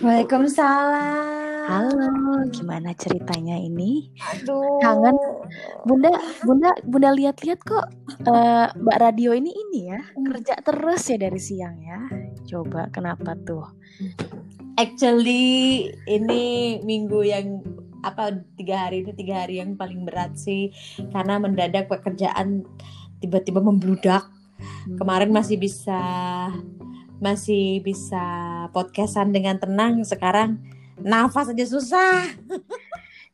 Waalaikumsalam. 0.00 1.68
Halo, 1.68 2.40
gimana 2.48 2.96
ceritanya 2.96 3.60
ini? 3.60 4.08
Aduh. 4.16 4.80
Kangen. 4.80 5.12
Bunda, 5.84 6.08
Bunda, 6.40 6.72
Bunda 6.88 7.12
lihat-lihat 7.12 7.60
kok 7.60 7.84
uh, 8.24 8.72
Mbak 8.80 8.96
Radio 8.96 9.36
ini 9.36 9.52
ini 9.52 9.92
ya 9.92 10.00
kerja 10.24 10.56
terus 10.64 11.04
ya 11.04 11.20
dari 11.20 11.36
siang 11.36 11.76
ya. 11.84 12.00
Coba 12.48 12.88
kenapa 12.88 13.36
tuh? 13.44 13.76
Actually 14.80 15.92
ini 16.08 16.80
minggu 16.80 17.20
yang 17.20 17.60
apa 18.00 18.40
tiga 18.56 18.88
hari 18.88 19.04
ini 19.04 19.12
tiga 19.12 19.44
hari 19.44 19.60
yang 19.60 19.76
paling 19.76 20.08
berat 20.08 20.32
sih 20.32 20.72
karena 21.12 21.36
mendadak 21.36 21.92
pekerjaan 21.92 22.64
tiba-tiba 23.20 23.60
membludak. 23.60 24.24
Hmm. 24.64 24.96
Kemarin 24.96 25.28
masih 25.28 25.60
bisa 25.60 26.00
masih 27.20 27.84
bisa 27.84 28.24
podcastan 28.72 29.30
dengan 29.30 29.60
tenang 29.60 30.00
sekarang. 30.02 30.56
Nafas 31.00 31.52
aja 31.52 31.64
susah. 31.68 32.24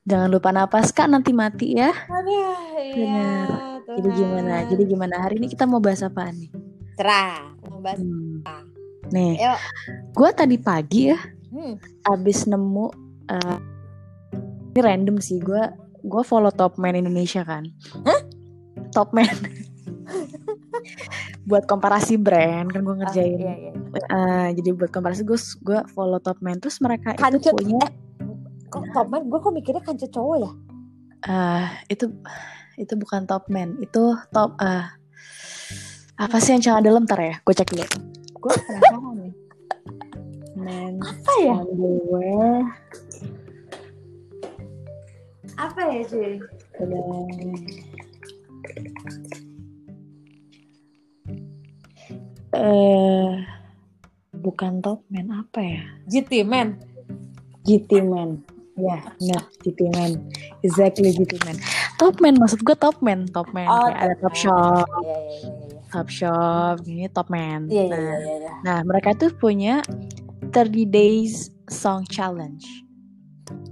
Jangan 0.07 0.31
lupa 0.31 0.55
nafas 0.55 0.95
kak 0.95 1.11
nanti 1.11 1.35
mati 1.35 1.75
ya. 1.75 1.91
Aduh, 1.91 2.79
iya, 2.79 3.47
jadi 3.91 4.09
gimana? 4.15 4.55
Jadi 4.71 4.83
gimana? 4.87 5.15
Hari 5.19 5.43
ini 5.43 5.51
kita 5.51 5.67
mau 5.67 5.83
bahas 5.83 6.03
apa 6.03 6.31
nih? 6.31 6.51
Cerah. 6.95 7.55
Mau 7.71 7.83
bahas 7.83 7.99
hmm. 8.03 8.43
nih 9.15 9.39
Yuk. 9.39 9.59
gue 10.19 10.31
tadi 10.35 10.59
pagi 10.59 11.15
ya 11.15 11.19
hmm. 11.55 11.79
abis 12.11 12.51
nemu 12.51 12.91
uh, 13.31 13.59
ini 14.75 14.81
random 14.83 15.23
sih 15.23 15.39
gue 15.39 15.63
gue 16.03 16.23
follow 16.27 16.51
top 16.51 16.75
man 16.79 16.99
Indonesia 16.99 17.47
kan. 17.47 17.71
Hah? 18.03 18.21
top 18.95 19.11
man 19.13 19.29
buat 21.49 21.65
komparasi 21.65 22.19
brand 22.19 22.71
kan 22.71 22.81
gue 22.83 22.97
ngerjain. 23.03 23.39
Oh, 23.39 23.41
iya, 23.41 23.55
iya. 23.69 23.73
Uh, 24.11 24.49
jadi 24.55 24.71
buat 24.75 24.91
komparasi 24.91 25.23
gue 25.23 25.39
gue 25.39 25.79
follow 25.95 26.19
top 26.19 26.39
man 26.43 26.59
terus 26.59 26.83
mereka 26.83 27.15
kancut, 27.17 27.41
itu 27.41 27.49
punya 27.55 27.81
eh, 27.87 27.91
kok 28.69 28.85
top 28.93 29.07
man? 29.09 29.23
Gue 29.31 29.39
kok 29.39 29.55
mikirnya 29.55 29.83
kancut 29.83 30.11
cowok 30.11 30.37
ya? 30.43 30.51
Uh, 31.27 31.67
itu 31.91 32.05
itu 32.77 32.93
bukan 32.99 33.25
top 33.25 33.49
man 33.49 33.79
itu 33.81 34.15
top 34.31 34.53
uh, 34.61 34.85
apa 36.17 36.37
sih 36.41 36.57
yang 36.57 36.63
celana 36.63 36.85
dalam? 36.85 37.05
Ntar 37.07 37.21
ya 37.23 37.37
gue 37.41 37.55
cek 37.55 37.69
dulu. 37.73 37.87
Gue 38.43 38.53
penasaran 38.53 39.15
nih. 39.21 39.35
Man 40.57 40.93
apa 41.05 41.33
ya? 41.45 41.55
underwear. 41.63 42.61
Apa 45.57 45.81
ya 45.89 46.03
sih 46.05 46.37
eh 52.57 53.31
bukan 54.37 54.81
top 54.85 55.05
man 55.13 55.29
apa 55.33 55.61
ya? 55.61 55.83
GT 56.09 56.45
man. 56.45 56.77
GT 57.67 58.05
man. 58.05 58.41
Ya, 58.77 59.01
benar 59.17 59.49
GT 59.65 59.89
man. 59.89 60.21
Exactly 60.61 61.09
GT 61.09 61.41
man. 61.49 61.57
Top 61.97 62.21
man 62.21 62.37
maksud 62.37 62.61
gue 62.61 62.77
top 62.77 63.01
man, 63.01 63.25
top 63.33 63.49
man. 63.57 63.65
Oh, 63.73 63.89
Kayak 63.89 64.05
ada 64.05 64.15
top 64.21 64.37
shop, 64.37 64.85
Iya, 64.85 65.01
iya, 65.01 65.17
iya, 65.17 65.49
iya. 65.49 65.81
top 65.89 66.09
shop, 66.13 66.75
ini 66.85 67.07
top 67.09 67.29
man. 67.33 67.61
Iya, 67.73 67.85
iya, 67.89 67.97
nah, 67.97 68.05
iya, 68.05 68.35
iya. 68.37 68.53
nah, 68.61 68.79
mereka 68.85 69.17
tuh 69.17 69.33
punya 69.33 69.81
30 70.53 70.85
days 70.93 71.49
song 71.73 72.05
challenge. 72.13 72.69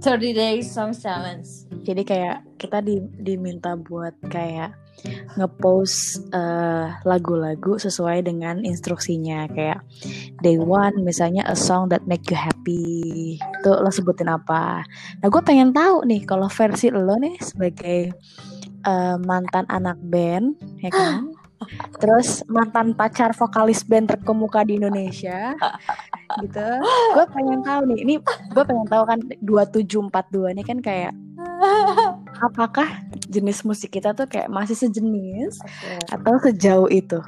30 0.01 0.33
days 0.33 0.65
song 0.65 0.89
challenge. 0.89 1.69
Jadi 1.85 2.01
kayak 2.01 2.41
kita 2.57 2.81
di, 2.81 2.97
diminta 3.21 3.77
buat 3.77 4.17
kayak 4.25 4.73
ngepost 5.35 6.31
uh, 6.31 6.95
lagu-lagu 7.03 7.77
sesuai 7.77 8.25
dengan 8.25 8.63
instruksinya. 8.63 9.45
Kayak 9.51 9.83
day 10.41 10.57
one 10.57 11.03
misalnya 11.03 11.45
a 11.45 11.55
song 11.57 11.91
that 11.91 12.03
make 12.09 12.25
you 12.31 12.37
happy. 12.37 13.37
Itu 13.39 13.71
lo 13.71 13.91
sebutin 13.91 14.31
apa? 14.31 14.85
Nah 15.21 15.27
gue 15.27 15.41
pengen 15.43 15.75
tahu 15.75 16.07
nih 16.07 16.23
kalau 16.23 16.47
versi 16.49 16.89
lo 16.89 17.15
nih 17.19 17.35
sebagai 17.41 18.15
uh, 18.87 19.17
mantan 19.21 19.65
anak 19.67 19.99
band 20.01 20.55
ya 20.81 20.91
kan? 20.91 21.31
Terus 22.01 22.45
mantan 22.51 22.93
pacar 22.93 23.33
vokalis 23.33 23.81
band 23.87 24.11
terkemuka 24.11 24.61
di 24.67 24.77
Indonesia 24.77 25.55
gitu. 26.43 26.67
Gue 27.15 27.25
pengen 27.31 27.59
tahu 27.63 27.81
nih 27.93 27.99
ini 28.03 28.15
gue 28.53 28.63
pengen 28.63 28.87
tahu 28.87 29.03
kan 29.07 29.19
2742 29.43 30.53
ini 30.55 30.63
kan 30.63 30.77
kayak 30.83 31.13
apakah 32.41 32.87
jenis 33.27 33.63
musik 33.63 33.95
kita 33.95 34.11
tuh 34.11 34.27
kayak 34.27 34.51
masih 34.51 34.75
sejenis 34.75 35.59
okay. 35.61 35.99
atau 36.11 36.33
sejauh 36.43 36.89
itu? 36.91 37.19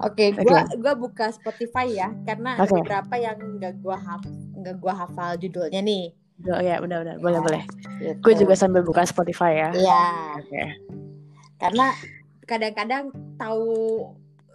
Oke, 0.00 0.32
okay, 0.32 0.44
gua 0.44 0.64
okay. 0.64 0.76
gua 0.80 0.94
buka 0.96 1.26
Spotify 1.32 1.86
ya 1.92 2.08
karena 2.24 2.60
okay. 2.60 2.68
ada 2.68 2.72
beberapa 2.80 3.14
yang 3.16 3.38
nggak 3.60 3.74
gua 3.80 3.96
haf 3.96 4.22
nggak 4.56 4.76
gua 4.80 4.94
hafal 4.94 5.36
judulnya 5.40 5.80
nih. 5.80 6.12
Oh 6.48 6.60
ya, 6.60 6.80
benar-benar 6.80 7.20
boleh 7.20 7.40
boleh. 7.44 7.62
Gitu. 8.00 8.16
Gue 8.24 8.32
juga 8.32 8.56
sambil 8.56 8.80
buka 8.80 9.04
Spotify 9.04 9.60
ya. 9.60 9.68
Iya. 9.76 10.04
Oke. 10.40 10.48
Okay. 10.48 10.68
Karena 11.60 11.86
kadang-kadang 12.48 13.04
tahu 13.36 13.68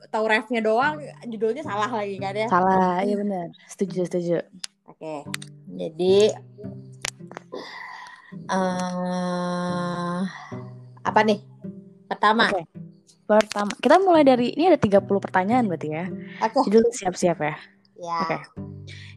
tahu 0.09 0.25
refnya 0.25 0.65
doang, 0.65 0.97
judulnya 1.29 1.61
salah 1.61 1.91
lagi 1.91 2.17
kan 2.17 2.33
ya? 2.33 2.47
Salah, 2.49 3.05
iya 3.05 3.15
benar. 3.19 3.53
Setuju 3.69 4.09
setuju. 4.09 4.37
Oke, 4.85 5.01
okay. 5.01 5.19
jadi 5.75 6.33
uh, 8.49 10.21
apa 11.05 11.19
nih? 11.25 11.39
Pertama. 12.09 12.49
Okay. 12.51 12.65
Pertama, 13.25 13.73
kita 13.81 13.97
mulai 13.97 14.21
dari 14.21 14.53
ini 14.53 14.69
ada 14.69 14.77
30 14.77 15.01
pertanyaan 15.01 15.65
berarti 15.65 15.89
ya. 15.89 16.05
Oke. 16.45 16.61
Okay. 16.61 16.77
Jadi 16.77 16.89
siap-siap 16.93 17.37
ya. 17.41 17.55
Ya. 17.97 18.19
Oke. 18.21 18.27
Okay. 18.29 18.41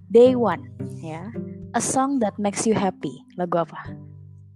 Day 0.09 0.33
one, 0.33 0.65
ya. 1.05 1.29
A 1.77 1.81
song 1.85 2.17
that 2.25 2.33
makes 2.41 2.65
you 2.65 2.73
happy. 2.73 3.21
Lagu 3.37 3.61
apa? 3.61 3.93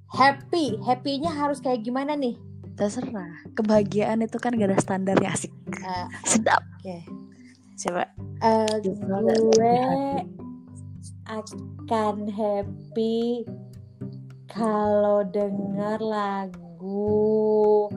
Happy. 0.09 0.81
Happy-nya 0.81 1.29
harus 1.29 1.61
kayak 1.61 1.85
gimana 1.85 2.17
nih? 2.17 2.41
Terserah. 2.81 3.45
Kebahagiaan 3.53 4.25
itu 4.25 4.41
kan 4.41 4.57
gak 4.57 4.73
ada 4.73 4.81
standarnya 4.81 5.37
asik. 5.37 5.53
Uh, 5.85 6.09
Sedap. 6.25 6.65
Oke. 6.81 6.89
Okay. 6.89 7.01
Coba. 7.85 8.09
Uh, 8.41 8.75
gue 8.81 9.77
akan 11.29 12.17
happy 12.29 13.45
kalau 14.53 15.25
dengar 15.33 15.97
lagu 15.99 17.89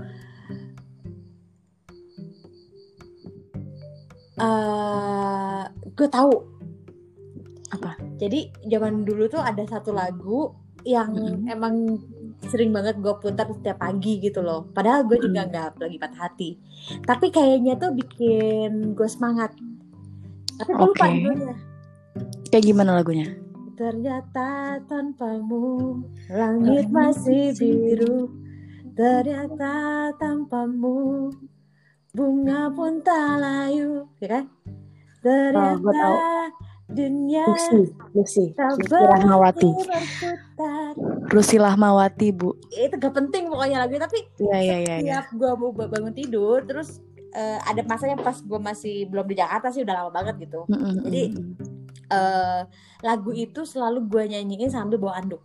uh, 4.39 5.67
gue 5.91 6.07
tahu. 6.07 6.33
Apa? 7.75 7.99
Jadi 8.15 8.55
zaman 8.71 9.03
dulu 9.03 9.27
tuh 9.27 9.43
ada 9.43 9.67
satu 9.67 9.91
lagu 9.91 10.55
yang 10.87 11.11
mm-hmm. 11.11 11.51
emang 11.51 11.99
sering 12.47 12.71
banget 12.71 13.01
gue 13.03 13.11
putar 13.19 13.51
setiap 13.51 13.83
pagi 13.83 14.23
gitu 14.23 14.39
loh. 14.39 14.71
Padahal 14.71 15.03
gue 15.03 15.19
juga 15.19 15.43
nggak 15.43 15.83
lagi 15.83 15.97
patah 15.99 16.21
hati. 16.31 16.49
Tapi 17.03 17.35
kayaknya 17.35 17.75
tuh 17.75 17.91
bikin 17.91 18.95
gue 18.95 19.09
semangat. 19.11 19.51
Tapi 20.55 20.71
gue 20.71 20.87
lupa 20.87 21.05
judulnya. 21.11 21.55
Kayak 22.47 22.63
gimana 22.63 22.95
lagunya 22.95 23.44
Ternyata 23.75 24.79
tanpamu 24.87 25.99
langit 26.31 26.87
masih 26.87 27.51
biru. 27.59 28.31
Ternyata 28.95 30.07
tanpamu 30.15 31.27
bunga 32.15 32.71
pun 32.71 33.03
tak 33.03 33.43
layu 33.43 34.07
Ya 34.23 34.39
kan? 34.39 34.45
Ternyata 35.19 36.07
oh, 36.07 36.47
dunia 36.87 37.43
Lucy, 37.51 37.91
Lucy, 38.15 38.45
Lucy 38.55 38.95
Rahmawati. 38.95 39.69
Lucy 41.35 41.55
Rahmawati 41.59 42.27
bu. 42.31 42.55
Itu 42.71 42.95
gak 42.95 43.11
penting 43.11 43.51
pokoknya 43.51 43.83
lagu 43.83 43.99
Tapi 43.99 44.23
ya, 44.39 44.59
ya, 44.63 44.77
ya, 44.79 44.95
setiap 45.03 45.27
ya. 45.27 45.35
gue 45.35 45.51
mau 45.59 45.75
bangun 45.75 46.15
tidur 46.15 46.63
Terus 46.63 47.03
uh, 47.35 47.59
ada 47.67 47.83
masanya 47.83 48.15
pas 48.23 48.39
gue 48.39 48.59
masih 48.63 49.03
belum 49.11 49.27
di 49.27 49.35
Jakarta 49.35 49.67
sih 49.67 49.83
udah 49.83 49.95
lama 49.99 50.11
banget 50.15 50.47
gitu. 50.47 50.63
Mm 50.71 50.79
-hmm. 50.79 50.95
Jadi 51.03 51.23
uh, 52.11 52.65
lagu 53.05 53.31
itu 53.31 53.63
selalu 53.63 54.05
gue 54.09 54.23
nyanyiin 54.35 54.71
sambil 54.71 54.97
bawa 54.97 55.21
anduk. 55.21 55.41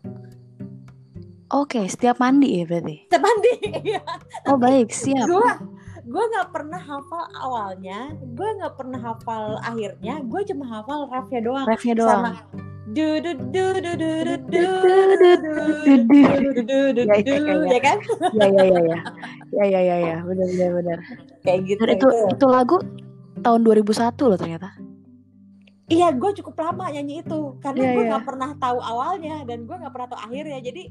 Oke, 1.51 1.83
okay, 1.83 1.85
setiap 1.91 2.23
mandi 2.23 2.63
ya 2.63 2.65
berarti? 2.65 3.11
Setiap 3.11 3.23
mandi, 3.27 3.53
iya. 3.83 4.01
Oh 4.47 4.55
baik, 4.55 4.95
siap. 4.95 5.27
Gue 5.27 5.51
gue 6.11 6.25
nggak 6.35 6.49
pernah 6.55 6.79
hafal 6.79 7.25
awalnya, 7.39 8.15
gue 8.19 8.49
nggak 8.63 8.75
pernah 8.79 9.01
hafal 9.03 9.59
akhirnya, 9.63 10.23
gue 10.23 10.41
cuma 10.47 10.65
hafal 10.71 11.11
refnya 11.11 11.41
doang. 11.43 11.67
Refnya 11.67 11.95
doang. 11.99 12.23
Sama 12.23 12.33
du 12.91 13.23
du 13.23 13.33
du 13.55 13.65
du 13.79 13.93
du 13.95 14.11
du 14.19 14.35
du 14.51 14.67
du 16.59 17.03
du 17.07 17.07
du 17.07 17.55
ya 17.71 17.79
kan? 17.79 17.99
Ya 18.35 18.47
ya 18.51 18.65
ya 18.67 18.81
ya, 18.83 18.99
ya 19.55 19.65
ya 19.67 19.81
ya 19.81 19.97
ya, 20.03 20.17
benar 20.27 20.47
benar 20.51 20.71
benar. 20.83 20.99
Kayak 21.47 21.61
gitu. 21.71 21.83
itu 21.87 22.09
itu 22.35 22.47
lagu 22.51 22.77
tahun 23.47 23.61
2001 23.63 23.95
loh 24.27 24.39
ternyata. 24.39 24.69
Iya, 25.91 26.15
gue 26.15 26.31
cukup 26.39 26.55
lama 26.55 26.87
nyanyi 26.87 27.19
itu 27.19 27.59
karena 27.59 27.83
Iya, 27.83 27.93
gue 27.93 28.03
iya. 28.07 28.11
nggak 28.15 28.25
pernah 28.25 28.51
tahu 28.57 28.79
awalnya 28.79 29.37
dan 29.43 29.67
gue 29.67 29.75
nggak 29.75 29.91
pernah 29.91 30.09
tahu 30.09 30.21
akhirnya. 30.23 30.59
Jadi 30.63 30.83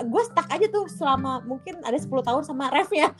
gue 0.00 0.22
stuck 0.26 0.48
aja 0.50 0.66
tuh 0.66 0.90
selama 0.90 1.38
mungkin 1.46 1.78
ada 1.86 1.94
10 1.94 2.10
tahun 2.10 2.42
sama 2.42 2.66
refnya. 2.68 3.14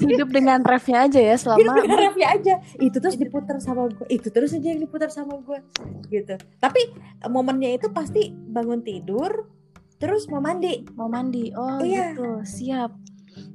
hidup 0.00 0.28
dengan 0.28 0.60
refnya 0.60 1.06
aja 1.06 1.20
ya 1.20 1.36
hidup 1.36 1.42
selama 1.46 1.72
dengan 1.78 1.98
refnya 2.02 2.28
aja. 2.34 2.54
Itu 2.76 2.98
terus 2.98 3.14
diputar 3.14 3.56
sama 3.62 3.86
gue 3.86 4.06
itu 4.10 4.28
terus 4.28 4.50
aja 4.50 4.66
yang 4.66 4.82
diputar 4.82 5.08
sama 5.08 5.38
gue 5.40 5.58
gitu. 6.10 6.34
Tapi 6.58 6.80
momennya 7.30 7.78
itu 7.78 7.88
pasti 7.90 8.34
bangun 8.34 8.82
tidur 8.82 9.46
terus 9.96 10.26
mau 10.26 10.42
mandi. 10.42 10.82
Mau 10.98 11.06
mandi. 11.06 11.54
Oh 11.54 11.78
Iya. 11.78 12.12
gitu. 12.12 12.42
Siap. 12.42 12.90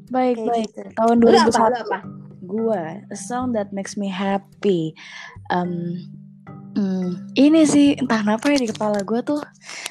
Baik 0.08 0.38
Kayak 0.40 0.48
baik. 0.48 0.68
gitu. 0.70 0.82
tahun 0.96 1.16
lu 1.20 1.28
apa? 1.28 1.50
2001 1.52 1.60
lu 1.68 1.78
apa 1.84 2.00
gue 2.46 2.82
a 3.02 3.18
song 3.18 3.52
that 3.58 3.74
makes 3.74 3.98
me 3.98 4.08
happy. 4.08 4.94
Um, 5.50 5.98
hmm, 6.76 7.34
ini 7.34 7.66
sih 7.66 7.98
entah 7.98 8.22
kenapa 8.22 8.54
ya 8.54 8.62
di 8.62 8.70
kepala 8.70 9.02
gue 9.02 9.20
tuh 9.24 9.42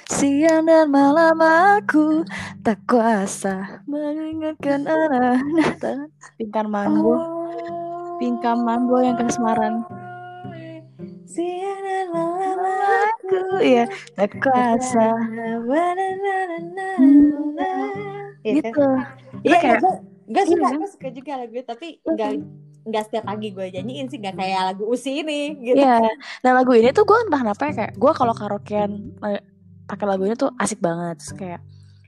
siang 0.07 0.69
dan 0.69 0.93
malam 0.93 1.41
aku 1.41 2.23
tak 2.63 2.79
kuasa 2.87 3.83
mengingatkan 3.89 4.85
anak 4.87 5.41
pingkan 6.37 6.69
mambo 6.69 7.17
pingkan 8.21 8.63
mambo 8.63 9.01
yang 9.03 9.17
ke 9.19 9.27
Semarang 9.33 9.83
siang 11.25 11.81
dan 11.83 12.07
malam 12.15 12.59
aku 12.63 13.59
ya 13.65 13.85
tak 14.15 14.39
kuasa. 14.39 15.09
Iya. 18.45 18.61
Gitu. 18.61 18.87
Iya 19.43 19.57
kayak- 19.57 20.14
gue 20.25 20.43
suka 20.45 20.57
Iya 20.57 20.67
kan? 20.67 20.79
gue 20.79 20.91
suka 20.91 21.09
juga 21.11 21.33
lagu 21.37 21.55
tapi 21.63 21.87
nggak 22.01 22.31
nggak 22.85 23.03
setiap 23.09 23.25
pagi 23.25 23.49
gue 23.49 23.67
nyanyiin 23.73 24.07
sih 24.09 24.21
nggak 24.21 24.37
kayak 24.37 24.61
lagu 24.73 24.85
usi 24.85 25.21
ini 25.21 25.57
gitu. 25.57 25.81
Iya, 25.81 26.05
nah 26.41 26.53
lagu 26.53 26.73
ini 26.73 26.93
tuh 26.93 27.05
gue 27.05 27.17
entah 27.17 27.41
kenapa 27.41 27.63
ya 27.69 27.73
kayak 27.73 27.93
gue 27.97 28.13
kalau 28.13 28.35
karaokean 28.37 28.91
eh, 29.25 29.41
pakai 29.85 30.05
lagu 30.05 30.23
ini 30.25 30.37
tuh 30.37 30.53
asik 30.57 30.81
banget. 30.81 31.17
Terus 31.21 31.33
kayak 31.33 31.61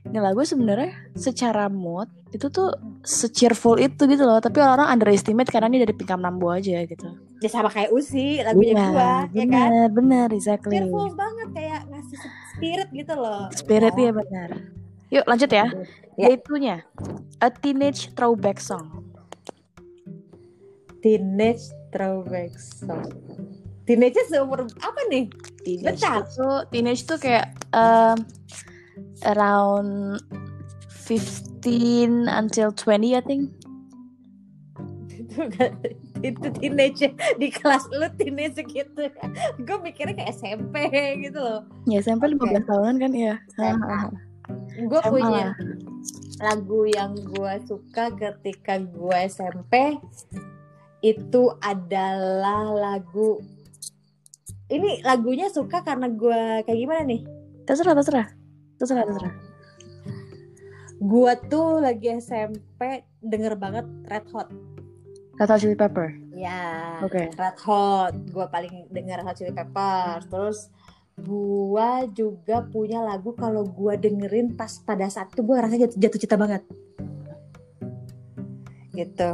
ini 0.05 0.17
lagu 0.21 0.39
sebenarnya 0.41 0.93
secara 1.13 1.65
mood 1.67 2.07
itu 2.29 2.47
tuh 2.47 2.69
se-cheerful 3.01 3.77
itu 3.77 4.05
gitu 4.05 4.21
loh. 4.21 4.37
Tapi 4.37 4.61
orang 4.61 4.93
underestimate 4.93 5.49
karena 5.49 5.65
ini 5.67 5.81
dari 5.81 5.97
Pinkam 5.97 6.21
Nambo 6.21 6.53
aja 6.53 6.77
gitu. 6.85 7.09
Ya 7.41 7.49
sama 7.49 7.69
kayak 7.69 7.89
usi 7.89 8.41
lagunya 8.41 8.73
Iya, 8.73 8.85
gue, 8.89 9.11
ya 9.33 9.45
kan? 9.49 9.69
bener, 9.69 9.87
bener, 9.93 10.27
exactly. 10.29 10.77
Cheerful 10.77 11.13
banget 11.13 11.47
kayak 11.53 11.79
ngasih 11.89 12.17
spirit 12.53 12.87
gitu 12.93 13.13
loh. 13.13 13.49
Spirit 13.51 13.93
Ya. 13.93 14.09
ya 14.09 14.11
benar. 14.13 14.49
Yuk 15.09 15.25
lanjut 15.25 15.47
ya. 15.49 15.65
Ya. 16.17 16.27
Itunya 16.33 16.83
A 17.39 17.47
Teenage 17.49 18.11
Throwback 18.13 18.57
Song. 18.57 19.05
Teenage 20.99 21.61
throwback 21.93 22.51
song. 22.57 23.05
Teenage 23.85 24.17
seumur 24.27 24.65
apa 24.81 25.01
nih? 25.07 25.29
Teenage 25.63 26.01
Bentar. 26.01 26.25
itu 26.25 26.47
teenage 26.67 27.03
tuh 27.05 27.15
kayak 27.15 27.53
um, 27.71 28.17
around 29.23 30.19
15 31.05 32.27
until 32.27 32.73
20 32.73 33.15
I 33.15 33.21
think. 33.23 33.43
itu 35.07 35.37
kan- 35.53 35.77
itu 36.25 36.47
teenage 36.57 37.13
di 37.37 37.47
kelas 37.53 37.85
lu 37.93 38.09
teenage 38.17 38.57
gitu 38.57 39.05
gue 39.61 39.77
mikirnya 39.85 40.17
kayak 40.17 40.33
SMP 40.33 40.89
gitu 41.21 41.37
loh 41.37 41.61
Ya 41.85 42.01
SMP 42.01 42.25
Oke. 42.33 42.41
15 42.57 42.65
tahunan 42.65 42.95
kan 42.97 43.11
ya. 43.13 43.33
SMA. 43.53 44.17
Gue 44.77 45.01
punya 45.09 45.57
lagu 46.37 46.85
yang 46.85 47.17
gue 47.17 47.53
suka 47.65 48.13
ketika 48.13 48.77
gue 48.77 49.17
SMP 49.25 49.97
itu 51.01 51.43
adalah 51.59 52.69
lagu 52.73 53.41
ini 54.69 55.01
lagunya 55.01 55.49
suka 55.49 55.81
karena 55.81 56.05
gue 56.11 56.61
kayak 56.67 56.77
gimana 56.77 57.03
nih 57.07 57.21
Terserah, 57.67 57.99
terserah. 57.99 58.27
Terserah, 58.79 59.03
terserah. 59.03 59.33
gue 60.97 61.31
tuh 61.51 61.83
lagi 61.83 62.15
SMP 62.17 63.03
denger 63.19 63.59
banget 63.59 63.85
Red 64.07 64.25
Hot 64.31 64.47
Red 65.37 65.49
Hot 65.51 65.59
Chili 65.59 65.75
Pepper. 65.77 66.09
ya 66.33 67.01
Oke. 67.01 67.29
Red 67.33 67.57
Hot 67.65 68.13
gue 68.13 68.45
paling 68.49 68.89
denger 68.89 69.21
Red 69.21 69.27
Hot 69.27 69.35
Chili 69.37 69.53
Peppers 69.53 70.25
terus 70.29 70.69
gue 71.17 71.89
juga 72.13 72.61
punya 72.69 73.01
lagu 73.01 73.33
kalau 73.33 73.65
gue 73.65 73.93
dengerin 73.97 74.53
pas 74.53 74.69
pada 74.85 75.09
saat 75.09 75.33
itu 75.33 75.41
gue 75.41 75.55
ngerasa 75.57 75.75
jatuh, 75.81 75.97
jatuh 75.97 76.19
cinta 76.21 76.37
banget. 76.37 76.61
Gitu. 78.93 79.29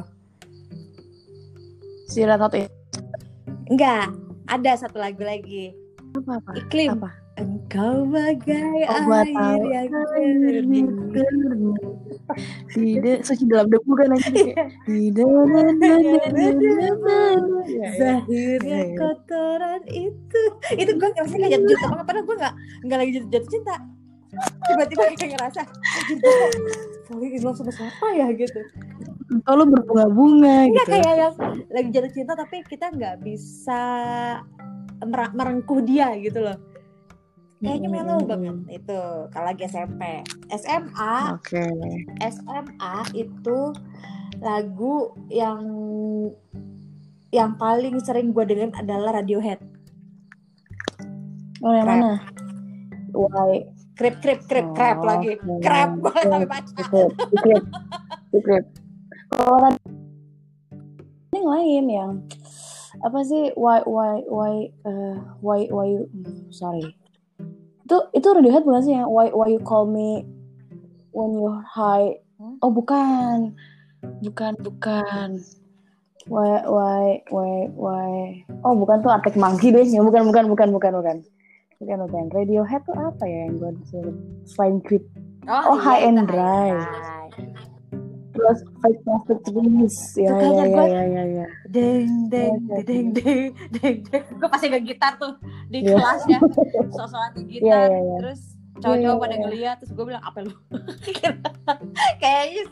Si 2.07 2.23
itu 2.23 2.67
enggak 3.71 4.11
ada 4.47 4.71
satu 4.75 4.99
lagu 4.99 5.23
lagi. 5.23 5.75
Apa 6.13 6.39
apa? 6.39 6.51
iklim. 6.59 6.99
Apa? 6.99 7.11
engkau 7.33 8.05
bagai 8.05 8.85
Oh, 8.85 8.99
gua 9.09 9.25
air 9.25 9.63
yang 9.65 9.89
jernih 10.45 10.85
Tidak 12.69 13.19
suci 13.27 13.43
dalam 13.45 13.67
debu 13.67 13.91
kan 13.93 14.09
aja 14.11 14.29
kayak 14.29 14.55
tidak 14.87 15.27
Zahirnya 17.93 18.59
Iya, 18.63 18.79
iya. 18.85 18.95
kotoran 18.95 19.81
itu. 19.85 20.41
Itu 20.73 20.91
gue 20.93 21.09
ngerasa 21.09 21.35
kayak 21.35 21.51
jatuh 21.53 21.67
cinta 21.69 21.85
banget 21.89 22.05
Padahal 22.05 22.25
gue 22.25 22.35
gak, 22.37 22.53
nggak 22.83 22.97
lagi 22.97 23.11
jatuh, 23.13 23.29
jatuh 23.29 23.49
cinta. 23.49 23.75
Tiba-tiba 24.65 25.01
kayak 25.13 25.31
ngerasa 25.37 25.61
"Anjir, 25.61 26.15
gue 26.17 26.31
kok 26.31 26.51
Falling 27.05 27.33
in 27.33 27.41
love 27.43 27.53
sama 27.53 27.69
siapa 27.69 28.07
ya? 28.13 28.27
Gitu. 28.31 28.59
Oh 29.43 29.53
lu 29.53 29.65
berbunga-bunga 29.67 30.55
Enggak 30.65 30.85
gitu. 30.85 30.93
kayak 30.95 31.13
yang 31.15 31.33
lagi 31.69 31.89
jatuh 31.91 32.11
cinta 32.11 32.33
Tapi 32.33 32.55
kita 32.63 32.85
gak 32.89 33.21
bisa 33.21 33.81
mer- 35.03 35.33
merengkuh 35.33 35.79
dia 35.81 36.15
gitu 36.17 36.39
loh 36.39 36.57
Kayaknya 37.63 37.89
Mm-mm. 37.89 37.95
banget 37.95 38.75
Itu 38.83 38.99
kalau 39.31 39.45
lagi 39.47 39.63
SMP 39.65 40.01
SMA 40.51 41.15
Oke. 41.39 41.63
SMA 42.19 42.95
itu 43.15 43.59
lagu 44.43 45.15
yang 45.31 45.63
yang 47.31 47.55
paling 47.55 47.97
sering 48.03 48.35
gue 48.35 48.43
dengerin 48.43 48.75
adalah 48.75 49.23
Radiohead. 49.23 49.63
Oh 51.63 51.71
yang 51.71 51.87
Crap. 51.87 51.97
mana? 52.03 52.13
Why? 53.15 53.51
Krip 53.93 54.19
krip 54.19 54.43
krip 54.49 54.67
Oh, 54.67 55.05
lagi. 55.07 55.39
Krap 55.63 55.97
gue 56.03 56.13
sampai 56.19 56.49
baca. 56.49 56.81
Secret, 57.31 57.63
secret. 58.29 58.63
Kalau 59.31 59.69
ini 59.71 59.79
yang 61.33 61.47
lain 61.49 61.85
yang 61.89 62.11
apa 63.01 63.19
sih? 63.25 63.49
Why, 63.57 63.81
why, 63.87 64.21
why, 64.29 64.69
uh, 64.85 65.15
why, 65.41 65.65
why? 65.71 65.89
hmm, 66.05 66.51
sorry. 66.53 66.93
Itu 67.83 67.97
itu 68.15 68.27
Radiohead 68.31 68.63
bukan 68.63 68.81
sih 68.83 68.93
yang 68.95 69.11
why, 69.11 69.27
why 69.35 69.51
you 69.51 69.59
call 69.59 69.83
me 69.83 70.23
when 71.11 71.35
you 71.35 71.51
high? 71.67 72.19
Hmm? 72.39 72.55
Oh 72.63 72.71
bukan, 72.71 73.53
bukan, 74.23 74.53
bukan. 74.63 75.29
Why, 76.31 76.63
why, 76.63 77.19
why, 77.27 77.67
why? 77.75 78.11
Oh 78.63 78.71
bukan 78.79 79.03
tuh 79.03 79.11
Arctic 79.11 79.35
Monkey 79.35 79.75
deh. 79.75 79.83
Ya 79.83 79.99
bukan, 79.99 80.23
bukan, 80.31 80.47
bukan, 80.47 80.71
bukan, 80.71 80.91
bukan. 80.95 81.17
Bukan, 81.83 81.97
bukan. 82.07 82.25
Radiohead 82.31 82.87
tuh 82.87 82.95
apa 82.95 83.23
ya 83.27 83.51
yang 83.51 83.59
gue 83.59 83.71
disebut? 83.83 84.15
Flying 84.55 84.79
Creep. 84.79 85.03
Oh, 85.51 85.75
iya, 85.75 85.83
High 85.83 86.01
and 86.07 86.23
High 86.23 87.67
Terus 88.43 88.59
Fake 88.77 88.99
Plastic 89.01 89.39
Trees. 89.41 89.95
Ya, 90.19 90.35
ya, 90.35 90.65
ya, 90.67 90.83
ya, 90.83 91.03
ya, 91.07 91.23
ya. 91.23 91.45
Deng 91.65 92.27
deng 92.27 92.59
deng 92.67 93.07
deng 93.15 93.45
deng 93.71 93.97
deng. 94.03 94.23
Gue 94.35 94.49
pasti 94.51 94.67
nge 94.67 94.83
gitar 94.83 95.15
tuh 95.15 95.39
di 95.69 95.79
Iya. 95.81 95.95
kelas 95.95 96.21
ya. 96.27 96.39
Sosokan 96.91 97.31
di 97.33 97.43
gitar. 97.49 97.63
Iya, 97.63 97.79
iya, 97.87 97.99
iya. 98.03 98.15
Terus 98.19 98.41
cowok-cowok 98.75 99.15
Iya, 99.15 99.23
pada 99.23 99.33
iya. 99.33 99.41
ngeliat 99.41 99.75
terus 99.79 99.91
gue 99.93 100.05
bilang 100.05 100.23
apa 100.23 100.37
lu? 100.43 100.53
Kayaknya 102.21 102.63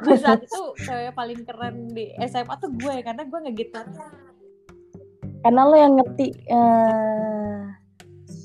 di 0.00 0.12
saat 0.18 0.40
itu 0.42 0.62
cewek 0.76 1.14
paling 1.14 1.40
keren 1.44 1.76
di 1.88 2.10
SMA 2.20 2.54
tuh 2.58 2.70
gue 2.72 2.94
karena 3.00 3.22
gue 3.22 3.38
ngegitar 3.40 3.86
Karena 5.40 5.62
lo 5.64 5.72
yang 5.72 5.96
ngerti 5.96 6.26
eh, 6.44 7.58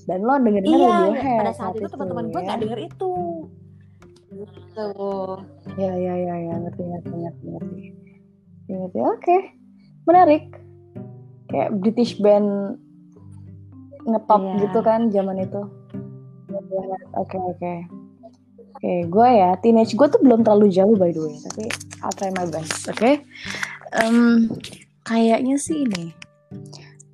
dan 0.05 0.19
lo 0.21 0.37
dengerin 0.37 0.69
Iya, 0.69 0.87
Radiohead 1.09 1.39
pada 1.41 1.51
saat 1.51 1.73
itu 1.75 1.87
teman-teman 1.89 2.25
gue 2.29 2.37
ya. 2.37 2.45
nggak 2.45 2.59
denger 2.61 2.79
itu. 2.85 3.11
Gitu. 4.35 4.87
Ya, 5.79 5.91
ya, 5.95 6.13
ya, 6.19 6.35
ya, 6.35 6.55
ngerti, 6.59 6.83
ngerti, 6.83 7.13
ngerti, 7.15 7.45
ngerti. 7.47 7.79
Ngerti, 8.67 8.99
oke. 8.99 9.37
Menarik. 10.05 10.43
Kayak 11.47 11.69
British 11.79 12.19
band 12.19 12.75
ngetop 14.05 14.43
Iya. 14.43 14.55
gitu 14.67 14.79
kan 14.83 15.07
zaman 15.09 15.39
itu. 15.39 15.61
Oke, 17.15 17.37
oke. 17.39 17.73
Oke, 18.75 18.93
gue 19.07 19.29
ya, 19.31 19.55
teenage 19.63 19.95
gue 19.95 20.07
tuh 20.11 20.19
belum 20.19 20.43
terlalu 20.43 20.67
jauh 20.67 20.99
by 20.99 21.09
the 21.09 21.21
way, 21.23 21.35
tapi 21.47 21.63
I'll 22.03 22.11
try 22.11 22.27
my 22.35 22.43
best, 22.43 22.91
oke? 22.91 23.23
Em, 23.95 24.51
kayaknya 25.01 25.55
sih 25.55 25.87
ini, 25.87 26.11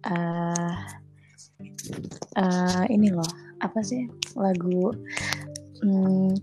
eh 0.09 0.73
eh, 2.33 2.83
ini 2.89 3.13
loh, 3.13 3.29
apa 3.61 3.77
sih 3.85 4.09
lagu? 4.33 4.89
Hmm, 5.85 6.33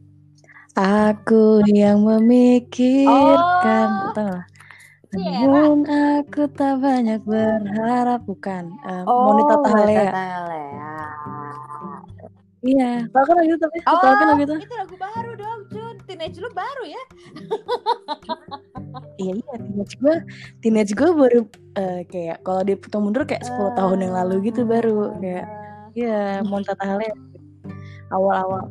aku 0.78 1.66
yang 1.66 2.06
memikirkan, 2.06 3.88
Oh, 3.90 4.14
tau 4.14 4.26
nggak? 4.30 4.46
Sierra. 5.08 5.40
Namun 5.48 5.88
aku 5.88 6.42
tak 6.52 6.78
banyak 6.84 7.20
berharap, 7.24 8.22
bukan? 8.28 8.70
Eh, 8.86 9.02
Monita 9.02 9.54
Tahalea. 9.64 10.12
Tahalea. 10.14 10.94
Iya, 12.58 13.06
tau 13.14 13.22
kan 13.22 13.34
lagu 13.38 13.54
itu 13.54 13.58
tapi, 13.58 13.78
Oh, 13.86 13.98
tau 14.02 14.14
kan 14.14 14.26
lagu 14.34 14.42
itu? 14.46 14.54
itu 14.62 14.74
lagu 14.76 14.96
baru 14.98 15.30
dong, 15.34 15.60
Jun. 15.74 15.96
Teenage 16.06 16.38
lu 16.38 16.50
baru 16.54 16.82
ya? 16.86 17.02
iya 19.20 19.34
iya 19.34 19.54
teenage 19.58 19.94
gue 19.98 20.14
teenage 20.62 20.92
gue 20.94 21.10
baru 21.10 21.40
uh, 21.76 22.00
kayak 22.06 22.38
kalau 22.46 22.62
dihitung 22.62 23.02
mundur 23.04 23.26
kayak 23.26 23.44
10 23.44 23.52
uh, 23.58 23.70
tahun 23.74 23.98
yang 24.06 24.14
lalu 24.14 24.48
gitu 24.48 24.62
baru 24.64 25.18
kayak 25.18 25.46
Iya, 25.98 26.46
Monta 26.46 26.78
Tahale 26.78 27.10
awal-awal 28.14 28.70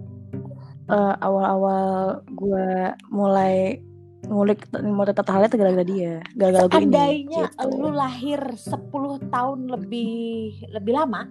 uh, 0.89 1.15
awal-awal 1.21 2.23
gue 2.31 2.95
mulai 3.11 3.79
ngulik 4.27 4.67
mau 4.81 5.05
tetap 5.07 5.29
halnya 5.29 5.47
gara-gara 5.47 5.85
dia 5.87 6.19
gara-gara 6.35 6.67
gue 6.67 6.83
ini 6.83 7.29
gitu. 7.29 7.63
lu 7.79 7.89
lahir 7.93 8.41
10 8.57 9.31
tahun 9.31 9.59
lebih 9.71 10.67
lebih 10.73 10.93
lama 10.97 11.29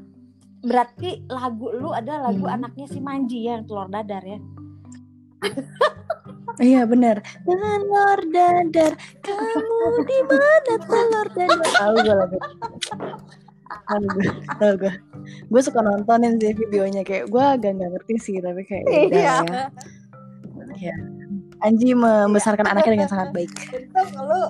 berarti 0.64 1.26
lagu 1.28 1.75
lu 1.76 1.92
ada 1.92 2.30
lagu 2.30 2.46
hmm. 2.48 2.56
anaknya 2.56 2.86
si 2.88 2.98
Manji 3.02 3.44
ya, 3.44 3.58
yang 3.58 3.64
telur 3.68 3.88
dadar 3.90 4.25
ya 4.25 4.40
Iya 6.56 6.88
benar. 6.88 7.20
Telur 7.44 8.20
dadar, 8.32 8.92
kamu 9.20 9.88
di 10.08 10.18
mana 10.25 10.75
telur 10.88 11.28
dadar? 11.36 11.68
Tahu 11.68 11.96
gue 12.00 12.16
lagu. 12.16 12.38
Tahu 13.66 14.75
gue, 14.78 14.92
gue. 15.50 15.61
Suka 15.62 15.82
nontonin 15.82 16.38
sih 16.38 16.54
videonya 16.54 17.02
kayak 17.02 17.30
gue 17.30 17.42
agak 17.42 17.73
nggak 17.76 17.90
ngerti 17.99 18.14
sih 18.18 18.37
tapi 18.38 18.62
kayak 18.62 18.85
ya 18.87 19.00
iya. 19.11 19.37
ya. 19.42 19.64
Iya. 20.76 20.96
Anji 21.64 21.96
membesarkan 21.96 22.66
iya. 22.68 22.73
anaknya 22.76 22.92
dengan 23.00 23.11
sangat 23.11 23.28
baik. 23.32 23.50
Untung 23.76 24.11
lu 24.23 24.42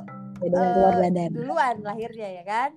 dengan 0.42 0.64
telur 0.74 0.92
uh, 0.92 1.00
dadar. 1.00 1.30
Duluan 1.32 1.76
lahirnya 1.80 2.28
ya 2.40 2.42
kan? 2.44 2.70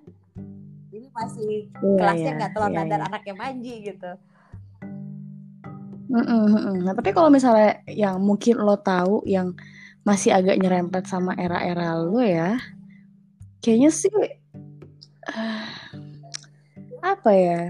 Ini 0.89 1.07
masih 1.13 1.69
yeah, 1.69 1.97
kelasnya 1.97 2.31
nggak 2.37 2.51
yeah, 2.51 2.55
telur 2.55 2.69
yeah, 2.71 2.77
dadar 2.81 2.99
yeah. 2.99 3.09
anaknya 3.11 3.35
Manji 3.35 3.75
gitu. 3.83 4.11
Mm 6.09 6.25
-mm, 6.25 6.73
Nah, 6.89 6.93
tapi 6.97 7.13
kalau 7.13 7.29
misalnya 7.29 7.85
yang 7.85 8.17
mungkin 8.17 8.57
lo 8.57 8.81
tahu 8.81 9.21
yang 9.29 9.53
masih 10.01 10.33
agak 10.33 10.57
nyerempet 10.57 11.05
sama 11.05 11.37
era-era 11.37 11.93
lo 12.01 12.17
ya, 12.17 12.57
kayaknya 13.61 13.93
sih 13.93 14.09
uh, 15.29 15.68
apa 17.01 17.31
ya? 17.31 17.61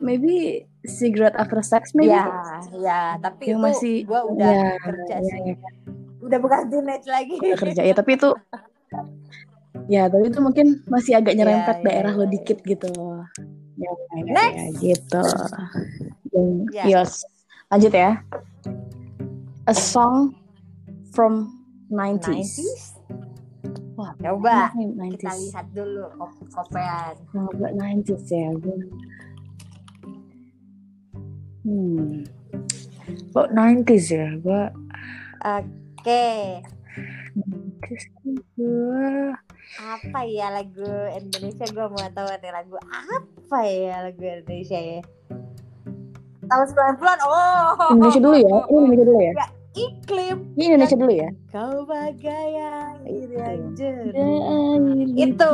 Maybe 0.00 0.66
cigarette 0.86 1.36
after 1.36 1.60
sex 1.60 1.92
maybe. 1.92 2.14
Ya, 2.14 2.28
ya, 2.74 3.00
tapi 3.20 3.52
yang 3.52 3.60
itu 3.60 3.66
masih 3.66 3.94
gua 4.08 4.24
udah 4.28 4.52
ya, 4.52 4.70
kerja 4.80 5.16
ya, 5.20 5.28
sih. 5.28 5.40
Ya 5.52 5.56
udah 6.28 6.38
bukan 6.42 6.60
teenage 6.68 7.06
lagi 7.08 7.34
udah 7.38 7.58
kerja 7.58 7.82
ya 7.86 7.94
tapi 7.94 8.18
itu 8.18 8.30
ya 9.94 10.02
tapi 10.10 10.28
itu 10.28 10.38
mungkin 10.42 10.66
masih 10.90 11.16
agak 11.16 11.32
iya, 11.34 11.38
nyerempet 11.40 11.76
yeah, 11.80 11.86
daerah 11.86 12.12
yeah, 12.12 12.20
lo 12.20 12.24
yeah. 12.26 12.32
dikit 12.36 12.58
gitu 12.66 12.90
ya, 13.78 13.90
ya, 13.94 14.22
Next. 14.26 14.58
ya 14.58 14.66
gitu 14.82 15.24
yeah. 16.74 16.86
yes 16.86 17.12
lanjut 17.72 17.92
ya 17.94 18.10
a 19.68 19.74
song 19.76 20.34
from 21.12 21.54
90s, 21.88 22.60
90s? 22.60 22.97
Wah, 23.98 24.14
coba 24.14 24.70
90s. 24.78 25.18
kita 25.18 25.32
lihat 25.34 25.66
dulu 25.74 26.06
kopean. 26.54 27.14
Coba 27.34 27.66
90s 27.74 28.30
ya, 28.30 28.54
gue. 28.54 28.78
Hmm. 31.66 32.22
Kok 33.34 33.48
90s 33.50 34.06
ya, 34.14 34.28
gue. 34.38 34.64
Oke. 35.42 36.26
Apa 39.82 40.20
ya 40.30 40.46
lagu 40.54 40.86
Indonesia 41.18 41.66
gue 41.66 41.86
mau 41.90 42.06
tahu 42.14 42.28
nih 42.38 42.52
lagu 42.54 42.78
apa 42.78 43.58
ya 43.66 44.06
lagu 44.06 44.22
Indonesia 44.22 44.78
ya? 44.78 45.02
Tahun 46.46 46.68
90-an. 46.70 47.18
Oh. 47.26 47.98
Indonesia 47.98 48.20
dulu 48.22 48.36
ya. 48.38 48.56
Ini 48.62 48.78
Indonesia 48.78 49.06
dulu 49.10 49.20
ya. 49.26 49.32
ya 49.34 49.57
iklim. 49.78 50.36
Ini 50.58 50.64
Indonesia 50.74 50.96
dulu 50.98 51.12
ya. 51.14 51.30
Kau 51.54 51.86
bagai 51.86 52.50
air 52.58 53.28
yang 53.30 53.62
jernih. 53.78 55.06
Itu 55.14 55.52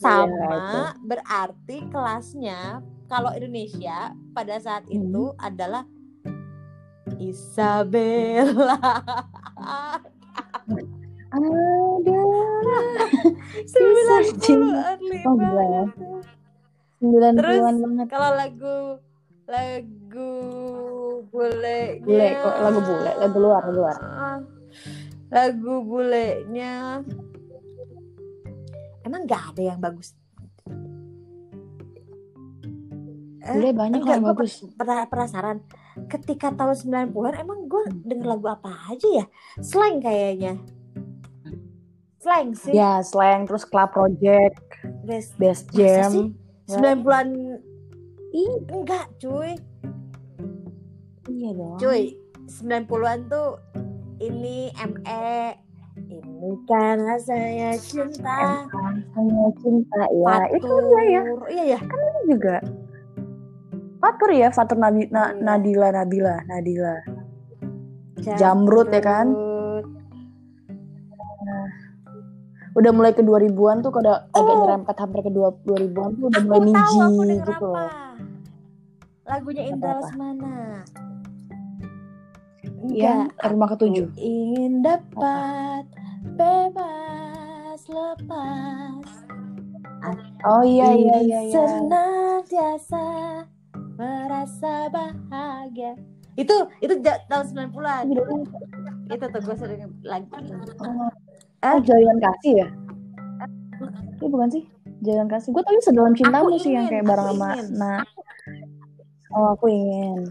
sama 0.00 0.96
berarti 1.04 1.84
kelasnya 1.92 2.80
kalau 3.06 3.30
Indonesia 3.36 4.16
pada 4.32 4.56
saat 4.56 4.88
hmm. 4.88 4.96
itu 4.96 5.24
adalah 5.36 5.84
Isabella. 7.20 8.80
Ada 11.26 12.20
sembilan 13.66 14.22
puluh 14.42 15.86
sembilan 17.00 17.32
puluhan 17.36 17.74
banget. 17.82 18.06
Kalau 18.08 18.30
lagu 18.34 18.76
lagu 19.46 20.05
bule 21.30 21.80
bule 22.02 22.28
kok 22.40 22.54
lagu 22.62 22.80
bule? 22.80 23.12
Lagu 23.20 23.38
luar 23.40 23.62
lagu 23.66 23.72
luar. 23.76 23.96
Lagu 25.26 25.74
bulenya 25.82 27.02
emang 29.04 29.22
nggak 29.26 29.42
ada 29.54 29.62
yang 29.74 29.80
bagus? 29.80 30.14
Bule 33.46 33.70
banyak 33.70 34.02
eh, 34.02 34.10
yang 34.10 34.24
bagus. 34.26 34.66
pernah 34.74 35.06
penasaran. 35.06 35.62
Ketika 36.10 36.52
tahun 36.52 37.08
90-an 37.14 37.34
emang 37.40 37.70
gue 37.70 37.88
denger 38.04 38.26
lagu 38.26 38.46
apa 38.50 38.90
aja 38.90 39.22
ya? 39.22 39.26
Slang 39.62 40.02
kayaknya. 40.02 40.58
Slang 42.18 42.58
sih. 42.58 42.74
Ya 42.74 43.00
slang 43.06 43.46
terus 43.46 43.62
club 43.62 43.94
project 43.94 44.66
best 45.06 45.38
best 45.38 45.70
jam. 45.70 46.34
sembilan 46.66 46.98
bulan 47.06 47.28
Ih, 48.36 48.52
enggak 48.68 49.06
cuy 49.22 49.56
iya 51.46 51.54
dong 51.54 51.78
cuy 51.78 52.02
90-an 52.50 53.18
tuh 53.30 53.62
ini 54.18 54.74
ME 54.74 55.30
ini 56.10 56.52
kan 56.66 56.98
rasanya 56.98 57.78
cinta 57.78 58.66
rasanya 58.66 59.46
cinta 59.62 60.02
ya 60.10 60.34
Fatur. 60.42 60.58
itu 60.58 60.74
dia 60.74 61.02
ya 61.06 61.22
iya 61.46 61.64
ya 61.74 61.78
kan 61.78 61.98
ini 62.02 62.22
juga 62.34 62.58
Fatur 63.96 64.30
ya, 64.30 64.52
Fatur 64.52 64.78
Nabi, 64.78 65.08
na, 65.08 65.32
iya. 65.34 65.40
Nadila 65.40 65.88
Nabila, 65.90 66.36
Nadila. 66.46 66.94
Jamrut, 68.22 68.38
Jamrut 68.38 68.88
ya 68.92 69.02
kan? 69.02 69.26
Nah, 71.42 71.68
udah 72.76 72.92
mulai 72.92 73.16
ke 73.16 73.24
2000-an 73.24 73.82
tuh 73.82 73.90
kalau 73.90 74.14
oh. 74.14 74.36
agak 74.36 74.54
nyerempet 74.62 74.96
hampir 75.00 75.20
ke 75.24 75.30
2000-an 75.32 76.10
tuh 76.20 76.26
udah 76.28 76.42
mulai 76.44 76.60
niji 76.70 77.34
gitu 77.40 77.66
loh. 77.66 77.90
Lagunya 79.26 79.62
Indra 79.74 79.98
Lesmana. 79.98 80.86
Iya, 82.90 83.30
rumah 83.50 83.68
ketujuh. 83.74 84.06
Ingin 84.18 84.82
dapat 84.84 85.84
bebas 86.36 87.80
lepas. 87.88 89.06
Oh 90.46 90.62
iya 90.62 90.94
iya 90.94 91.16
iya. 91.24 91.38
iya. 91.50 91.54
Senantiasa 91.54 93.06
merasa 93.96 94.86
bahagia. 94.92 95.98
Itu 96.36 96.68
itu 96.84 96.94
tahun 97.02 97.72
90-an 97.72 98.04
itu 99.06 99.24
tuh 99.30 99.40
gue 99.40 99.56
sering 99.56 99.80
lagi. 100.02 100.28
Oh, 100.82 101.10
eh 101.62 101.78
jalan 101.86 102.18
kasih 102.18 102.52
ya? 102.62 102.68
Itu 104.18 104.26
bukan 104.28 104.48
sih? 104.50 104.64
Jalan 105.06 105.26
kasih. 105.30 105.54
Gue 105.54 105.62
tadi 105.64 105.78
sedalam 105.80 106.14
cintamu 106.14 106.54
sih 106.58 106.74
yang 106.74 106.90
kayak 106.90 107.06
bareng 107.06 107.34
sama 107.34 107.50
nah. 107.74 108.02
Oh 109.34 109.52
aku 109.52 109.68
ingin 109.68 110.30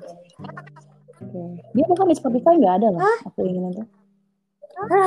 okay. 1.36 1.76
dia 1.76 1.86
bukan 1.92 2.06
di 2.08 2.16
Spotify 2.16 2.54
nggak 2.56 2.76
ada 2.80 2.88
loh 2.96 3.02
Hah? 3.04 3.18
aku 3.28 3.40
ingin 3.44 3.74
itu 3.76 3.86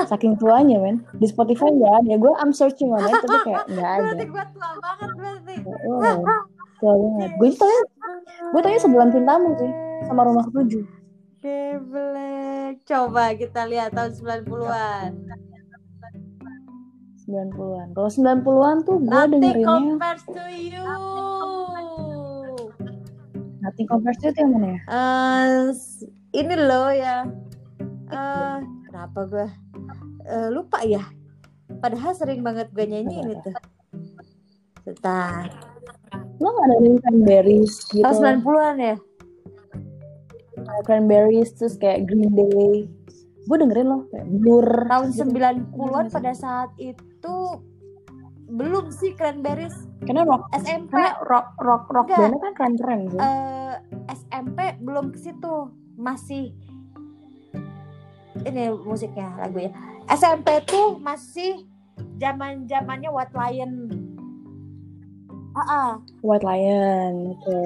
Saking 0.08 0.40
tuanya 0.40 0.80
men 0.80 1.04
Di 1.20 1.28
Spotify 1.28 1.68
nggak 1.68 1.94
ada 2.00 2.12
Gue 2.16 2.32
I'm 2.40 2.56
searching 2.56 2.88
on 2.88 3.04
it 3.04 3.12
Tapi 3.20 3.36
kayak 3.52 3.68
nggak 3.68 3.90
ada 4.00 4.16
Berarti 4.16 4.24
gue 4.24 4.44
tua 4.56 4.70
banget 4.80 5.10
berarti 5.12 5.54
oh, 5.84 6.24
Tua 6.80 6.92
banget 6.96 7.30
Gue 7.36 7.48
tanya 7.52 7.80
Gue 8.48 8.60
tanya 8.64 8.80
sebulan 8.80 9.08
cintamu 9.12 9.52
sih 9.60 9.70
sama 10.06 10.22
rumah 10.24 10.44
ketujuh. 10.46 10.84
Geblek. 11.42 12.84
Coba 12.86 13.34
kita 13.34 13.66
lihat 13.66 13.94
tahun 13.94 14.12
90-an. 14.14 15.10
90-an. 17.28 17.88
Kalau 17.92 18.10
90-an 18.10 18.76
tuh 18.88 18.96
gue 19.04 19.22
dengerinnya 19.36 19.66
compares 19.68 20.24
to 20.24 20.44
you. 20.48 20.86
Nothing 23.60 23.86
compares 23.90 24.16
to 24.22 24.30
you 24.30 24.32
itu 24.32 24.40
yang 24.40 24.52
mana 24.56 24.68
ya? 24.72 24.80
Uh, 24.88 25.64
ini 26.38 26.54
loh 26.54 26.90
ya. 26.94 27.26
Uh, 28.08 28.62
kenapa 28.88 29.18
gue 29.26 29.48
uh, 30.30 30.48
lupa 30.54 30.80
ya? 30.86 31.02
Padahal 31.82 32.14
sering 32.14 32.40
banget 32.46 32.70
gue 32.72 32.84
nyanyiin 32.86 33.34
itu. 33.34 33.50
Sebentar. 34.86 35.50
Lo 36.38 36.54
gak 36.54 36.66
dengerin 36.70 36.96
cranberries 37.02 37.74
gitu? 37.90 38.06
Tahun 38.06 38.40
90-an 38.40 38.76
ya? 38.78 38.96
Cranberries 40.86 41.50
terus 41.58 41.74
kayak 41.76 42.06
Green 42.06 42.32
Day. 42.32 42.86
Gue 43.48 43.56
dengerin 43.58 43.88
loh 43.90 44.02
kayak 44.08 44.26
Blur. 44.30 44.68
Tahun 44.86 45.08
90-an 45.12 46.06
pada 46.08 46.32
saat 46.32 46.70
itu 46.78 47.36
belum 48.48 48.88
sih 48.94 49.12
cranberries. 49.18 49.76
Karena 50.08 50.24
rock 50.24 50.48
SMP 50.56 50.94
karena 50.94 51.20
rock 51.26 51.48
rock 51.60 51.84
rock 51.90 52.06
bandnya 52.08 52.40
kan 52.40 52.52
keren 52.54 52.74
keren 52.78 53.00
sih 53.10 53.20
uh, 53.20 53.74
SMP 54.08 54.78
belum 54.80 55.10
ke 55.10 55.18
situ 55.18 55.68
masih 55.98 56.54
ini 58.46 58.70
musiknya 58.70 59.34
lagunya 59.34 59.74
SMP 60.06 60.62
tuh 60.64 60.96
masih 61.02 61.66
zaman 62.16 62.64
zamannya 62.70 63.10
White 63.10 63.34
Lion. 63.34 63.72
Ah, 65.52 65.60
ah. 65.66 65.90
White 66.22 66.46
Lion. 66.46 67.34
Oke. 67.34 67.60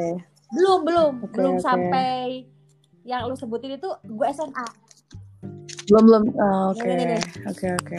belum 0.53 0.85
belum 0.85 1.13
Oke, 1.25 1.33
belum 1.37 1.55
oke. 1.57 1.65
sampai 1.65 2.45
yang 3.05 3.29
lu 3.29 3.37
sebutin 3.37 3.77
itu 3.77 3.89
gue 4.05 4.27
SMA. 4.33 4.67
Belum 5.93 6.03
belum. 6.09 6.23
Oh, 6.41 6.73
Oke. 6.73 7.21
Oke 7.49 7.67
oke. 7.77 7.99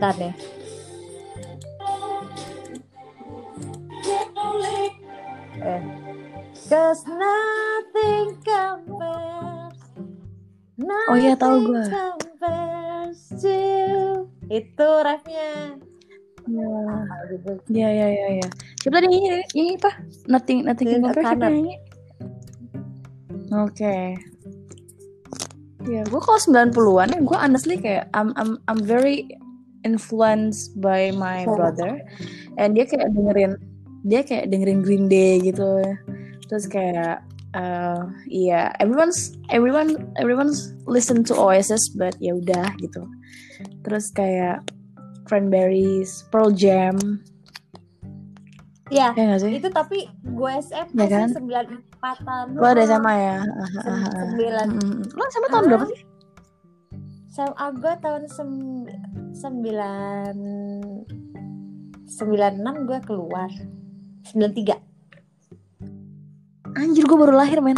Bentar 0.00 0.14
deh. 0.16 0.34
Eh. 5.60 6.09
Cause 6.70 7.02
nothing 7.02 8.38
compares. 8.46 9.74
Oh 11.10 11.18
iya, 11.18 11.34
tahu 11.34 11.66
gua. 11.66 11.82
Nothing 11.82 11.98
compares 11.98 13.18
to 13.42 13.58
itu 14.46 14.88
refnya. 15.02 15.74
Ya 17.74 17.90
ya 17.90 18.06
ya 18.06 18.28
ya. 18.38 18.48
Siapa 18.78 19.02
tadi 19.02 19.18
nyanyi? 19.18 19.42
Nyanyi 19.50 19.72
apa? 19.82 19.90
Nothing 20.30 20.58
nothing 20.62 20.86
Tin 20.86 20.94
can 20.94 21.10
compare 21.10 21.26
siapa 21.26 21.46
nyanyi? 21.50 21.74
Oke. 23.50 23.96
Ya, 25.90 26.06
gue 26.06 26.20
kalau 26.22 26.38
90-an 26.38 27.18
ya 27.18 27.20
gue 27.24 27.38
honestly 27.40 27.76
kayak 27.82 28.06
I'm 28.14 28.30
I'm 28.38 28.62
I'm 28.70 28.78
very 28.78 29.26
influenced 29.82 30.78
by 30.78 31.10
my 31.18 31.50
brother 31.50 31.98
and 32.62 32.78
dia 32.78 32.86
kayak 32.86 33.10
dengerin 33.10 33.58
dia 34.06 34.22
kayak 34.22 34.54
dengerin 34.54 34.86
Green 34.86 35.10
Day 35.10 35.42
gitu. 35.42 35.82
Terus 36.50 36.66
kayak 36.66 37.22
uh, 37.54 38.10
iya 38.26 38.74
everyone's 38.82 39.38
everyone 39.54 39.94
everyone's 40.18 40.74
listen 40.90 41.22
to 41.22 41.38
Oasis 41.38 41.94
but 41.94 42.18
ya 42.18 42.34
udah 42.34 42.74
gitu. 42.82 43.06
Terus 43.86 44.10
kayak 44.10 44.66
Cranberries, 45.30 46.26
Pearl 46.34 46.50
Jam, 46.50 46.98
Ya, 48.90 49.14
ya 49.14 49.38
itu 49.38 49.70
tapi 49.70 50.10
gue 50.26 50.52
SMP 50.58 51.06
Ya 51.06 51.22
kan? 51.22 51.30
sih 51.30 51.38
94-an. 51.38 52.58
Lo 52.58 52.66
ada 52.66 52.82
SMA 52.82 53.14
ya? 53.14 53.38
Aha, 53.38 53.54
aha, 53.54 53.78
aha. 53.86 54.10
Sembilan. 54.26 54.66
Mm, 54.66 54.82
mm. 54.82 55.02
Lo 55.14 55.22
SMA 55.30 55.48
tahun 55.48 55.62
Ah. 55.62 55.68
berapa 55.70 55.84
sih? 55.86 56.00
SMA 57.30 57.66
gue 57.78 57.94
tahun 58.02 58.22
sem 58.26 58.50
sembilan 59.30 60.34
sembilan 62.10 62.52
enam 62.58 62.76
gue 62.90 62.98
keluar 63.06 63.46
sembilan 64.26 64.52
tiga 64.58 64.74
Anjir 66.76 67.04
gue 67.04 67.18
baru 67.18 67.34
lahir 67.34 67.58
men? 67.60 67.76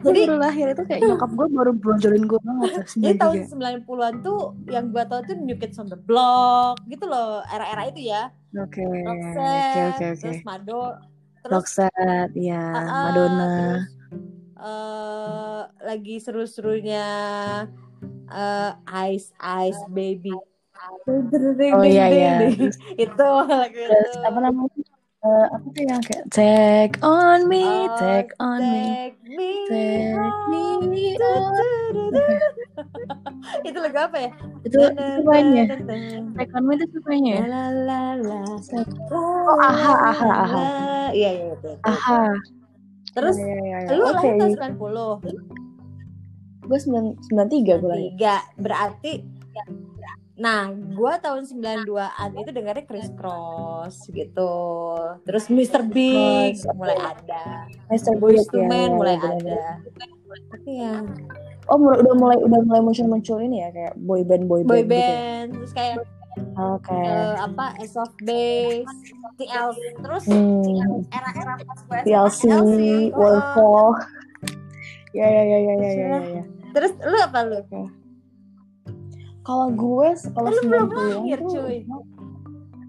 Gue 0.00 0.12
Jadi- 0.12 0.28
baru 0.28 0.36
lahir 0.36 0.66
itu 0.76 0.82
kayak 0.84 1.00
nyokap 1.00 1.30
gue 1.32 1.46
baru 1.48 1.72
bronjolin 1.72 2.24
gue 2.28 2.40
banget 2.44 2.84
Jadi 2.92 3.14
tahun 3.16 3.36
93 3.48 3.88
90-an 3.88 4.14
tuh 4.20 4.40
yang 4.68 4.92
gue 4.92 5.02
tau 5.08 5.20
tuh 5.24 5.36
New 5.38 5.56
Kids 5.56 5.80
on 5.80 5.88
the 5.88 5.96
Block 5.96 6.76
gitu 6.86 7.08
loh 7.08 7.40
era-era 7.48 7.88
itu 7.88 8.12
ya. 8.12 8.28
Oke 8.52 8.84
Oke 8.84 9.00
Roxette 9.06 9.88
oke 9.88 10.06
terus 10.20 10.40
Mado 10.44 10.82
terus 11.40 11.52
Roxette 11.56 12.36
ya 12.36 12.60
ah, 12.60 12.76
ah, 12.76 13.02
Madonna. 13.08 13.48
terus, 13.48 13.80
eh, 14.60 15.60
lagi 15.88 16.14
seru-serunya 16.20 17.06
eh, 18.28 18.70
Ice 19.08 19.32
Ice 19.64 19.82
Baby. 19.88 20.36
Oh 21.76 21.84
iya 21.84 22.08
iya 22.08 22.32
itu 22.96 23.26
lagu 23.44 23.76
itu. 23.76 24.20
Apa 24.24 24.38
namanya 24.40 24.79
Eh, 25.20 25.46
Apa 25.52 25.66
tuh 25.68 25.84
yang 25.84 26.00
kayak 26.00 26.24
Take 26.32 26.96
on 27.04 27.44
me 27.44 27.60
Oh, 27.60 27.92
Take 28.00 28.32
on 28.40 28.56
me 28.64 29.12
Take 29.12 29.20
me 29.28 29.52
Take 29.68 30.80
me 30.88 31.04
Du- 31.12 31.28
on 31.28 31.52
du- 31.92 32.10
du. 32.16 32.24
itu 33.60 33.76
lagu 33.76 33.98
apa 34.00 34.16
ya? 34.16 34.30
Itu 34.64 34.78
itu 34.80 35.04
supaya 35.20 35.64
Take 36.40 36.52
on 36.56 36.62
me 36.64 36.72
itu 36.74 36.86
supaya 36.88 37.20
ya 37.20 37.40
La 37.44 37.64
la 37.68 38.02
la. 38.16 38.40
Oh, 39.12 39.60
aha, 39.60 39.94
aha, 40.08 40.28
aha. 40.48 40.62
Iya 41.12 41.28
iya 41.36 41.44
itu. 41.52 41.68
itu. 41.68 41.70
Aha 41.84 42.32
Terus 43.12 43.36
Ya, 43.36 43.44
ya, 43.44 43.60
ya, 43.60 43.78
ya. 43.84 43.90
lu 43.92 44.04
Oke 44.06 44.16
lahir 44.16 44.56
tahun 44.56 44.72
90. 44.80 45.20
Gue 46.64 46.78
93 46.80 47.76
gue 47.76 47.88
lahir 47.90 48.08
Tiga. 48.16 48.36
Berarti 48.56 49.12
Nah, 50.40 50.72
gua 50.96 51.20
tahun 51.20 51.44
92-an 51.44 52.30
itu 52.32 52.50
dengarnya 52.50 52.84
Chris 52.88 53.12
Cross 53.12 54.08
gitu. 54.08 54.52
Terus 55.28 55.52
Mr. 55.52 55.84
Big 55.84 56.56
Cross, 56.56 56.72
mulai 56.72 56.96
ada. 56.96 57.68
Mr. 57.92 58.16
Big 58.16 58.48
ya, 58.48 58.64
ya, 58.64 58.88
mulai 58.88 59.14
bener-bener. 59.20 59.52
ada. 59.52 59.62
Iya. 60.64 60.92
Oh 61.68 61.76
udah 61.76 62.14
mulai 62.16 62.40
udah 62.40 62.60
mulai 62.64 62.80
muncul 62.80 63.06
muncul 63.06 63.36
ini 63.38 63.60
ya 63.60 63.68
kayak 63.70 63.94
boy 64.00 64.24
band 64.24 64.48
boy 64.48 64.64
band. 64.64 64.70
Boy 64.72 64.80
gitu 64.80 64.90
ya? 64.90 64.96
band, 64.96 65.48
terus 65.54 65.72
kayak 65.76 65.96
Oke. 66.56 66.88
eh, 66.94 67.34
apa 67.36 67.64
S 67.78 67.94
of 68.00 68.10
Base, 68.24 68.88
TLC, 69.36 69.78
terus 70.00 70.24
Hmm. 70.24 71.04
era-era 71.12 71.54
pas 71.60 71.78
gue 71.84 71.98
TLC, 72.06 72.42
Warfall. 73.12 73.92
Ya 75.12 75.26
ya 75.26 75.42
ya 75.42 75.58
ya 75.58 75.74
ya 75.74 75.90
ya 75.90 75.90
ya. 75.92 76.18
ya. 76.40 76.42
Terus 76.70 76.92
lu 77.02 77.18
apa 77.18 77.38
lu? 77.44 77.60
Kalau 79.50 79.66
gue 79.68 80.08
kalau 80.30 80.46
Lu 80.46 80.60
belum 80.62 80.86
90-an 80.86 81.10
lahir, 81.18 81.38
tuh- 81.42 81.50
cuy. 81.50 81.76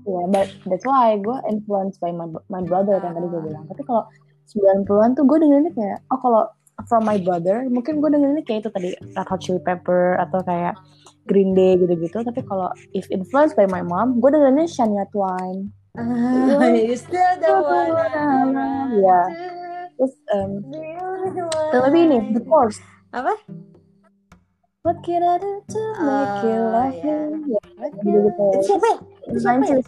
Ya, 0.04 0.24
but 0.28 0.48
that's 0.66 0.82
why 0.84 1.14
gue 1.16 1.38
influenced 1.48 1.98
by 1.98 2.10
my, 2.10 2.26
my 2.48 2.62
brother 2.62 2.98
kan 2.98 3.14
tadi 3.14 3.26
gue 3.28 3.42
bilang. 3.42 3.66
Tapi 3.66 3.82
kalau 3.82 4.06
90-an 4.48 5.14
tuh 5.14 5.26
gue 5.26 5.38
dengerinnya 5.38 5.74
kayak, 5.74 6.06
oh 6.10 6.18
kalau 6.18 6.44
from 6.84 7.02
my 7.02 7.18
brother, 7.18 7.66
mungkin 7.68 7.98
gue 7.98 8.10
dengerinnya 8.10 8.42
kayak 8.42 8.62
itu 8.62 8.70
tadi 8.70 8.90
Red 9.12 9.28
Hot 9.28 9.40
Chili 9.40 9.58
Pepper 9.58 10.18
atau 10.20 10.42
kayak 10.42 10.78
Green 11.26 11.54
Day 11.54 11.78
gitu-gitu. 11.78 12.22
Tapi 12.22 12.42
kalau 12.44 12.70
if 12.92 13.06
influenced 13.10 13.54
by 13.54 13.66
my 13.66 13.82
mom, 13.82 14.18
gue 14.18 14.30
dengerinnya 14.30 14.66
Shania 14.66 15.06
Twain. 15.10 15.70
Ah, 15.94 16.66
you 16.68 16.94
still 16.94 17.34
the 17.38 17.52
one 17.52 17.90
Iya. 18.96 19.22
to. 19.28 19.38
Terus 19.98 20.14
um, 20.32 20.52
Tapi 21.70 21.98
ini. 22.02 22.18
The 22.34 22.42
Course. 22.42 22.82
Apa? 23.12 23.38
What 24.82 25.06
can 25.06 25.22
I 25.22 25.38
do 25.38 25.62
to 25.62 25.82
make 26.02 26.42
you 26.42 26.58
Oh, 26.58 26.74
love 26.74 26.98
me? 26.98 27.54
Ya. 27.54 27.62
Itu 28.50 28.66
siapa 28.66 28.86
ya? 28.90 28.98
Itu 29.30 29.38
siapa 29.38 29.62
ya? 29.62 29.78
90s. 29.78 29.86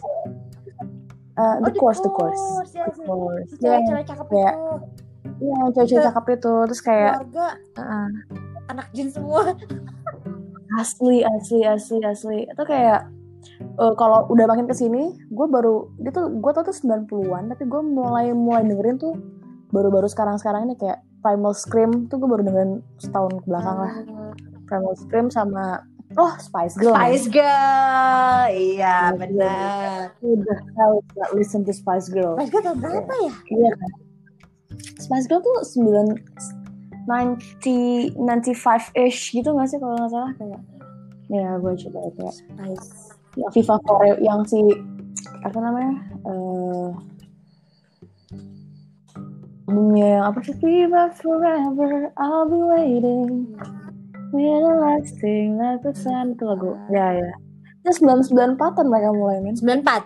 Uh, 1.34 1.56
the, 1.58 1.70
Oh, 1.74 1.74
course, 1.82 1.98
the 1.98 2.10
course, 2.14 2.38
the 2.38 3.02
course. 3.02 3.50
si 3.50 3.58
Iya, 3.58 3.82
cewek-cewek 3.82 4.04
cakep 4.06 4.26
Kayak, 4.30 4.54
itu. 4.54 4.70
iya, 5.42 5.58
cewek-cewek 5.74 6.04
cakep 6.06 6.24
itu. 6.38 6.54
Terus 6.70 6.80
kayak 6.86 7.12
Keluarga 7.18 7.46
uh, 7.74 8.08
anak 8.70 8.86
jin 8.94 9.08
semua. 9.10 9.42
asli, 10.78 11.26
asli, 11.26 11.66
asli, 11.66 11.98
asli. 11.98 12.38
Itu 12.46 12.62
kayak 12.62 13.10
uh, 13.82 13.98
kalau 13.98 14.30
udah 14.30 14.46
makin 14.46 14.70
ke 14.70 14.78
sini, 14.78 15.10
gue 15.26 15.46
baru 15.50 15.90
dia 15.98 16.14
tuh 16.14 16.30
gue 16.38 16.50
tau 16.54 16.62
tuh 16.62 16.70
90-an, 16.70 17.50
tapi 17.50 17.66
gue 17.66 17.82
mulai 17.82 18.30
mulai 18.30 18.62
dengerin 18.62 19.02
tuh 19.02 19.18
baru-baru 19.74 20.06
sekarang-sekarang 20.06 20.70
ini 20.70 20.78
kayak 20.78 21.02
Primal 21.18 21.50
Scream 21.50 22.06
tuh 22.06 22.22
gue 22.22 22.30
baru 22.30 22.46
dengerin 22.46 22.78
setahun 23.02 23.42
ke 23.42 23.46
belakang 23.50 23.78
lah. 23.82 23.94
Primal 24.64 24.94
Scream 24.96 25.28
sama 25.28 25.84
oh 26.16 26.32
Spice 26.40 26.76
Girl. 26.78 26.94
Spice 26.94 27.26
Girl. 27.28 28.42
Iya, 28.52 29.12
benar. 29.18 30.14
Udah 30.20 30.58
tahu 30.76 30.94
nggak 31.14 31.30
listen 31.36 31.64
to 31.64 31.72
Spice 31.72 32.08
Girl. 32.08 32.36
Spice 32.38 32.50
Girl 32.52 32.64
tahun 32.64 32.78
berapa 32.80 33.14
ya? 33.24 33.32
Iya 33.50 33.70
kan. 33.76 33.92
Spice 34.98 35.26
Girl 35.28 35.42
tuh 35.42 35.62
9 35.62 36.16
90 37.04 38.16
95 38.16 38.96
ish 38.96 39.36
gitu 39.36 39.52
gak 39.52 39.68
sih 39.68 39.76
kalau 39.76 39.94
nggak 40.00 40.10
salah 40.12 40.32
kayak 40.40 40.60
ya 41.28 41.56
gue 41.60 41.72
coba 41.84 41.98
ya 42.00 42.10
kayak 42.16 42.34
Spice. 42.34 42.90
Viva 43.52 43.76
Korea 43.82 44.14
yang 44.22 44.46
si 44.46 44.62
apa 45.42 45.58
namanya 45.58 45.98
eh 46.24 46.88
albumnya 49.66 50.06
yang 50.20 50.24
apa 50.30 50.38
sih 50.46 50.54
Viva 50.62 51.10
Forever 51.18 52.14
I'll 52.14 52.46
be 52.46 52.60
waiting 52.62 53.52
relaxing, 54.32 55.60
Love 55.60 55.92
Sun 55.92 56.38
itu 56.38 56.44
lagu. 56.48 56.72
Ya 56.88 57.12
ya. 57.12 57.32
Itu 57.84 58.00
sembilan 58.00 58.24
sembilan 58.24 58.48
empatan 58.56 58.86
mereka 58.88 59.10
mulai 59.12 59.38
main. 59.44 59.56
sembilan 59.58 59.78
empat? 59.84 60.02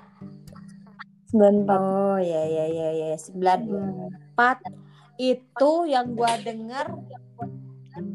Sembilan 1.30 1.54
empat. 1.62 1.78
Oh 1.78 2.18
ya 2.18 2.42
ya 2.42 2.66
ya 2.66 2.88
ya, 2.90 3.06
ya. 3.14 3.18
sembilan 3.20 3.60
empat 4.34 4.58
itu 5.18 5.72
yang 5.90 6.14
gue 6.14 6.32
dengar 6.46 6.94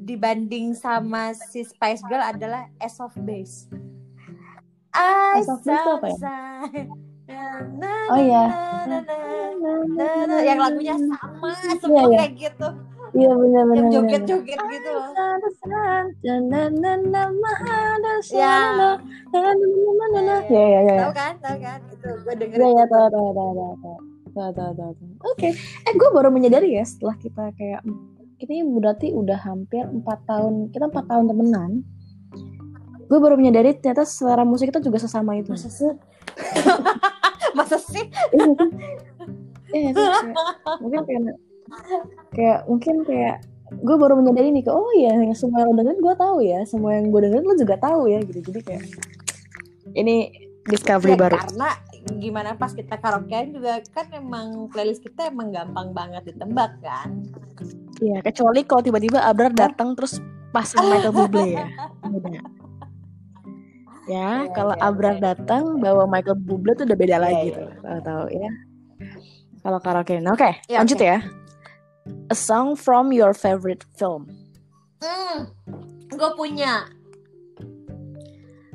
dibanding 0.03 0.71
sama 0.75 1.35
si 1.35 1.63
Spice 1.63 2.03
Girl 2.07 2.23
adalah 2.23 2.67
S 2.79 2.99
of 3.03 3.11
Base. 3.23 3.67
As 4.95 5.43
S 5.43 5.49
of 5.51 5.59
Base 5.63 5.83
apa 5.87 6.07
ya? 6.07 6.19
Oh 8.11 8.19
ya, 8.19 8.43
yang 10.43 10.59
lagunya 10.59 10.95
sama 10.99 11.55
iya, 11.55 11.73
semua 11.79 12.03
iya. 12.11 12.17
kayak 12.19 12.31
gitu. 12.35 12.67
Iya 13.13 13.32
benar 13.38 13.63
benar. 13.69 13.84
Yang 13.86 13.93
joget-joget 13.93 14.58
gitu 14.58 14.89
loh. 14.89 15.06
Ya. 18.34 18.49
Eh, 19.30 19.54
ya. 20.49 20.49
Ya 20.49 20.65
ya 20.65 20.80
ya. 20.82 20.97
Tahu 20.97 21.13
kan? 21.13 21.34
Tahu 21.38 21.58
kan? 21.62 21.80
Itu 21.93 22.10
gue 22.26 22.34
dengerin. 22.34 22.58
Iya 22.58 22.69
ya, 22.73 22.78
ya 22.82 22.86
tahu 22.89 23.08
tahu 23.13 23.30
tahu 23.38 23.52
tahu. 23.54 23.97
Tahu 24.34 24.49
tahu 24.58 24.71
tahu. 24.73 24.91
Oke. 25.30 25.49
Eh 25.58 25.93
gue 25.93 26.10
baru 26.10 26.30
menyadari 26.34 26.73
ya 26.73 26.84
setelah 26.84 27.15
kita 27.21 27.54
kayak 27.54 27.86
ini 28.43 28.65
berarti 28.67 29.15
udah 29.15 29.39
hampir 29.39 29.88
4 29.88 30.04
tahun 30.28 30.54
kita 30.76 30.91
4 30.91 31.08
tahun 31.08 31.26
temenan 31.32 31.71
gue 33.08 33.19
baru 33.19 33.39
menyadari 33.39 33.78
ternyata 33.78 34.04
selera 34.04 34.43
musik 34.43 34.73
kita 34.73 34.84
juga 34.84 34.99
sesama 34.99 35.38
itu 35.38 35.54
masa 35.54 35.69
sih 35.69 35.91
masa 37.58 37.78
sih 37.78 38.04
iya, 39.71 39.89
iya 39.91 39.91
mungkin 40.82 41.02
karena 41.06 41.32
kayak 42.33 42.59
mungkin 42.65 42.95
kayak 43.03 43.36
gue 43.73 43.95
baru 43.97 44.13
menyadari 44.17 44.53
nih 44.53 44.63
kayak 44.65 44.77
oh 44.77 44.91
iya 44.93 45.13
yang 45.17 45.33
semua 45.33 45.65
yang 45.65 45.73
lo 45.73 45.77
dengerin 45.81 46.01
gue 46.01 46.15
tahu 46.15 46.38
ya 46.41 46.59
semua 46.63 46.91
yang 46.93 47.09
gue 47.09 47.19
dengerin 47.25 47.45
lo 47.45 47.55
juga 47.57 47.75
tahu 47.77 48.01
ya 48.05 48.19
gitu 48.21 48.39
jadi 48.53 48.59
kayak 48.62 48.83
ini 49.93 50.15
discovery 50.63 51.13
Ya, 51.13 51.19
baru 51.19 51.38
karena 51.41 51.69
gimana 52.19 52.49
pas 52.55 52.71
kita 52.71 52.95
karaokean 52.97 53.53
juga 53.53 53.79
kan 53.91 54.07
emang 54.13 54.67
playlist 54.69 55.01
kita 55.01 55.27
emang 55.27 55.49
gampang 55.51 55.91
banget 55.91 56.33
ditebak 56.33 56.77
kan 56.81 57.09
Iya, 58.03 58.19
kecuali 58.19 58.67
kalau 58.67 58.83
tiba-tiba 58.83 59.23
Abrar 59.23 59.53
datang 59.55 59.95
terus 59.95 60.19
pasang 60.51 60.91
Michael 60.91 61.13
Bublé 61.15 61.55
ya. 61.55 61.67
Beda. 62.12 62.29
Ya, 64.03 64.43
Iya, 64.43 64.51
kalau 64.51 64.75
iya, 64.75 64.83
Abrar 64.83 65.15
iya. 65.15 65.23
datang 65.31 65.79
bawa 65.79 66.03
Michael 66.09 66.36
Bublé 66.36 66.75
tuh 66.75 66.83
udah 66.83 66.97
beda 66.99 67.15
Iya, 67.15 67.23
lagi 67.23 67.47
iya, 67.47 67.55
tuh. 67.55 67.69
tahu 68.03 68.25
ya. 68.27 68.49
Kalau 69.63 69.79
karaoke. 69.79 70.19
Oke, 70.19 70.51
Iya, 70.67 70.77
lanjut 70.83 70.99
oke. 70.99 71.07
ya. 71.07 71.17
A 72.29 72.35
song 72.35 72.75
from 72.75 73.11
your 73.11 73.31
favorite 73.31 73.87
film. 73.95 74.27
Hmm, 74.99 75.51
gue 76.11 76.29
punya. 76.35 76.87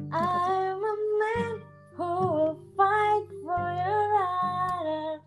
I'm 0.08 0.80
a 0.80 0.94
man 1.20 1.52
who 1.92 2.08
will 2.08 2.56
fight 2.72 3.26
for 3.44 3.64
your 3.76 4.04
right. 4.16 5.20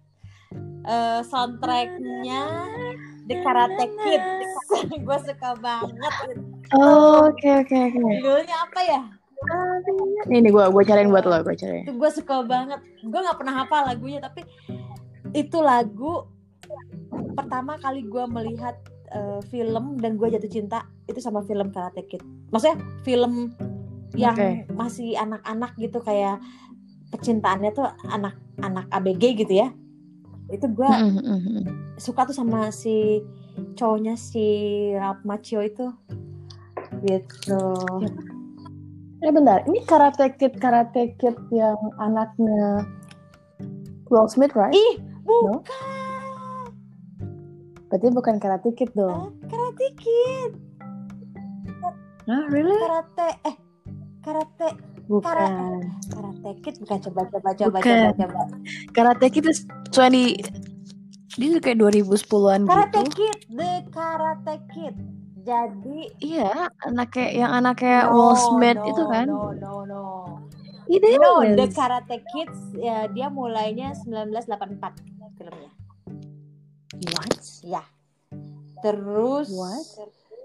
Eh, 0.82 1.20
soundtracknya 1.30 2.42
The 3.30 3.36
Karate 3.46 3.86
Kid. 4.02 4.24
gue 5.08 5.18
suka 5.22 5.50
banget. 5.62 6.14
Oh, 6.74 7.30
oke 7.30 7.50
oke 7.62 7.76
oke. 7.76 8.00
Judulnya 8.02 8.58
apa 8.66 8.80
ya? 8.82 9.02
Ini 10.30 10.46
nih 10.46 10.52
gue 10.54 10.66
gue 10.70 10.84
cariin 10.86 11.14
buat 11.14 11.26
lo, 11.30 11.38
gue 11.46 11.54
cariin. 11.54 11.86
Itu 11.86 11.98
gue 11.98 12.10
suka 12.14 12.42
banget. 12.46 12.82
Gue 13.06 13.20
nggak 13.22 13.38
pernah 13.38 13.62
hafal 13.62 13.86
lagunya 13.86 14.22
tapi 14.22 14.42
itu 15.34 15.58
lagu 15.62 16.26
pertama 17.36 17.76
kali 17.80 18.08
gue 18.08 18.24
melihat 18.28 18.76
eh, 19.12 19.40
film 19.52 20.00
dan 20.00 20.16
gue 20.16 20.28
jatuh 20.32 20.52
cinta 20.52 20.88
itu 21.08 21.20
sama 21.20 21.44
film 21.44 21.70
Karate 21.72 22.08
Kid. 22.08 22.24
Maksudnya 22.52 22.78
film 23.04 23.56
yang 24.16 24.36
Oke. 24.36 24.68
masih 24.76 25.16
anak-anak 25.16 25.72
gitu 25.80 26.04
kayak 26.04 26.40
pecintaannya 27.12 27.72
tuh 27.72 27.88
anak-anak 28.12 28.88
ABG 28.92 29.24
gitu 29.44 29.54
ya. 29.64 29.72
Itu 30.52 30.68
gue 30.72 30.88
Mm, 30.88 31.96
suka 31.96 32.28
tuh 32.28 32.36
sama 32.36 32.72
si 32.76 33.24
cowoknya 33.76 34.16
si 34.20 34.44
Ralph 34.96 35.24
Macchio 35.24 35.64
itu 35.64 35.92
gitu. 37.08 37.64
Eh 39.22 39.32
bentar, 39.32 39.64
ini 39.70 39.80
Karate 39.86 40.34
Kid 40.36 40.58
Karate 40.60 41.14
Kid 41.16 41.38
yang 41.54 41.78
anaknya 42.02 42.84
Will 44.12 44.28
Smith, 44.28 44.52
right? 44.58 44.76
Ih, 44.76 45.00
No? 45.24 45.64
Berarti 47.92 48.08
bukan 48.10 48.36
Karate 48.40 48.72
Kid 48.72 48.96
dong. 48.96 49.36
Karate 49.46 49.88
Kid. 49.94 50.52
Ah, 52.24 52.48
really? 52.48 52.72
Karate 52.80 53.28
eh 53.44 53.56
karate 54.22 54.70
Bukan. 55.10 55.82
karate 56.08 56.52
kid 56.62 56.76
bukan 56.80 56.98
coba 57.02 57.22
coba 57.28 57.50
coba 57.52 57.78
Bukan. 57.82 58.00
coba 58.08 58.16
coba 58.16 58.42
Karate 58.94 59.28
Kid 59.28 59.44
is 59.44 59.66
20 59.90 60.40
dia 61.34 61.58
kayak 61.58 61.78
2010-an 61.82 62.64
karate 62.64 63.02
gitu. 63.02 63.12
kid 63.18 63.40
the 63.50 63.72
karate 63.90 64.56
kid 64.70 64.96
jadi 65.42 66.00
Iya, 66.22 66.70
anaknya 66.86 67.28
yang 67.34 67.52
anaknya 67.52 67.98
No, 68.06 68.14
Will 68.14 68.36
Smith 68.38 68.78
no, 68.78 68.88
itu 68.88 69.04
kan. 69.06 69.26
no 69.26 69.50
no 69.52 69.74
no 69.84 70.04
Itu 70.86 71.08
no 71.18 71.42
is. 71.42 71.58
the 71.58 71.68
karate 71.74 72.22
kids 72.30 72.60
ya 72.78 73.10
dia 73.10 73.28
mulainya 73.28 73.98
1984 73.98 74.80
filmnya 75.36 75.72
What? 77.10 77.34
ya 77.64 77.84
terus 78.80 79.50
What? 79.52 79.86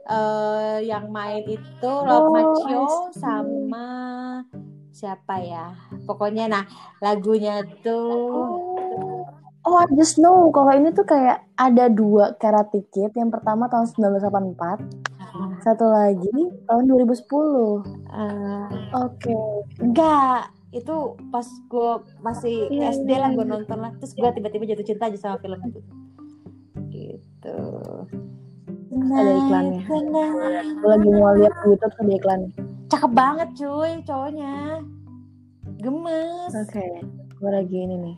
eh, 0.06 0.78
yang 0.84 1.08
main 1.08 1.42
itu 1.42 1.92
Oh, 2.06 2.30
see. 3.10 3.18
sama 3.18 3.88
siapa 4.90 5.36
ya 5.38 5.76
pokoknya 6.04 6.48
nah 6.48 6.64
lagunya 6.98 7.60
tuh 7.80 8.64
Oh, 9.66 9.74
I 9.74 9.90
just 9.98 10.14
know 10.14 10.46
kalau 10.54 10.70
ini 10.70 10.94
tuh 10.94 11.02
kayak 11.02 11.42
ada 11.58 11.90
dua 11.90 12.38
Karate 12.38 12.86
Kid. 12.86 13.10
Yang 13.18 13.34
pertama 13.34 13.66
tahun 13.66 13.90
1984, 13.90 14.78
satu 15.58 15.90
lagi 15.90 16.30
tahun 16.62 16.86
2010. 16.86 17.82
eh, 18.06 18.66
Oke. 18.94 19.34
Enggak, 19.82 20.54
itu 20.70 20.96
pas 21.34 21.42
gue 21.42 21.92
masih 22.22 22.70
Iya, 22.70 22.94
SD 22.94 23.10
iya, 23.10 23.18
lah 23.18 23.30
gue 23.34 23.42
iya. 23.42 23.52
nonton 23.58 23.78
lah, 23.82 23.90
terus 23.98 24.14
gue 24.14 24.28
tiba-tiba 24.30 24.70
jatuh 24.70 24.86
cinta 24.86 25.10
aja 25.10 25.18
sama 25.18 25.42
film 25.42 25.58
itu. 25.58 25.82
Gitu. 27.46 29.06
Ada 29.06 29.32
iklannya. 29.38 29.82
Gue 29.86 30.88
lagi 30.90 31.08
mau 31.14 31.30
lihat 31.38 31.54
YouTube 31.62 31.94
ada 31.94 32.12
iklan. 32.18 32.40
Cakep 32.90 33.12
banget 33.14 33.48
cuy 33.54 33.92
cowoknya. 34.02 34.82
Gemes. 35.78 36.52
Oke. 36.54 36.86
Gue 37.38 37.50
lagi 37.52 37.76
ini 37.76 37.96
nih. 38.02 38.16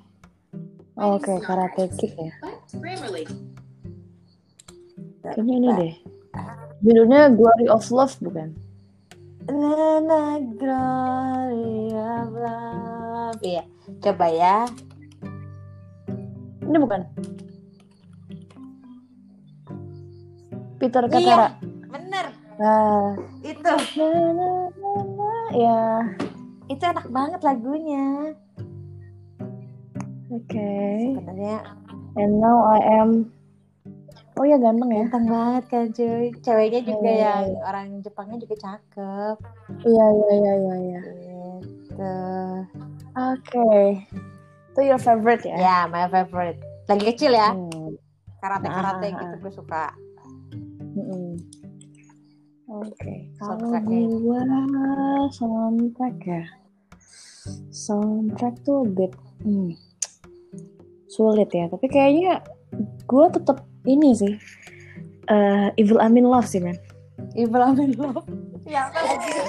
Oke, 0.99 1.39
Karate 1.45 1.93
Kid 1.95 2.15
ya. 2.17 2.33
Kayaknya 5.23 5.55
ini 5.61 5.69
deh. 5.77 5.95
Judulnya 6.83 7.31
Glory 7.35 7.67
of 7.69 7.87
Love 7.91 8.17
bukan? 8.23 8.55
Nana 9.51 10.39
Gloria 10.59 12.27
Love. 12.31 13.41
Iya, 13.43 13.65
coba 13.99 14.27
ya. 14.31 14.67
Ini 16.63 16.79
bukan? 16.79 17.03
Peter 20.79 21.03
Iya. 21.05 21.13
Kakara. 21.13 21.49
Bener, 21.89 22.27
Nah, 22.59 23.15
itu. 23.41 23.63
na, 23.63 24.07
na, 24.35 24.49
na, 24.75 24.91
na, 25.15 25.31
ya. 25.55 25.81
Itu 26.67 26.83
enak 26.83 27.07
banget 27.09 27.41
lagunya. 27.43 28.35
Oke. 30.29 30.73
Sebenarnya 31.17 31.59
And 32.19 32.43
now 32.43 32.67
I 32.67 32.79
am. 32.99 33.31
Oh 34.35 34.43
ya 34.43 34.55
ganteng 34.55 34.91
ya. 34.91 35.07
ganteng 35.07 35.27
banget 35.27 35.65
kan 35.71 35.85
cuy. 35.91 36.31
Ceweknya 36.43 36.81
juga 36.83 36.99
Iya, 37.01 37.15
iya, 37.15 37.23
yang 37.31 37.47
iya. 37.49 37.61
orang 37.63 37.87
Jepangnya 38.03 38.39
juga 38.39 38.55
cakep. 38.59 39.37
Iya 39.83 40.07
iya 40.11 40.31
iya 40.35 40.53
iya. 40.55 40.75
iya. 40.79 41.01
Gitu. 41.63 42.15
Oke. 43.15 43.71
Itu 44.75 44.81
your 44.83 44.99
favorite 44.99 45.43
ya? 45.43 45.57
Ya, 45.59 45.79
my 45.87 46.07
favorite. 46.07 46.59
Lagi 46.87 47.05
kecil 47.07 47.35
ya. 47.35 47.51
Hmm. 47.51 47.95
Karate-karate 48.39 49.07
Ah, 49.07 49.15
ah, 49.15 49.21
gitu 49.23 49.35
ah. 49.35 49.41
gue 49.43 49.53
suka. 49.55 49.85
Oke. 52.69 53.33
Kalau 53.41 53.73
gua 54.21 54.43
soundtrack 55.33 56.17
ya. 56.21 56.45
Soundtrack 57.73 58.61
tuh 58.67 58.85
bit 58.85 59.13
hmm, 59.41 59.73
sulit 61.09 61.49
ya. 61.49 61.71
Tapi 61.73 61.87
kayaknya 61.89 62.45
gue 63.09 63.25
tetap 63.33 63.65
ini 63.89 64.13
sih. 64.13 64.35
eh 65.29 65.69
Evil 65.77 66.01
I'm 66.01 66.17
in 66.17 66.29
Love 66.29 66.49
sih 66.49 66.61
men. 66.61 66.77
Evil 67.37 67.61
I'm 67.65 67.81
in 67.81 67.97
Love. 67.97 68.25
Yang 68.69 68.93
mana 68.93 69.09
lagunya? 69.25 69.41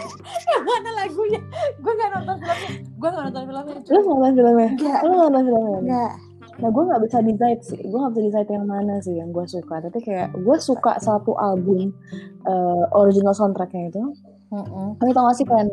Yang 0.48 0.64
mana 0.64 0.90
lagunya? 0.96 1.42
Gue 1.84 1.92
gak 1.92 2.10
nonton 2.16 2.36
filmnya. 2.40 2.72
Gue 2.96 3.10
gak 3.12 3.24
nonton 3.28 3.44
filmnya. 3.48 3.76
Lu 3.92 4.00
nonton 4.08 4.32
filmnya? 4.36 4.70
Enggak. 4.76 5.00
Lu 5.04 5.12
nonton 5.12 5.44
filmnya? 5.44 5.80
Enggak. 5.84 6.14
Nah 6.60 6.70
gue 6.70 6.84
nggak 6.86 7.02
bisa 7.02 7.18
decide 7.20 7.62
sih. 7.62 7.80
Gue 7.82 7.98
nggak 7.98 8.14
bisa 8.14 8.24
decide 8.26 8.50
yang 8.52 8.66
mana 8.66 9.00
sih 9.00 9.16
yang 9.16 9.30
gue 9.30 9.46
suka. 9.46 9.80
Tapi 9.80 10.00
kayak 10.00 10.36
gue 10.36 10.58
suka 10.60 10.98
satu 10.98 11.36
album 11.36 11.92
eh, 12.44 12.84
original 12.94 13.32
soundtracknya 13.32 13.90
itu. 13.90 14.04
Mm-mm. 14.50 14.98
Kamu 14.98 15.14
tau 15.14 15.30
gak 15.30 15.38
sih 15.38 15.46
kalian 15.46 15.70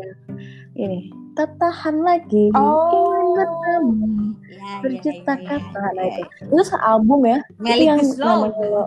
ini? 0.75 1.09
Tertahan 1.33 1.97
lagi 1.99 2.53
Oh. 2.53 2.93
ingin 2.93 3.27
bertemu 3.33 4.09
Ya, 4.47 4.73
berjuta 4.81 5.33
ya, 5.33 5.37
ya, 5.37 5.49
kata 5.49 5.81
ya, 5.81 5.91
nah 5.93 6.05
ya. 6.05 6.13
itu 6.13 6.23
itu 6.49 6.63
sealbum 6.65 7.21
ya 7.23 7.39
itu 7.63 7.83
yang 7.85 7.99
Guslow. 7.99 8.29
namanya 8.47 8.65
lo 8.67 8.85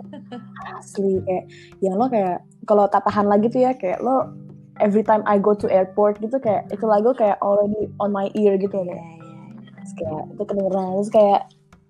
asli 0.74 1.18
kayak 1.20 1.44
yang 1.78 1.94
lo 1.94 2.06
kayak 2.06 2.38
kalau 2.64 2.84
tak 2.86 3.02
tahan 3.02 3.26
lagi 3.26 3.46
tuh 3.46 3.60
ya 3.60 3.72
kayak 3.72 3.98
lo 3.98 4.30
every 4.78 5.00
time 5.00 5.22
I 5.24 5.36
go 5.36 5.52
to 5.52 5.66
airport 5.66 6.18
gitu 6.18 6.36
kayak 6.36 6.66
itu 6.68 6.84
lagu 6.84 7.10
kayak 7.12 7.38
already 7.40 7.86
on 7.96 8.10
my 8.10 8.30
ear 8.32 8.54
gitu 8.56 8.72
Ya, 8.76 8.82
kayak 8.84 8.94
ya, 8.94 9.02
ya. 9.02 9.14
terus 9.72 9.92
kayak 9.96 10.22
itu 10.28 10.42
kedengeran 10.44 10.86
terus 10.92 11.10
kayak 11.10 11.40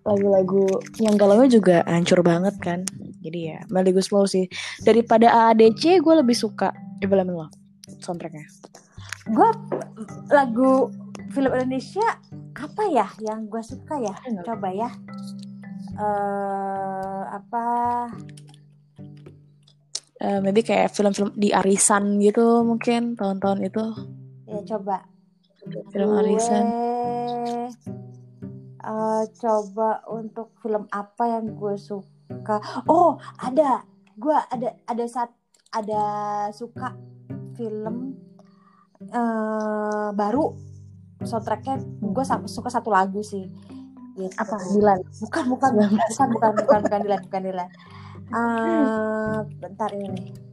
lagu-lagu 0.04 0.64
yang 0.96 1.14
galaunya 1.20 1.60
juga 1.60 1.76
hancur 1.84 2.24
banget 2.24 2.56
kan 2.60 2.80
jadi 3.20 3.38
ya 3.56 3.58
Melly 3.68 3.92
Guslow 3.92 4.24
sih 4.24 4.48
daripada 4.80 5.28
AADC 5.28 6.00
gue 6.00 6.14
lebih 6.20 6.36
suka 6.36 6.72
Evil 7.04 7.20
I'm 7.20 7.30
in 7.32 7.36
Love 7.36 7.54
soundtracknya 8.00 8.48
Gue 9.30 9.46
lagu 10.32 10.90
film 11.30 11.52
Indonesia 11.54 12.18
apa 12.56 12.82
ya 12.88 13.06
yang 13.22 13.46
gue 13.46 13.62
suka 13.62 14.00
ya? 14.00 14.16
Enak. 14.26 14.42
Coba 14.48 14.68
ya. 14.74 14.90
eh 16.00 17.22
apa? 17.30 17.68
uh, 20.20 20.38
maybe 20.44 20.60
kayak 20.60 20.92
film-film 20.92 21.32
di 21.34 21.50
arisan 21.50 22.20
gitu 22.20 22.62
mungkin 22.62 23.16
tahun-tahun 23.16 23.58
itu 23.64 23.84
ya 24.46 24.60
coba 24.76 25.04
film 25.92 26.10
arisan 26.20 26.64
uh, 28.84 29.24
coba 29.36 30.04
untuk 30.08 30.56
film 30.60 30.88
apa 30.92 31.38
yang 31.38 31.56
gue 31.56 31.76
suka? 31.76 32.60
Oh 32.88 33.16
ada. 33.40 33.84
Gue 34.20 34.36
ada 34.36 34.76
ada 34.84 35.04
saat 35.08 35.32
ada 35.72 36.02
suka 36.52 36.96
film 37.56 38.16
uh, 39.12 40.10
baru. 40.12 40.52
Soundtracknya 41.20 41.80
gue 42.00 42.24
suka 42.48 42.68
satu 42.72 42.92
lagu 42.92 43.20
sih. 43.20 43.48
Gitu. 44.18 44.36
apa 44.36 44.58
Dilan? 44.74 45.00
Bukan 45.22 45.44
bukan 45.48 45.70
bukan 45.80 45.90
bukan 45.96 46.28
bukan 46.34 46.50
bukan 46.60 46.78
bukan 46.84 46.98
Dilan 47.04 47.20
bukan 47.28 47.42
Dilan. 47.44 47.68
Uh, 48.30 49.38
bentar 49.62 49.90
ini 49.96 50.49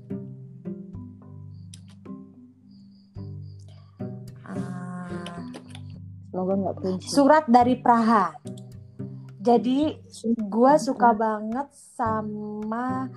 Semoga 6.37 6.53
nggak 6.53 7.01
Surat 7.01 7.49
dari 7.49 7.81
Praha. 7.81 8.29
Jadi 9.41 9.89
gue 10.37 10.73
suka 10.77 11.09
banget 11.17 11.65
sama 11.97 13.09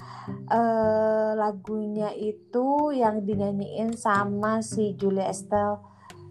uh, 0.49 1.37
lagunya 1.37 2.17
itu 2.17 2.97
yang 2.97 3.21
dinyanyiin 3.21 3.93
sama 3.93 4.65
si 4.65 4.97
Julia 4.97 5.29
Estelle 5.29 5.85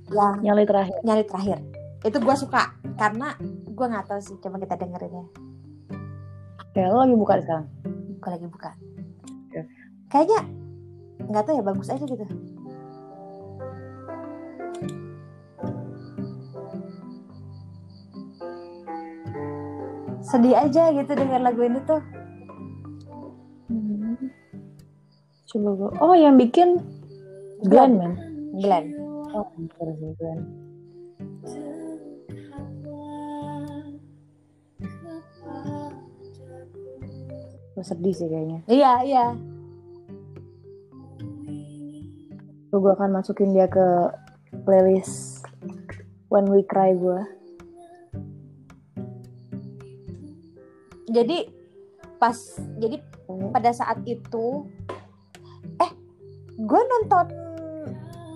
yang 0.09 0.41
nyali 0.41 0.65
terakhir. 0.65 0.97
Nyali 1.05 1.23
terakhir. 1.29 1.61
Itu 2.01 2.17
gue 2.17 2.35
suka 2.41 2.73
karena 2.97 3.37
gue 3.69 3.85
nggak 3.85 4.09
tahu 4.09 4.21
sih. 4.25 4.41
Coba 4.41 4.57
kita 4.57 4.73
dengerin 4.81 5.13
ya. 5.13 5.25
Ya 6.73 6.89
lo 6.89 7.05
lagi 7.05 7.13
buka 7.13 7.37
sekarang? 7.37 7.69
Buka 8.17 8.27
lagi 8.33 8.47
buka. 8.49 8.69
Ya. 9.53 9.61
Kayaknya 10.09 10.41
nggak 11.21 11.43
tahu 11.45 11.53
ya 11.53 11.63
bagus 11.69 11.93
aja 11.93 12.01
gitu. 12.01 12.25
Sedih 20.29 20.53
aja 20.53 20.93
gitu 20.93 21.11
dengan 21.17 21.41
lagu 21.41 21.65
ini 21.65 21.81
tuh. 21.89 22.01
Hmm. 23.69 24.29
coba 25.49 25.69
gue 25.73 25.89
oh 26.05 26.13
yang 26.13 26.37
bikin 26.37 26.77
Glenn 27.65 27.97
man. 27.97 28.13
Glenn. 28.61 28.93
Oh 29.33 29.49
Glenn. 29.57 30.39
Gue 37.73 37.83
sedih 37.83 38.13
sih 38.13 38.29
kayaknya. 38.29 38.59
Iya 38.69 38.91
iya. 39.01 39.25
Gue 42.69 42.91
akan 42.93 43.17
masukin 43.17 43.49
dia 43.57 43.65
ke 43.65 44.13
playlist 44.61 45.41
When 46.29 46.45
We 46.53 46.61
Cry 46.61 46.93
gue 46.93 47.38
jadi 51.09 51.49
pas 52.21 52.35
jadi 52.77 53.01
pada 53.51 53.71
saat 53.71 54.03
itu 54.05 54.67
eh 55.79 55.91
gue 56.59 56.81
nonton 56.81 57.25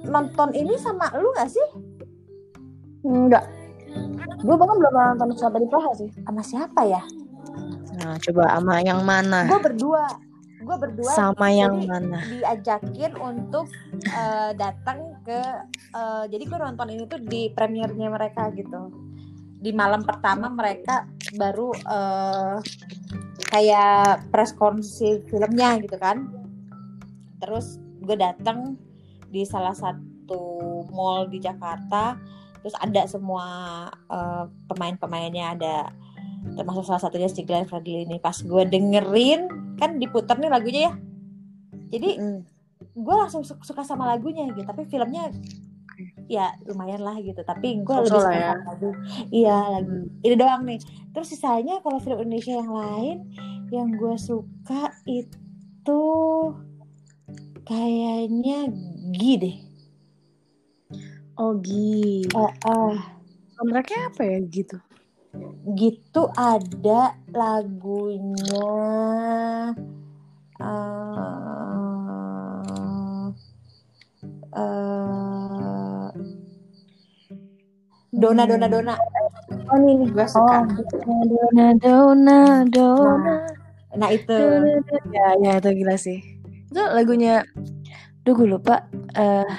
nonton 0.08 0.50
ini 0.52 0.76
sama 0.82 1.12
lu 1.16 1.32
gak 1.36 1.52
sih? 1.52 1.68
Enggak 3.04 3.64
gue 4.44 4.56
bahkan 4.60 4.76
belum 4.76 4.94
nonton 5.16 5.40
sampai 5.40 5.64
di 5.64 5.68
Praha 5.72 5.92
sih. 5.96 6.10
Sama 6.24 6.42
siapa 6.44 6.82
ya? 6.84 7.02
Nah 8.04 8.20
coba 8.20 8.44
sama 8.60 8.76
yang 8.84 9.02
mana? 9.08 9.48
Gue 9.48 9.62
berdua. 9.62 10.06
Gue 10.64 10.78
berdua 10.80 11.12
sama 11.12 11.52
yang 11.52 11.76
mana? 11.84 12.24
diajakin 12.24 13.20
untuk 13.20 13.68
uh, 14.16 14.52
datang 14.56 15.20
ke 15.28 15.40
uh, 15.92 16.24
jadi 16.32 16.40
gue 16.40 16.60
nonton 16.60 16.88
ini 16.88 17.04
tuh 17.04 17.20
di 17.20 17.52
premiernya 17.52 18.08
mereka 18.08 18.48
gitu. 18.56 18.92
Di 19.64 19.72
malam 19.76 20.08
pertama 20.08 20.48
mereka 20.52 21.08
baru 21.36 21.74
uh, 21.90 22.58
kayak 23.50 24.30
press 24.30 24.54
konsi 24.54 25.22
filmnya 25.30 25.78
gitu 25.82 25.98
kan. 25.98 26.30
Terus 27.42 27.82
gue 28.02 28.18
datang 28.18 28.78
di 29.30 29.44
salah 29.44 29.74
satu 29.74 30.84
mall 30.94 31.30
di 31.30 31.42
Jakarta. 31.42 32.18
Terus 32.64 32.76
ada 32.80 33.04
semua 33.10 33.46
uh, 34.08 34.46
pemain-pemainnya 34.72 35.46
ada. 35.58 35.78
Termasuk 36.56 36.88
salah 36.88 37.04
satunya 37.04 37.28
si 37.28 37.44
Glenn 37.44 37.68
Fredly 37.68 38.08
ini. 38.08 38.18
Pas 38.22 38.36
gue 38.40 38.64
dengerin 38.68 39.76
kan 39.78 40.00
diputar 40.00 40.40
nih 40.40 40.52
lagunya 40.52 40.82
ya. 40.90 40.94
Jadi 41.94 42.10
mm. 42.20 42.40
gue 42.94 43.16
langsung 43.16 43.44
suka 43.44 43.84
sama 43.84 44.08
lagunya 44.08 44.48
gitu. 44.50 44.64
Tapi 44.64 44.88
filmnya 44.88 45.30
ya 46.32 46.56
lumayan 46.68 47.04
lah 47.04 47.18
gitu 47.20 47.42
tapi 47.44 47.84
gue 47.84 47.96
lebih 48.04 48.12
suka 48.12 48.32
ya. 48.32 48.54
lagu 48.64 48.90
iya 49.30 49.58
lagu 49.80 50.08
hmm. 50.08 50.26
ini 50.26 50.36
doang 50.36 50.64
nih 50.68 50.80
terus 51.12 51.32
sisanya 51.36 51.84
kalau 51.84 52.00
film 52.00 52.24
Indonesia 52.24 52.56
yang 52.58 52.72
lain 52.72 53.18
yang 53.74 53.88
gue 53.94 54.16
suka 54.16 54.94
itu 55.10 56.04
kayaknya 57.68 58.72
Gi 59.14 59.34
deh 59.40 59.58
oh 61.40 61.58
Gi 61.60 62.28
uh, 62.36 62.54
uh. 62.68 62.96
mereka 63.64 64.12
apa 64.12 64.22
ya 64.28 64.40
gitu 64.48 64.78
gitu 65.74 66.30
ada 66.36 67.18
lagunya 67.34 68.70
uh, 70.62 71.34
uh, 74.54 75.63
Dona 78.14 78.46
Dona 78.46 78.68
Dona. 78.70 78.94
Oh 79.74 79.78
ini 79.82 80.06
nih 80.06 80.08
gue 80.14 80.28
suka. 80.30 80.70
Oh, 80.70 81.24
Dona 81.26 81.68
Dona 81.82 82.40
Dona. 82.70 83.18
Nah, 83.18 83.42
nah 83.98 84.10
itu. 84.14 84.38
Ya 85.10 85.34
ya 85.42 85.52
itu 85.58 85.70
gila 85.82 85.98
sih. 85.98 86.22
Itu 86.70 86.82
lagunya. 86.94 87.42
Duh 88.22 88.38
gue 88.38 88.46
lupa. 88.46 88.86
Uh, 89.18 89.50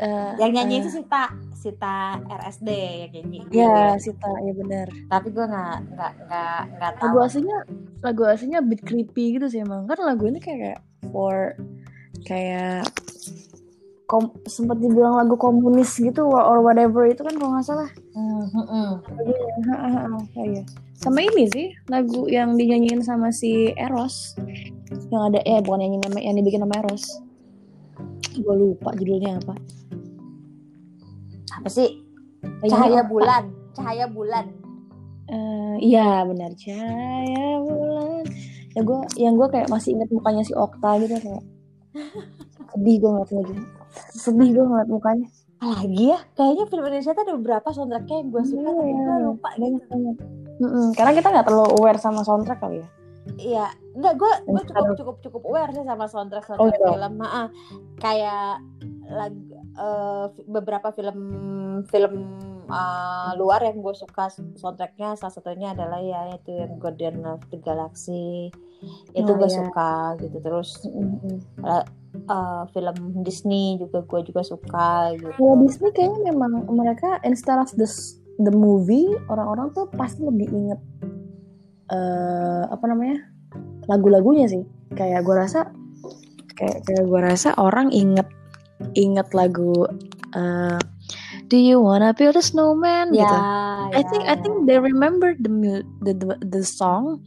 uh, 0.00 0.32
yang 0.40 0.56
nyanyi 0.56 0.80
uh, 0.80 0.88
itu 0.88 0.90
Sita 1.00 1.36
Sita 1.52 2.16
RSD 2.24 2.68
yang 3.04 3.10
nyanyi. 3.12 3.40
Ya 3.52 3.92
Sita 4.00 4.32
ya 4.40 4.52
benar. 4.56 4.88
Tapi 5.12 5.28
gue 5.28 5.44
nggak 5.44 5.76
nggak 5.92 6.12
nggak 6.24 6.60
nggak 6.80 6.92
tahu. 6.96 7.04
Lagu 7.12 7.18
aslinya 7.28 7.58
lagu 8.00 8.22
aslinya 8.24 8.60
bit 8.64 8.80
creepy 8.80 9.36
gitu 9.36 9.52
sih 9.52 9.60
emang. 9.60 9.84
Kan 9.84 10.00
lagu 10.00 10.24
ini 10.24 10.40
kayak 10.40 10.80
for 11.12 11.52
kayak 12.24 12.88
kom 14.14 14.30
sempat 14.46 14.78
dibilang 14.78 15.18
lagu 15.18 15.34
komunis 15.34 15.98
gitu 15.98 16.22
or, 16.30 16.62
whatever 16.62 17.02
itu 17.02 17.26
kan 17.26 17.34
kalau 17.34 17.58
nggak 17.58 17.66
salah. 17.66 17.90
Mm 18.14 18.46
-hmm. 18.46 18.90
Iya. 20.38 20.62
Sama 20.94 21.18
ini 21.26 21.50
sih 21.50 21.74
lagu 21.90 22.30
yang 22.30 22.54
dinyanyiin 22.54 23.02
sama 23.02 23.34
si 23.34 23.74
Eros 23.74 24.38
yang 25.10 25.34
ada 25.34 25.42
eh 25.42 25.58
bukan 25.58 25.82
yang 25.82 25.98
nama 25.98 26.22
yang 26.22 26.38
dibikin 26.38 26.62
sama 26.62 26.78
Eros. 26.78 27.04
Gue 28.38 28.54
lupa 28.54 28.94
judulnya 28.94 29.42
apa. 29.42 29.58
Apa 31.58 31.66
sih? 31.66 31.98
Cahaya 32.70 33.02
apa? 33.02 33.10
bulan. 33.10 33.42
Cahaya 33.74 34.06
bulan. 34.06 34.46
Uh, 35.26 35.74
iya 35.82 36.22
benar 36.22 36.54
cahaya 36.54 37.58
bulan. 37.58 38.22
Ya 38.78 38.80
gue 38.86 38.98
yang 39.18 39.34
gue 39.34 39.48
kayak 39.50 39.66
masih 39.74 39.98
inget 39.98 40.06
mukanya 40.14 40.46
si 40.46 40.54
Okta 40.54 41.02
gitu 41.02 41.18
kayak 41.18 41.42
sedih 42.70 43.02
gue 43.02 43.10
ngeliatnya 43.10 43.42
gitu 43.50 43.62
sedih 44.24 44.48
gue 44.56 44.64
ngeliat 44.64 44.88
mukanya. 44.88 45.28
Lagi 45.60 46.04
ya? 46.12 46.18
Kayaknya 46.36 46.64
film 46.68 46.84
Indonesia 46.84 47.12
tuh 47.12 47.22
ada 47.24 47.34
beberapa 47.36 47.68
soundtracknya 47.72 48.16
yang 48.20 48.28
gue 48.32 48.42
suka 48.44 48.60
yeah, 48.68 48.74
tapi 48.74 48.92
gue 48.92 49.16
lupa 49.24 49.50
gitu. 49.56 49.96
mm 50.54 50.68
-mm. 50.70 50.86
karena 50.94 51.12
kita 51.18 51.28
nggak 51.34 51.46
terlalu 51.50 51.70
aware 51.80 52.00
sama 52.00 52.20
soundtrack 52.22 52.60
kali 52.60 52.84
ya. 52.84 52.88
Iya, 53.40 53.66
enggak 53.96 54.14
gue 54.20 54.32
gue 54.44 54.62
cukup 54.68 54.86
cukup 55.00 55.16
cukup 55.24 55.42
aware 55.48 55.72
sih 55.72 55.84
sama 55.84 56.04
soundtrack 56.04 56.44
soundtrack 56.44 56.80
oh, 56.84 56.92
film. 56.92 57.12
Nah, 57.16 57.48
kayak 57.96 58.60
lagu 59.08 59.40
uh, 59.80 60.28
beberapa 60.44 60.92
film 60.92 61.18
film 61.88 62.14
uh, 62.68 63.32
luar 63.40 63.64
yang 63.64 63.80
gue 63.80 63.94
suka 63.96 64.28
soundtracknya. 64.60 65.16
Salah 65.16 65.32
satunya 65.32 65.72
adalah 65.72 66.04
ya 66.04 66.36
itu 66.36 66.52
yang 66.52 66.76
Guardian 66.76 67.24
of 67.24 67.40
the 67.48 67.56
Galaxy. 67.64 68.52
Itu 69.16 69.30
oh, 69.32 69.36
gue 69.40 69.48
suka 69.48 70.20
gitu 70.20 70.36
terus. 70.44 70.84
Mm 70.84 71.16
-hmm. 71.16 72.03
Uh, 72.30 72.64
film 72.72 73.22
Disney 73.26 73.76
juga 73.80 74.04
gue 74.06 74.20
juga 74.26 74.42
suka 74.42 75.14
gitu. 75.16 75.30
Kalau 75.34 75.54
Disney 75.64 75.90
kayaknya 75.92 76.32
memang 76.34 76.66
mereka 76.70 77.18
instead 77.26 77.58
of 77.58 77.70
the 77.74 77.88
the 78.42 78.52
movie 78.52 79.06
orang-orang 79.30 79.70
tuh 79.74 79.86
pasti 79.94 80.22
lebih 80.26 80.50
inget 80.50 80.80
uh, 81.90 82.70
apa 82.70 82.84
namanya 82.86 83.18
lagu-lagunya 83.90 84.46
sih. 84.48 84.64
Kayak 84.94 85.26
gue 85.26 85.34
rasa 85.34 85.70
kayak 86.54 86.86
kayak 86.86 87.04
gue 87.04 87.20
rasa 87.20 87.50
orang 87.58 87.90
inget 87.90 88.26
inget 88.94 89.28
lagu 89.34 89.86
uh, 90.34 90.80
Do 91.44 91.60
you 91.60 91.76
wanna 91.76 92.16
build 92.16 92.40
a 92.40 92.42
snowman? 92.42 93.12
Yeah, 93.12 93.20
gitu. 93.20 93.36
Yeah, 93.36 94.00
I 94.00 94.02
think 94.08 94.22
I 94.24 94.34
think 94.40 94.64
they 94.64 94.80
remember 94.80 95.36
the 95.36 95.52
the 96.02 96.12
the, 96.16 96.26
the 96.40 96.62
song 96.64 97.20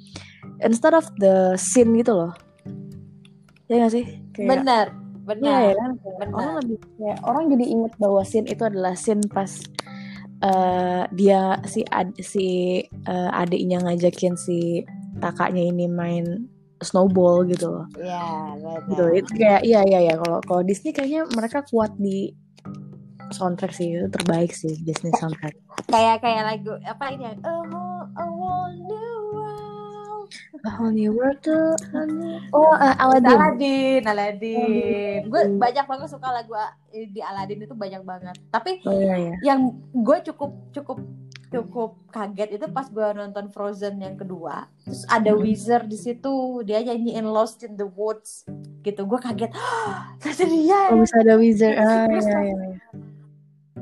instead 0.62 0.94
of 0.98 1.06
the 1.22 1.54
scene 1.58 1.94
gitu 1.98 2.14
loh 2.18 2.34
ya 3.68 3.84
gak 3.84 3.94
sih 3.94 4.06
kayak 4.38 4.50
bener 4.54 4.88
Iya 5.28 5.36
bener 5.36 5.60
ya 5.60 5.74
kan 5.76 5.92
Benar. 6.00 6.36
orang 6.40 6.54
lebih 6.64 6.78
kayak 6.96 7.20
orang 7.28 7.44
jadi 7.52 7.66
inget 7.68 7.94
bahwa 8.00 8.22
scene 8.24 8.48
itu 8.48 8.64
adalah 8.64 8.94
scene 8.96 9.24
pas 9.28 9.52
eh, 10.40 11.04
dia 11.12 11.42
si 11.68 11.84
ad, 11.92 12.16
si 12.24 12.48
eh, 12.88 13.30
adiknya 13.36 13.84
ngajakin 13.84 14.40
si 14.40 14.88
kakaknya 15.20 15.68
ini 15.68 15.92
main 15.92 16.48
snowball 16.80 17.44
gitu 17.44 17.74
loh. 17.74 17.86
Ya 18.00 18.56
gitu 18.88 19.04
itu 19.12 19.32
kayak 19.36 19.68
iya 19.68 19.82
iya 19.84 20.00
ya 20.08 20.16
kalau 20.16 20.40
kalau 20.46 20.62
Disney 20.64 20.96
kayaknya 20.96 21.28
mereka 21.36 21.66
kuat 21.68 21.92
di 22.00 22.32
soundtrack 23.36 23.76
sih 23.76 24.00
itu 24.00 24.08
terbaik 24.08 24.56
sih 24.56 24.80
Disney 24.88 25.12
soundtrack. 25.20 25.58
Kayak 25.92 26.24
kayak 26.24 26.44
lagu 26.56 26.72
apa 26.88 27.06
ini 27.12 27.36
a 27.44 27.54
whole 28.24 28.72
new 28.72 28.96
world 28.96 29.27
A 30.62 30.72
Whole 30.72 30.92
New 30.92 31.12
World 31.12 31.40
tuh 31.40 31.74
oh 32.52 32.74
eh, 32.76 32.96
Aladdin. 32.96 33.32
Aladin 33.32 34.02
Aladin 34.04 35.20
gue 35.24 35.42
banyak 35.56 35.86
banget 35.86 36.08
suka 36.08 36.28
lagu 36.30 36.54
A- 36.54 36.76
di 36.88 37.20
Aladin 37.20 37.62
itu 37.62 37.74
banyak 37.74 38.02
banget. 38.02 38.36
Tapi 38.48 38.82
oh 38.82 38.94
iya 38.94 39.16
iya. 39.18 39.34
yang 39.44 39.60
gue 39.92 40.18
cukup 40.24 40.52
cukup 40.72 40.98
cukup 41.48 41.96
kaget 42.10 42.50
itu 42.54 42.66
pas 42.68 42.84
gue 42.86 43.08
nonton 43.14 43.48
Frozen 43.48 43.98
yang 43.98 44.16
kedua. 44.16 44.68
Terus 44.82 45.08
ada 45.08 45.32
Hmm. 45.32 45.42
Wizard 45.42 45.86
di 45.86 45.96
situ. 45.96 46.34
Dia 46.62 46.82
nyanyiin 46.82 47.24
Lost 47.24 47.62
in 47.62 47.74
the 47.74 47.88
Woods. 47.88 48.44
Gitu. 48.82 49.00
Gue 49.02 49.16
kaget 49.18 49.52
ternyata 50.20 50.44
dia 50.46 50.80
oh 50.92 51.00
bisa 51.00 51.16
ada 51.18 51.34
Wizard 51.36 51.76
ah 51.76 52.04
iya 52.04 52.08
pas- 52.10 52.28
iya 52.28 52.56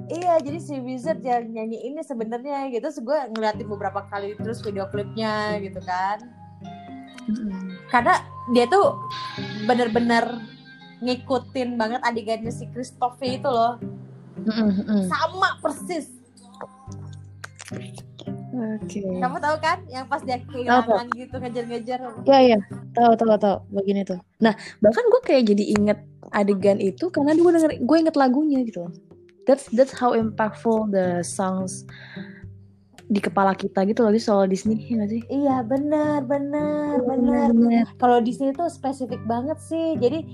iya. 0.09 0.35
iya 0.39 0.43
jadi 0.43 0.59
si 0.61 0.75
Wizard 0.81 1.21
yang 1.21 1.49
nyanyi 1.49 1.91
ini 1.91 2.01
sebenarnya 2.01 2.69
gitu 2.69 2.89
terus 2.89 2.99
gue 3.01 3.17
ngeliatin 3.33 3.67
beberapa 3.67 4.05
kali 4.09 4.37
terus 4.37 4.61
video 4.61 4.85
klipnya 4.89 5.57
gitu 5.61 5.79
kan 5.83 6.21
Mm-mm. 7.25 7.73
karena 7.89 8.21
dia 8.53 8.69
tuh 8.69 9.01
bener-bener 9.65 10.41
ngikutin 11.01 11.75
banget 11.75 12.01
adegannya 12.05 12.53
si 12.53 12.69
Christophe 12.69 13.25
itu 13.25 13.49
loh 13.49 13.81
Mm-mm, 14.45 14.69
mm-mm. 14.83 15.01
sama 15.09 15.57
persis 15.59 16.13
Oke. 18.55 19.03
kamu 19.03 19.37
tahu 19.43 19.55
kan 19.59 19.83
yang 19.91 20.07
pas 20.07 20.23
dia 20.23 20.39
kehilangan 20.39 21.11
gitu 21.11 21.35
ngejar-ngejar 21.35 21.99
Ya 22.23 22.39
ya, 22.55 22.57
tahu 22.95 23.11
tahu 23.19 23.35
tahu 23.35 23.57
begini 23.67 24.07
tuh. 24.07 24.15
Nah 24.39 24.55
bahkan 24.79 25.03
gue 25.11 25.21
kayak 25.27 25.43
jadi 25.51 25.63
inget 25.75 25.99
adegan 26.31 26.79
itu 26.79 27.11
karena 27.11 27.35
gue 27.35 27.51
denger 27.51 27.71
gue 27.83 27.97
inget 27.99 28.15
lagunya 28.15 28.63
gitu. 28.63 28.87
That's 29.45 29.69
that's 29.71 29.93
how 29.93 30.17
impactful 30.17 30.89
the 30.89 31.21
songs 31.21 31.86
di 33.05 33.21
kepala 33.21 33.53
kita 33.53 33.86
gitu 33.86 34.01
loh 34.01 34.10
di 34.10 34.17
soal 34.17 34.49
Disney 34.49 34.81
ya 34.89 35.05
gak 35.05 35.10
sih? 35.13 35.21
Iya 35.29 35.62
benar 35.62 36.25
benar 36.25 36.97
benar. 37.05 37.53
Bener. 37.53 37.86
Kalau 38.01 38.17
di 38.17 38.34
sini 38.34 38.49
tuh 38.58 38.65
spesifik 38.65 39.21
banget 39.29 39.62
sih. 39.62 39.93
Jadi 40.01 40.25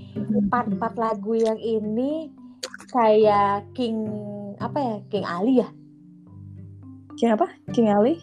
part-part 0.48 0.96
lagu 0.96 1.36
yang 1.36 1.60
ini 1.60 2.32
kayak 2.88 3.68
King 3.76 4.08
apa 4.56 4.78
ya 4.80 4.96
King 5.12 5.26
Ali 5.28 5.54
ya. 5.60 5.68
King 7.20 7.36
apa? 7.36 7.46
King 7.76 7.92
Ali? 7.92 8.14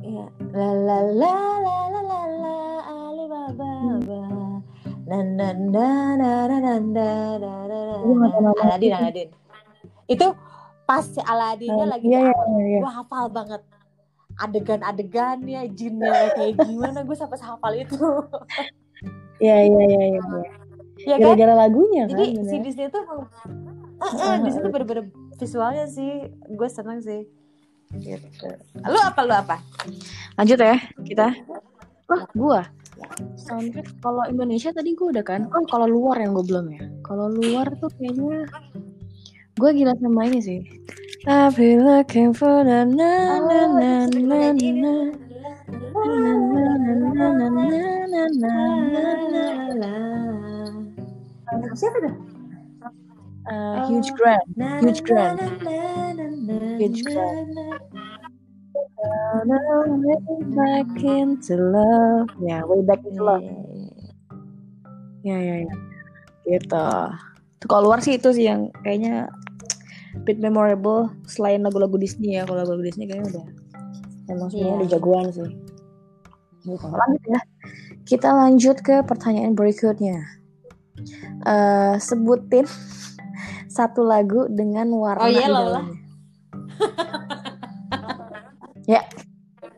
Iya. 0.00 0.26
La 0.56 0.70
la 0.72 0.98
la 1.12 1.34
la 1.60 1.78
la 1.92 2.00
la 2.00 2.20
la 2.24 2.56
Ali 2.88 3.24
Baba 3.28 3.72
ba. 4.08 4.22
Na 5.08 5.18
na 5.20 5.48
na 5.52 5.88
na 6.16 6.28
na 6.48 6.56
na 6.60 6.72
na 6.80 7.04
na 7.36 7.52
na 7.68 7.80
Gue 8.00 8.14
nggak 8.16 8.30
tahu 8.32 8.40
na. 8.40 8.48
nama 8.48 8.60
Aladin 8.64 8.88
itu. 8.88 8.96
Aladin. 8.96 9.28
Itu 10.08 10.32
pas 10.82 11.04
si 11.04 11.20
Aladinnya 11.20 11.84
Oh, 11.84 11.88
lagi 11.88 12.08
iya, 12.08 12.26
iya, 12.26 12.32
iya. 12.64 12.80
Gue 12.80 12.92
hafal 12.92 13.28
banget 13.28 13.62
adegan-adegannya 14.38 15.66
jinnya 15.74 16.30
kayak 16.32 16.62
gimana 16.62 17.02
gue 17.02 17.12
sampai 17.12 17.38
hafal 17.38 17.72
itu 17.74 17.98
Iya 19.38 19.56
iya 19.66 19.82
iya 19.84 20.02
iya. 20.08 20.20
iya. 20.22 20.50
ya 20.98 21.14
kan 21.14 21.34
Gara-gara 21.34 21.54
lagunya 21.58 22.06
kan. 22.06 22.14
jadi 22.14 22.24
si 22.26 22.38
bener. 22.38 22.62
Disney 22.62 22.86
tuh 22.88 23.02
eh, 23.98 24.12
eh, 24.14 24.36
di 24.42 24.50
situ 24.50 24.66
bener-bener 24.66 25.04
visualnya 25.34 25.86
sih 25.86 26.10
gue 26.30 26.68
seneng 26.68 26.98
sih 26.98 27.26
gitu 27.94 28.26
lu 28.78 28.98
apa 28.98 29.20
lu 29.22 29.34
apa 29.34 29.56
Lanjut 30.34 30.58
ya 30.58 30.76
kita. 31.02 31.34
Wah 32.06 32.22
gua 32.32 32.62
soundtrack 33.34 33.90
kalau 33.98 34.22
Indonesia 34.24 34.70
tadi 34.70 34.94
gue 34.94 35.06
udah 35.08 35.22
kan. 35.22 35.46
Oh 35.50 35.62
kalau 35.66 35.86
luar 35.86 36.18
yang 36.18 36.30
gue 36.30 36.46
belum 36.46 36.66
ya. 36.68 36.82
Kalau 37.02 37.26
luar 37.26 37.66
tuh 37.74 37.90
kayaknya 37.94 38.46
Gue 39.58 39.70
gila 39.74 39.94
sama 39.98 40.30
ini 40.30 40.38
sih. 40.38 40.60
I'll 41.26 41.50
be 41.50 41.76
looking 41.76 42.30
for 42.30 42.62
na 42.62 42.86
na 42.86 43.42
na 43.42 43.60
na 43.66 44.06
na 44.06 44.54
na 44.54 44.92
huge 53.88 54.10
grand, 54.14 54.46
huge 54.80 55.02
grand, 55.02 55.40
huge 56.78 57.02
grand. 57.04 57.48
Way 59.48 60.42
back 60.54 61.02
into 61.02 61.54
love, 61.56 62.28
ya, 62.38 62.46
yeah, 62.46 62.60
way 62.62 62.82
back 62.82 63.00
into 63.04 63.22
love. 63.24 63.42
Ya, 65.24 65.34
yeah, 65.34 65.40
ya, 65.40 65.46
yeah, 65.48 65.58
ya. 65.66 65.74
Gitu. 66.46 66.86
Tuh 67.58 67.66
kalau 67.66 67.90
luar 67.90 67.98
sih 68.04 68.14
itu 68.20 68.30
sih 68.30 68.46
yang 68.46 68.70
kayaknya 68.86 69.32
bit 70.20 70.38
memorable 70.38 71.08
selain 71.24 71.60
lagu-lagu 71.60 71.94
Disney 71.94 72.34
ya. 72.34 72.42
Kalau 72.42 72.58
lagu-lagu 72.58 72.84
Disney 72.84 73.04
kayaknya 73.04 73.28
udah 73.30 73.44
emang 74.28 74.48
semuanya 74.48 74.66
Iya. 74.66 74.76
udah 74.76 74.88
jagoan 74.88 75.26
sih. 75.28 75.50
Gitu. 76.60 76.86
Lanjut 76.86 77.22
ya. 77.24 77.40
Kita 78.04 78.28
lanjut 78.30 78.76
ke 78.78 78.96
pertanyaan 79.02 79.52
berikutnya. 79.52 80.18
Eh 81.42 81.94
sebutin 81.98 82.66
satu 83.70 84.02
lagu 84.02 84.48
dengan 84.48 84.90
warna 84.90 85.22
Oh, 85.22 85.28
di 85.28 85.36
Yellow 85.36 85.66
lah. 85.68 85.84
dalamnya. 85.84 85.96
ya, 88.86 89.00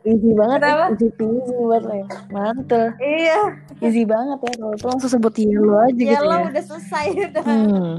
easy 0.03 0.31
banget 0.31 0.59
ya, 0.59 0.65
Kenapa? 0.65 0.85
easy 0.91 1.07
peasy 1.11 1.53
buat 1.59 1.81
lo 1.81 1.93
ya. 1.93 2.07
Mantul. 2.29 2.85
iya 2.97 3.39
Easy 3.79 4.03
banget 4.03 4.37
ya 4.39 4.51
kalau 4.55 4.71
itu 4.71 4.85
langsung 4.85 5.09
sebut 5.09 5.33
yellow 5.35 5.73
aja 5.79 5.91
gitu 5.91 6.05
yellow 6.07 6.37
ya. 6.37 6.47
udah 6.47 6.63
selesai 6.63 7.05
udah 7.27 7.43
Hmm. 7.43 7.93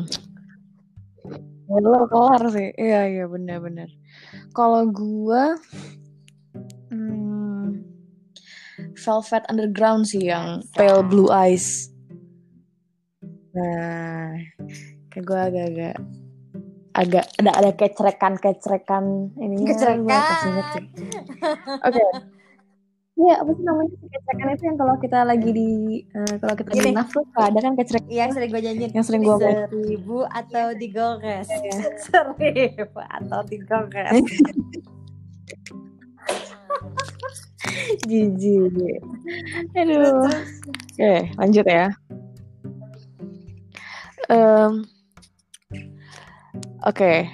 Yellow 1.72 2.04
kelar 2.08 2.42
sih. 2.52 2.68
Iya 2.76 3.00
iya 3.08 3.24
benar-benar. 3.26 3.88
Kalau 4.52 4.84
gua 4.92 5.56
hmm, 6.92 7.80
Velvet 8.92 9.44
Underground 9.48 10.04
sih 10.06 10.28
yang 10.28 10.60
Pale 10.76 11.02
Blue 11.08 11.32
Eyes. 11.32 11.88
Nah, 13.52 14.32
kayak 15.12 15.24
gue 15.28 15.38
agak-agak 15.38 15.96
agak 16.92 17.24
ada 17.40 17.50
ada 17.56 17.70
kecerekan 17.72 18.36
kecerekan 18.36 19.32
ini 19.40 19.64
Kecerekan. 19.64 20.84
Oke. 21.88 22.04
Iya, 23.12 23.44
apa 23.44 23.50
sih 23.52 23.60
namanya 23.62 23.92
sih 23.92 24.08
kecerekan 24.08 24.48
itu 24.56 24.64
yang 24.64 24.78
kalau 24.80 24.94
kita 24.96 25.18
lagi 25.22 25.50
di 25.52 25.70
eh, 26.08 26.34
kalau 26.40 26.54
kita 26.56 26.68
lagi 26.72 26.90
nafsu 26.96 27.20
ada 27.36 27.58
kan 27.60 27.72
kecerek 27.76 28.04
yang 28.08 28.32
sering 28.32 28.48
gue 28.48 28.62
nyanyiin 28.64 28.90
Yang 28.96 29.04
sering 29.04 29.22
gua 29.22 29.36
main. 29.36 29.56
seribu 29.68 30.18
atau 30.26 30.66
digores 30.72 31.46
Iya. 31.46 31.78
seribu 32.00 32.98
atau 33.04 33.40
digores 33.44 34.16
jijik. 38.08 39.00
Aduh. 39.76 40.28
Oke, 40.92 41.12
lanjut 41.38 41.66
ya. 41.66 41.86
Um, 44.28 44.86
Oke. 46.84 47.28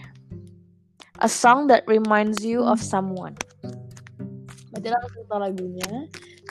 A 1.19 1.29
song 1.29 1.67
that 1.67 1.83
reminds 1.88 2.45
you 2.45 2.62
of 2.62 2.79
someone. 2.79 3.35
Berarti 4.68 4.88
lo 4.92 4.98
kasih 5.00 5.24
tau 5.24 5.40
lagunya, 5.40 5.90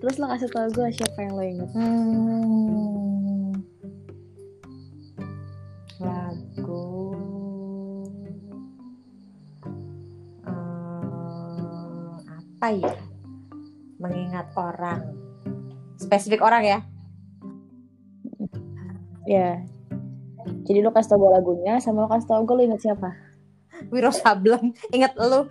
terus 0.01 0.17
lo 0.17 0.25
kasih 0.25 0.49
tau 0.49 0.65
gue 0.73 0.89
siapa 0.89 1.19
yang 1.21 1.33
lo 1.37 1.43
inget. 1.45 1.69
Hmm. 1.77 3.53
Lagu 6.01 6.85
eh, 10.45 12.17
apa 12.25 12.67
ya? 12.73 12.95
Mengingat 14.01 14.49
orang. 14.57 15.01
Spesifik 16.01 16.41
orang 16.41 16.63
ya? 16.65 16.79
Ya. 19.29 19.61
Jadi 20.65 20.79
lo 20.81 20.89
kasih 20.89 21.13
tau 21.13 21.21
gue 21.21 21.31
lagunya, 21.37 21.77
sama 21.77 22.05
lo 22.05 22.09
kasih 22.09 22.27
tau 22.33 22.41
gue 22.41 22.55
lo 22.57 22.65
inget 22.65 22.81
siapa. 22.81 23.13
Wiro 23.93 24.09
Sableng. 24.09 24.73
Ingat 24.89 25.13
lu? 25.21 25.45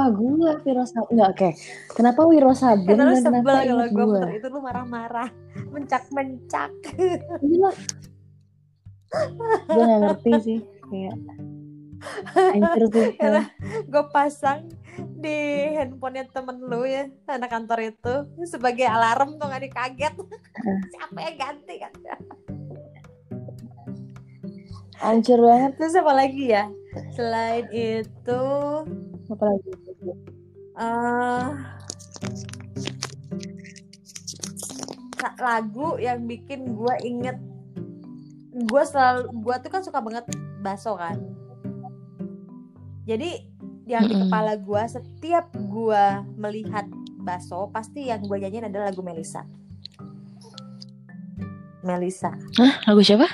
Kenapa 0.00 0.16
gue 0.16 0.52
Wiro 0.64 0.84
Sableng? 0.88 1.12
Enggak, 1.12 1.28
oke. 1.36 1.48
Kenapa 1.92 2.20
Wiro 2.24 2.52
Sableng 2.56 2.96
dan 2.96 3.20
sebel 3.20 3.44
kenapa 3.44 3.68
kalau 3.68 3.84
gue 3.92 4.04
puter 4.08 4.30
itu 4.32 4.48
lu 4.48 4.60
marah-marah. 4.64 5.28
Mencak-mencak. 5.76 6.72
Gila. 7.44 7.70
gue 9.68 9.82
gak 9.84 10.00
ngerti 10.00 10.32
sih. 10.40 10.58
Kayak... 10.88 11.16
Anjir 12.32 12.84
sih. 12.88 13.08
Karena 13.20 13.44
gue 13.84 14.04
pasang 14.08 14.72
di 15.20 15.68
handphonenya 15.76 16.32
temen 16.32 16.56
lu 16.64 16.88
ya 16.88 17.04
anak 17.28 17.52
kantor 17.52 17.92
itu 17.92 18.14
sebagai 18.48 18.88
alarm 18.88 19.36
tuh 19.36 19.48
nggak 19.48 19.64
dikaget 19.68 20.14
siapa 20.92 21.18
yang 21.20 21.36
ganti 21.36 21.74
kan 21.80 21.92
Hancur 25.00 25.40
banget. 25.40 25.80
terus 25.80 25.96
apa 25.96 26.12
lagi 26.12 26.52
ya 26.52 26.68
selain 27.16 27.64
itu 27.72 28.42
Apa 29.32 29.44
lagi? 29.48 29.89
Sa- 35.20 35.36
lagu 35.38 36.00
yang 36.00 36.24
bikin 36.24 36.74
gue 36.74 36.94
inget. 37.04 37.36
Gue 38.50 38.82
selalu 38.84 39.30
gue 39.40 39.54
tuh 39.60 39.70
kan 39.70 39.82
suka 39.84 40.00
banget 40.00 40.24
baso 40.60 40.96
kan. 40.96 41.16
Jadi 43.04 43.50
yang 43.90 44.06
di 44.06 44.14
kepala 44.14 44.54
gue 44.54 44.82
setiap 44.86 45.50
gue 45.50 46.04
melihat 46.38 46.86
baso 47.20 47.66
pasti 47.74 48.06
yang 48.06 48.22
gue 48.22 48.38
nyanyiin 48.38 48.70
adalah 48.70 48.94
lagu 48.94 49.02
Melisa 49.02 49.42
Melisa 51.82 52.30
Hah? 52.54 52.74
Lagu 52.86 53.02
siapa? 53.02 53.26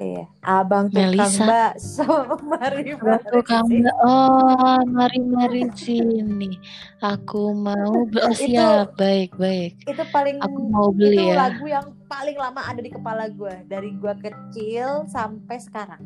Iya 0.00 0.24
abang 0.40 0.88
tukang 0.88 1.28
bakso 1.44 2.08
mari 2.50 2.96
mari 2.96 3.24
Tukang 3.28 3.68
sini. 3.68 3.84
Oh, 4.00 4.80
mari 4.88 5.20
mari 5.20 5.62
sini. 5.76 6.56
Aku 6.98 7.52
mau 7.52 7.92
oh, 8.00 8.08
Itu- 8.08 8.32
siap. 8.34 8.96
Baik, 8.96 9.36
baik. 9.36 9.76
itu 9.84 10.02
paling 10.08 10.40
Aku 10.40 10.58
mau 10.66 10.88
beli 10.88 11.14
itu 11.14 11.28
ya. 11.28 11.36
lagu 11.38 11.64
yang 11.64 11.84
paling 12.06 12.32
lama 12.34 12.64
ada 12.64 12.80
di 12.80 12.88
kepala 12.88 13.28
gue 13.28 13.54
dari 13.66 13.92
gue 13.92 14.14
kecil 14.18 15.04
sampai 15.06 15.56
sekarang 15.58 16.00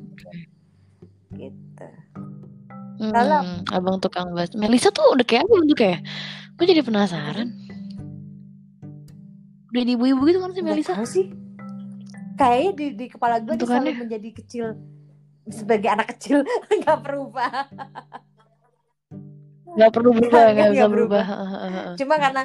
gitu 1.32 1.88
Hmm, 2.94 3.10
Kalau- 3.10 3.42
abang 3.70 3.98
tukang 3.98 4.30
bakso. 4.30 4.54
Melisa 4.54 4.86
tuh 4.88 5.02
udah 5.10 5.22
kayak 5.22 5.42
apa 5.44 5.54
kayak? 5.74 6.00
Gue 6.54 6.62
jadi 6.64 6.78
penasaran. 6.80 7.50
Udah 9.66 9.82
di 9.82 9.92
ibu-ibu 9.92 10.22
gitu 10.24 10.38
kan 10.38 10.50
si 10.50 10.62
Melisa? 10.62 10.94
sih 11.04 11.26
kayaknya 12.34 12.70
di, 12.72 12.86
di 12.94 13.06
kepala 13.08 13.38
gue 13.38 13.54
Bentukannya? 13.54 13.90
selalu 13.90 14.00
menjadi 14.00 14.28
kecil 14.32 14.66
sebagai 15.46 15.88
anak 15.88 16.12
kecil 16.12 16.42
nggak 16.82 16.98
berubah 17.00 17.52
Gak 19.74 19.90
perlu 19.90 20.14
berubah, 20.14 20.30
Nggak, 20.30 20.46
gak 20.46 20.54
nggak 20.54 20.70
bisa 20.70 20.86
berubah. 20.86 21.24
berubah. 21.26 21.94
cuma 21.98 22.14
karena 22.14 22.42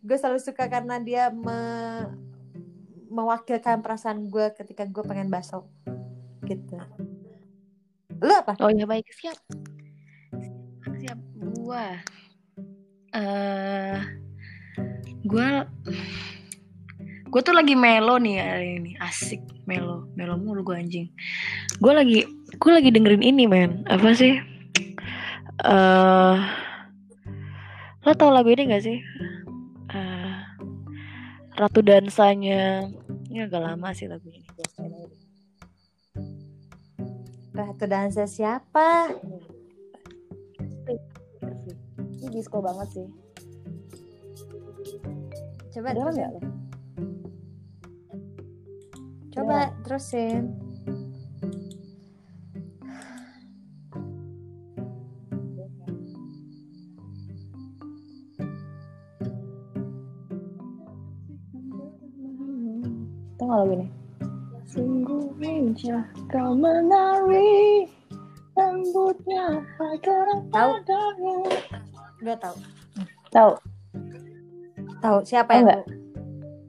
gue 0.00 0.16
selalu 0.16 0.40
suka 0.40 0.64
karena 0.66 0.96
dia 0.96 1.28
me- 1.28 2.08
mewakilkan 3.06 3.84
perasaan 3.84 4.24
gue 4.26 4.48
ketika 4.56 4.88
gue 4.88 5.04
pengen 5.04 5.28
bakso 5.28 5.68
gitu 6.42 6.80
lu 8.16 8.32
apa 8.32 8.56
Oh 8.58 8.68
ya 8.68 8.84
baik 8.84 9.08
siap. 9.10 9.36
Siap, 10.32 10.92
siap. 10.96 11.18
Gua 11.58 11.96
eh 13.12 14.00
gua 17.30 17.40
tuh 17.40 17.54
lagi 17.54 17.78
melo 17.78 18.18
nih 18.18 18.36
hari 18.42 18.68
ini. 18.82 18.92
Asik 18.98 19.40
melo. 19.64 20.10
Melo 20.18 20.34
mulu 20.36 20.66
gua 20.66 20.82
anjing. 20.82 21.08
Gua 21.78 22.02
lagi 22.02 22.26
gua 22.58 22.82
lagi 22.82 22.90
dengerin 22.90 23.22
ini, 23.22 23.46
men. 23.46 23.86
Apa 23.86 24.12
sih? 24.12 24.36
Eh 25.64 26.36
Lo 28.00 28.16
tau 28.16 28.32
lagu 28.32 28.48
ini 28.48 28.64
gak 28.68 28.84
sih? 28.84 28.98
Eh 29.92 30.36
Ratu 31.60 31.84
Dansanya 31.84 32.88
Ini 33.28 33.44
agak 33.44 33.60
lama 33.60 33.92
sih 33.92 34.08
lagu 34.08 34.24
ini 34.32 34.40
Ratu 37.52 37.84
dansa 37.84 38.24
siapa 38.24 39.12
Ini 42.16 42.26
disco 42.32 42.64
banget 42.64 42.88
sih 42.96 43.08
coba 45.70 45.94
terusin. 45.94 46.26
Coba 49.30 49.70
terusin 49.86 50.50
Tau 63.40 63.48
gak 63.48 63.58
lagu 63.64 63.72
ini? 63.72 63.88
Sungguh 64.68 65.32
indah 65.40 66.04
kau 66.28 66.52
menari 66.52 67.88
Rambutnya 68.52 69.64
bergerak 69.80 70.44
Tahu. 70.52 70.70
padamu 70.84 71.36
Gak 72.20 72.38
tahu 72.44 72.56
Tahu 73.32 73.52
tahu 75.00 75.18
siapa 75.24 75.50
Tahu 75.50 75.56
yang 75.56 75.64
nggak? 75.64 75.80
lu 75.80 75.96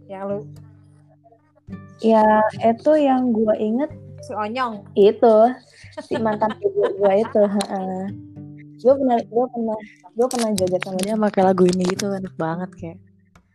yang 0.07 0.24
lu 0.32 0.39
Ya 2.01 2.25
itu 2.65 2.91
yang 2.97 3.29
gue 3.29 3.55
inget 3.61 3.91
si 4.25 4.33
Onyong. 4.33 4.85
itu 4.97 5.37
Si 6.01 6.17
mantan 6.17 6.53
ibu 6.57 6.81
gue 6.97 7.13
itu 7.21 7.43
Gue 8.81 8.93
pernah 8.97 9.17
Gue 9.29 9.45
pernah 9.53 9.77
Gue 10.17 10.27
pernah 10.27 10.49
joget 10.57 10.81
sama 10.81 10.99
dia 11.01 11.15
pakai 11.15 11.41
lagu 11.45 11.63
ini 11.69 11.85
gitu 11.93 12.09
Enak 12.09 12.35
banget 12.37 12.69
kayak. 12.77 12.99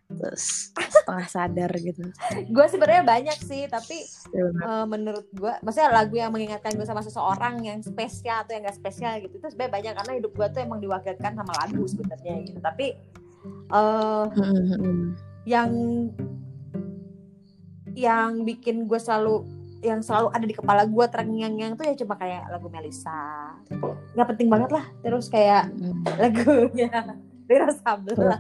Terus 0.07 0.71
setengah 0.95 1.27
sadar 1.27 1.71
gitu. 1.83 2.07
Gue 2.55 2.67
sebenarnya 2.71 3.03
banyak 3.03 3.39
sih 3.43 3.67
tapi 3.67 4.07
Ya, 4.31 4.47
eh, 4.47 4.85
menurut 4.87 5.27
gue 5.35 5.53
maksudnya 5.67 5.91
lagu 5.91 6.15
yang 6.15 6.31
mengingatkan 6.31 6.79
gue 6.79 6.87
sama 6.87 7.03
seseorang 7.03 7.63
yang 7.67 7.83
spesial 7.83 8.47
atau 8.47 8.55
yang 8.55 8.67
gak 8.71 8.79
spesial 8.79 9.19
gitu 9.23 9.39
itu 9.39 9.47
sebenarnya 9.51 9.73
banyak 9.75 9.93
karena 9.99 10.13
hidup 10.23 10.33
gue 10.35 10.47
tuh 10.55 10.61
emang 10.63 10.79
diwakilkan 10.79 11.33
sama 11.35 11.53
lagu 11.59 11.83
sebenarnya 11.91 12.35
gitu. 12.47 12.59
Tapi 12.63 12.87
eh 13.75 14.25
yang 15.47 15.71
yang 17.97 18.45
bikin 18.45 18.85
gue 18.85 19.01
selalu 19.01 19.49
yang 19.81 20.05
selalu 20.05 20.29
ada 20.37 20.45
di 20.45 20.55
kepala 20.57 20.85
gue 20.85 21.05
terngiang-ngiang 21.09 21.81
tuh 21.81 21.85
ya 21.89 21.95
cuma 21.97 22.21
kayak 22.21 22.49
lagu 22.53 22.69
Melisa 22.69 23.57
nggak 24.13 24.29
penting 24.37 24.49
banget 24.53 24.71
lah 24.77 24.85
terus 25.01 25.33
kayak 25.33 25.73
lagunya 26.21 26.93
Rira 27.49 27.73
Sabla 27.73 28.37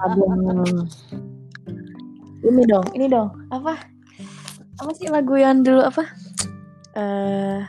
ini 2.46 2.62
dong, 2.68 2.86
ini 2.94 3.06
dong. 3.10 3.34
Apa? 3.50 3.74
Apa 4.78 4.90
sih 4.94 5.10
lagu 5.10 5.34
yang 5.34 5.66
dulu 5.66 5.82
apa? 5.82 6.04
Eh 6.94 7.60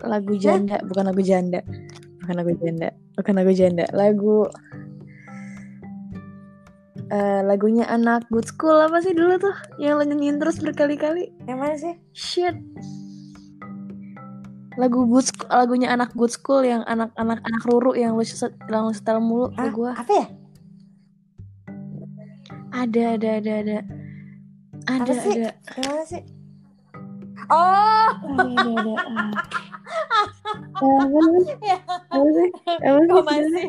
lagu 0.00 0.32
janda, 0.38 0.80
bukan 0.86 1.12
lagu 1.12 1.20
janda. 1.20 1.60
Bukan 2.22 2.34
lagu 2.38 2.52
janda. 2.56 2.88
Bukan 3.18 3.34
lagu 3.36 3.52
janda. 3.52 3.84
Lagu 3.92 4.36
eh 7.08 7.40
lagunya 7.40 7.88
anak 7.88 8.28
good 8.28 8.44
school 8.44 8.76
apa 8.76 9.00
sih 9.00 9.16
dulu 9.16 9.40
tuh 9.40 9.56
yang 9.80 9.96
nyanyiin 10.04 10.36
terus 10.36 10.60
berkali-kali? 10.60 11.32
Yang 11.48 11.58
mana 11.58 11.74
sih? 11.80 11.94
Shit. 12.12 12.56
Lagu 14.78 15.08
good 15.08 15.26
school, 15.26 15.48
lagunya 15.50 15.88
anak 15.90 16.12
good 16.14 16.30
school 16.30 16.62
yang 16.62 16.84
anak-anak 16.84 17.40
anak 17.42 17.62
ruru 17.66 17.96
yang 17.96 18.14
set, 18.22 18.54
yang 18.70 18.86
lo 18.86 18.92
setel 18.94 19.18
mulu 19.18 19.50
ke 19.56 19.64
ah, 19.64 19.72
gua. 19.72 19.90
apa 19.96 20.12
ya? 20.12 20.26
Ada 22.76 23.02
ada 23.18 23.28
ada 23.42 23.52
ada. 23.64 23.78
Ada 24.86 25.12
Apa 25.12 25.22
sih? 25.24 25.34
ada. 25.34 25.50
Yang 25.74 25.84
mana 25.88 26.04
sih? 26.06 26.22
Oh! 27.48 28.08
Ada 28.22 28.42
ada 28.44 28.62
ada. 28.76 28.94
ah. 29.08 29.32
Ya. 31.58 31.76
Kau 33.08 33.22
masih 33.24 33.66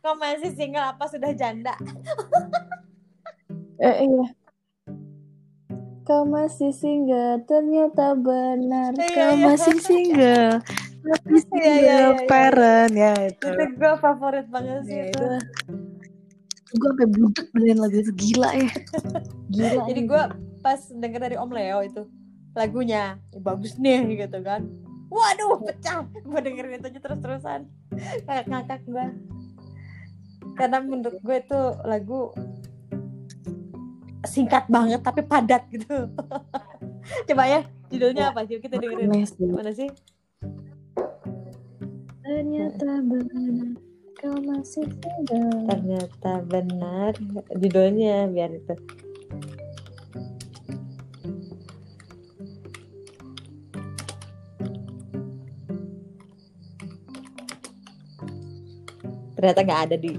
kau 0.00 0.14
masih 0.16 0.50
single 0.52 0.84
apa 0.86 1.04
sudah 1.08 1.30
janda 1.32 1.74
Eh, 3.80 4.04
iya. 4.04 4.26
Kau 6.04 6.28
masih 6.28 6.68
single, 6.74 7.40
ternyata 7.48 8.12
benar. 8.12 8.92
Iya, 8.92 9.08
Kau 9.08 9.32
iya. 9.32 9.44
masih 9.46 9.76
single, 9.80 10.52
tapi 11.00 11.32
Iya, 11.32 11.40
single 11.48 11.80
iya, 11.80 11.96
iya, 11.96 12.12
iya. 12.12 12.26
parent 12.28 12.92
ya 12.92 13.12
itu. 13.24 13.46
itu 13.46 13.64
gue 13.72 13.94
favorit 13.96 14.46
banget 14.52 14.84
sih 14.84 15.00
Ya, 15.00 15.04
itu. 15.08 15.26
Gue 16.70 16.88
sampai 16.92 17.08
budek 17.08 17.46
dengan 17.50 17.76
lagu 17.80 17.96
itu 17.96 18.12
gila 18.12 18.50
ya. 18.52 18.70
Gila. 19.48 19.82
jadi 19.88 20.00
gue 20.04 20.22
pas 20.60 20.80
denger 20.92 21.20
dari 21.24 21.36
Om 21.40 21.50
Leo 21.50 21.78
itu 21.80 22.02
lagunya 22.52 23.16
"Ih, 23.32 23.40
bagus 23.40 23.80
nih 23.80 24.20
gitu 24.20 24.44
kan 24.44 24.68
waduh 25.10 25.58
pecah. 25.66 26.06
Gue 26.22 26.40
dengerin 26.40 26.78
itu 26.78 26.86
aja 26.86 27.00
terus 27.02 27.20
terusan 27.20 27.66
kayak 28.24 28.46
ngakak 28.46 28.80
gue 28.86 29.06
karena 30.56 30.78
menurut 30.80 31.18
gue 31.20 31.36
itu 31.36 31.60
lagu 31.84 32.32
singkat 34.24 34.68
banget 34.70 35.00
tapi 35.02 35.24
padat 35.24 35.66
gitu. 35.72 36.08
Coba 37.28 37.44
ya 37.48 37.60
judulnya 37.90 38.30
apa? 38.30 38.46
Sih 38.46 38.62
kita 38.62 38.78
dengerin. 38.78 39.10
Mana 39.50 39.72
sih? 39.74 39.90
Ternyata 42.20 43.02
benar. 43.02 43.74
Kau 44.20 44.36
masih 44.44 44.84
single. 44.84 45.64
ternyata 45.64 46.44
benar. 46.44 47.16
Judulnya 47.56 48.28
biar 48.28 48.52
itu 48.52 48.74
ternyata 59.40 59.64
nggak 59.64 59.82
ada 59.88 59.96
di 59.96 60.12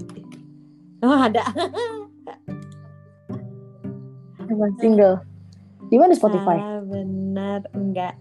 oh 1.06 1.18
ada. 1.30 1.42
Apa, 4.42 4.66
single. 4.82 5.22
Di 5.86 5.96
mana 5.96 6.12
Spotify? 6.18 6.58
Salah 6.58 6.82
benar. 6.90 7.60
Enggak 7.72 8.18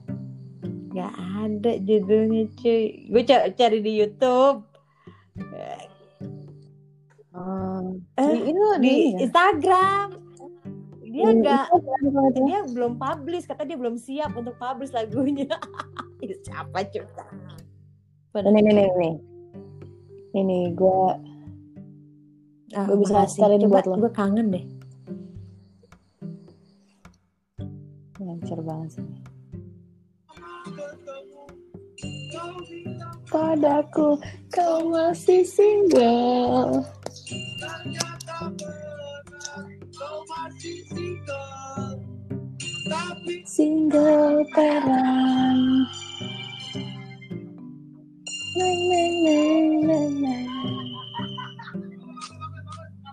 enggak 0.62 1.14
ada 1.18 1.72
judulnya 1.82 2.46
cuy. 2.62 3.10
Gue 3.10 3.24
cari 3.28 3.80
di 3.82 3.92
YouTube. 3.98 4.62
Oh, 7.32 7.98
Eh, 8.20 8.28
di, 8.28 8.38
ini 8.54 8.60
loh, 8.60 8.78
di, 8.78 8.86
di 8.86 8.96
ya? 9.18 9.20
Instagram. 9.26 10.08
Dia 11.12 11.28
kalau 11.42 12.30
itu. 12.32 12.40
dia 12.46 12.60
belum 12.70 13.02
publish. 13.02 13.50
Kata 13.50 13.66
dia 13.66 13.76
belum 13.76 13.98
siap 13.98 14.32
untuk 14.38 14.56
publish 14.62 14.94
lagunya. 14.94 15.50
Siapa 16.46 16.86
coba 16.86 17.26
ini 18.40 18.60
ini 18.64 18.84
ini 18.88 19.31
ini 20.32 20.72
gue 20.72 21.04
Ah, 22.72 22.88
Gua 22.88 23.04
bisa 23.04 23.28
setelin 23.28 23.68
buat 23.68 23.84
lo. 23.84 24.00
gue 24.00 24.12
kangen 24.16 24.48
deh. 24.48 24.64
Lancar 28.16 28.64
banget 28.64 28.96
sih. 28.96 29.08
Padaku 33.28 34.16
kau 34.56 34.88
masih 34.88 35.44
single. 35.44 36.88
Single 43.44 44.48
terang 44.56 45.84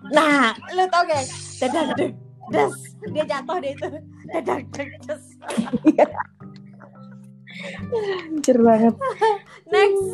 nah 0.08 0.50
lu 0.74 0.84
tau 0.90 1.02
gak? 1.06 1.24
Dadak 1.62 1.86
deg 1.94 2.12
des. 2.50 2.74
Dia 3.14 3.24
jatuh 3.26 3.56
deh 3.62 3.72
itu. 3.76 3.88
Dadak 4.34 4.62
deg 4.74 4.90
des. 5.06 5.24
Hancur 7.98 8.58
banget. 8.66 8.94
Next. 9.70 10.06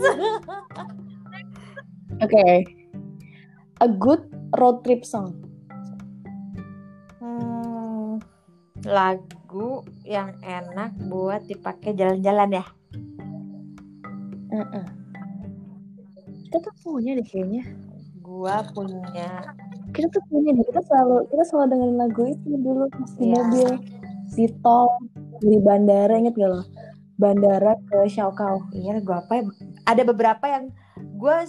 Oke. 2.21 2.47
A 3.81 3.87
good 3.89 4.23
road 4.61 4.85
trip 4.85 5.09
song. 5.09 5.33
Hmm, 7.21 8.21
lagu 8.85 9.85
yang 10.05 10.37
enak 10.45 10.93
buat 11.09 11.49
dipakai 11.49 11.97
jalan-jalan 11.97 12.61
ya. 12.61 12.65
Heeh. 14.53 15.04
Kita 16.55 16.71
tuh 16.71 16.75
punya 16.87 17.19
deh 17.19 17.27
kayaknya 17.27 17.67
Gua 18.23 18.63
punya 18.71 19.43
kita 19.91 20.07
tuh 20.11 20.23
punya 20.31 20.55
deh 20.55 20.63
kita 20.63 20.87
selalu 20.87 21.27
kita 21.29 21.43
selalu 21.43 21.67
dengerin 21.71 21.99
lagu 21.99 22.23
itu 22.27 22.47
dulu 22.55 22.87
pas 22.91 23.11
di 23.15 23.27
Iya. 23.27 23.35
mobil 23.35 23.69
di 24.31 24.47
tol 24.63 24.87
di 25.39 25.57
bandara 25.59 26.15
inget 26.15 26.35
gak 26.35 26.51
lo 26.51 26.63
bandara 27.15 27.75
ke 27.87 28.07
Siaokau 28.07 28.71
iya 28.71 29.03
gua 29.03 29.23
apa 29.23 29.39
ya? 29.39 29.43
Ada 29.85 30.03
beberapa 30.03 30.45
yang 30.47 30.71
gua 31.15 31.43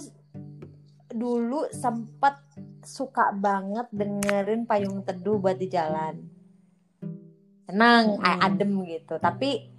dulu 1.08 1.70
sempat 1.70 2.42
suka 2.82 3.30
banget 3.30 3.86
dengerin 3.90 4.62
payung 4.62 5.02
teduh 5.02 5.38
buat 5.38 5.54
di 5.54 5.66
jalan. 5.66 6.22
Tenang, 7.66 8.22
Hmm. 8.22 8.38
adem 8.42 8.78
gitu. 8.86 9.18
Tapi 9.18 9.70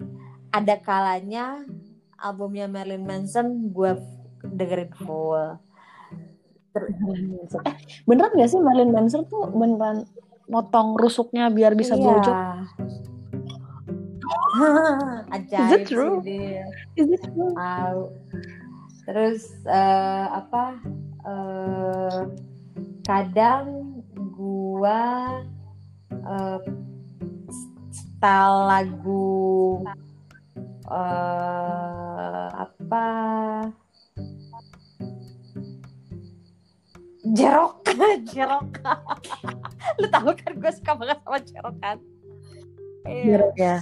ada 0.52 0.76
kalanya 0.76 1.64
albumnya 2.16 2.68
Marilyn 2.68 3.04
Manson 3.04 3.72
gua 3.72 3.96
dengerin 4.42 4.92
full. 4.94 5.58
eh 7.66 7.74
beneran 8.06 8.38
gak 8.38 8.48
sih 8.48 8.60
Marilyn 8.62 8.94
Manson 8.94 9.26
tuh 9.26 9.50
beneran 9.50 10.06
motong 10.46 10.94
rusuknya 10.94 11.50
biar 11.50 11.74
bisa 11.74 11.98
Iya. 11.98 12.00
blowjob 12.00 12.36
Ajaib 15.34 15.58
Is 15.58 15.72
it 15.74 15.84
true? 15.90 16.16
sih 16.22 16.62
is 16.94 17.08
it 17.08 17.22
true 17.24 17.50
Tahu. 17.52 18.02
Terus 19.04 19.40
eh, 19.64 20.26
apa? 20.28 20.78
eh, 21.24 22.20
kadang 23.02 23.66
gua 24.36 25.40
eh, 26.12 26.60
style 27.90 28.58
lagu 28.68 29.80
eh, 30.86 32.48
apa? 32.54 33.08
Jerok, 37.34 37.72
jerok. 38.32 38.68
Lu 40.00 40.06
tahu 40.08 40.30
kan 40.36 40.52
gue 40.56 40.72
suka 40.72 40.92
banget 40.96 41.18
sama 41.24 41.38
jerok 41.42 41.76
kan? 41.82 41.96
Iya. 43.08 43.24
Jeruk 43.24 43.54
ya 43.56 43.76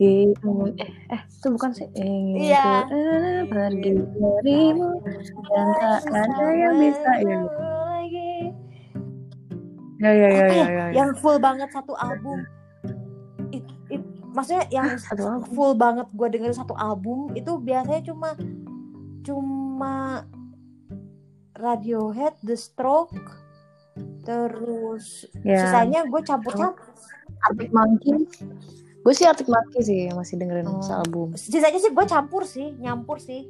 Ih, 0.00 0.32
eh, 0.32 0.90
eh, 1.12 1.20
itu 1.28 1.46
bukan 1.52 1.76
sih 1.76 1.84
ingin 1.92 2.48
Iya. 2.48 2.88
eh, 2.88 3.44
pergi 3.52 4.00
darimu 4.16 4.96
dan 5.04 5.66
tak 6.08 6.24
ada 6.24 6.46
yang 6.56 6.74
bisa 6.80 7.10
ya 7.20 7.36
lagi. 7.44 8.32
ya 10.00 10.08
ya 10.08 10.14
ya 10.16 10.28
ya, 10.32 10.44
ya? 10.48 10.48
ya, 10.48 10.64
ya. 10.72 10.84
Yang 10.96 11.20
full 11.20 11.36
banget 11.36 11.68
satu 11.68 11.92
album. 12.00 12.48
It, 13.52 13.60
it, 13.92 14.00
maksudnya 14.32 14.64
yang 14.72 14.96
full 15.52 15.76
banget 15.76 16.08
gue 16.16 16.28
dengerin 16.32 16.56
satu 16.56 16.72
album 16.80 17.36
itu 17.36 17.60
biasanya 17.60 18.00
cuma 18.00 18.32
cuma 19.20 20.24
Radiohead, 21.60 22.40
The 22.40 22.56
Stroke, 22.56 23.12
terus 24.22 25.28
Ya. 25.40 25.60
sisanya 25.62 26.04
gue 26.04 26.20
campur-campur. 26.20 26.88
Arctic 27.40 27.70
Monkey 27.70 28.16
gue 29.00 29.14
sih 29.14 29.24
Arctic 29.24 29.46
Monkey 29.46 29.80
sih 29.80 29.98
yang 30.08 30.16
masih 30.16 30.36
dengerin 30.36 30.66
Oh. 30.66 30.80
sealbum 30.80 31.32
Sisanya 31.32 31.76
sih 31.76 31.88
gue 31.88 32.04
campur 32.04 32.44
sih, 32.44 32.76
nyampur 32.76 33.16
sih. 33.16 33.48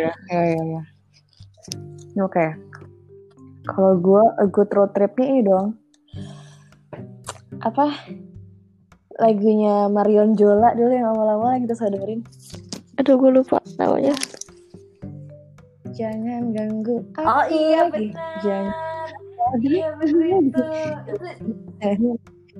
ya 0.00 0.08
ya 0.30 0.42
ya 0.48 0.62
ya 0.70 0.82
oke 2.18 2.46
kalau 3.66 3.92
gue 3.96 4.22
a 4.38 4.46
good 4.46 4.70
road 4.70 4.92
tripnya 4.92 5.26
ini 5.26 5.42
dong 5.42 5.66
apa 7.58 7.92
lagunya 9.14 9.86
Marion 9.86 10.32
Jola 10.34 10.72
dulu 10.72 10.88
yang 10.88 11.10
awal-awal 11.10 11.52
yang 11.52 11.64
kita 11.64 11.76
selalu 11.76 11.92
dengerin 11.94 12.20
aduh 12.96 13.16
gue 13.16 13.30
lupa 13.34 13.58
namanya 13.76 14.14
jangan 15.94 16.50
ganggu 16.50 17.06
aku 17.14 17.24
Oh 17.24 17.44
iya 17.48 17.80
benar. 17.88 18.38
jangan. 18.42 18.74
Iya 19.62 19.88
benar. 19.96 20.28
itu. 20.42 20.62
Itu 21.84 22.08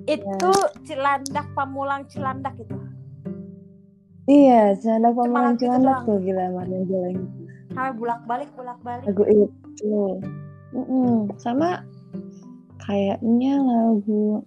itu 0.04 0.52
Cilandak 0.86 1.46
Pamulang 1.58 2.06
Cilandak 2.06 2.54
itu. 2.58 2.76
Iya 4.30 4.78
Cilandak 4.78 5.12
Pamulang 5.18 5.54
Cilandak 5.58 6.06
tuh 6.06 6.18
gila 6.22 6.54
Marion 6.54 6.82
Jola 6.86 7.08
yang 7.12 7.26
sampai 7.74 7.92
bolak 7.98 8.20
balik 8.30 8.50
bolak 8.54 8.78
balik 8.86 9.04
lagu 9.10 9.24
itu. 9.26 10.22
Mm-mm. 10.74 11.30
sama 11.38 11.82
kayaknya 12.82 13.62
lagu 13.62 14.42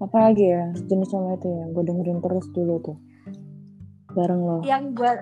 apa 0.00 0.16
lagi 0.30 0.50
ya 0.50 0.70
jenis 0.90 1.10
sama 1.12 1.38
itu 1.38 1.46
ya 1.46 1.64
gue 1.70 1.82
dengerin 1.86 2.18
terus 2.18 2.46
dulu 2.50 2.80
tuh 2.82 2.96
bareng 4.14 4.40
lo. 4.40 4.56
Yang 4.66 4.84
gue 4.94 5.12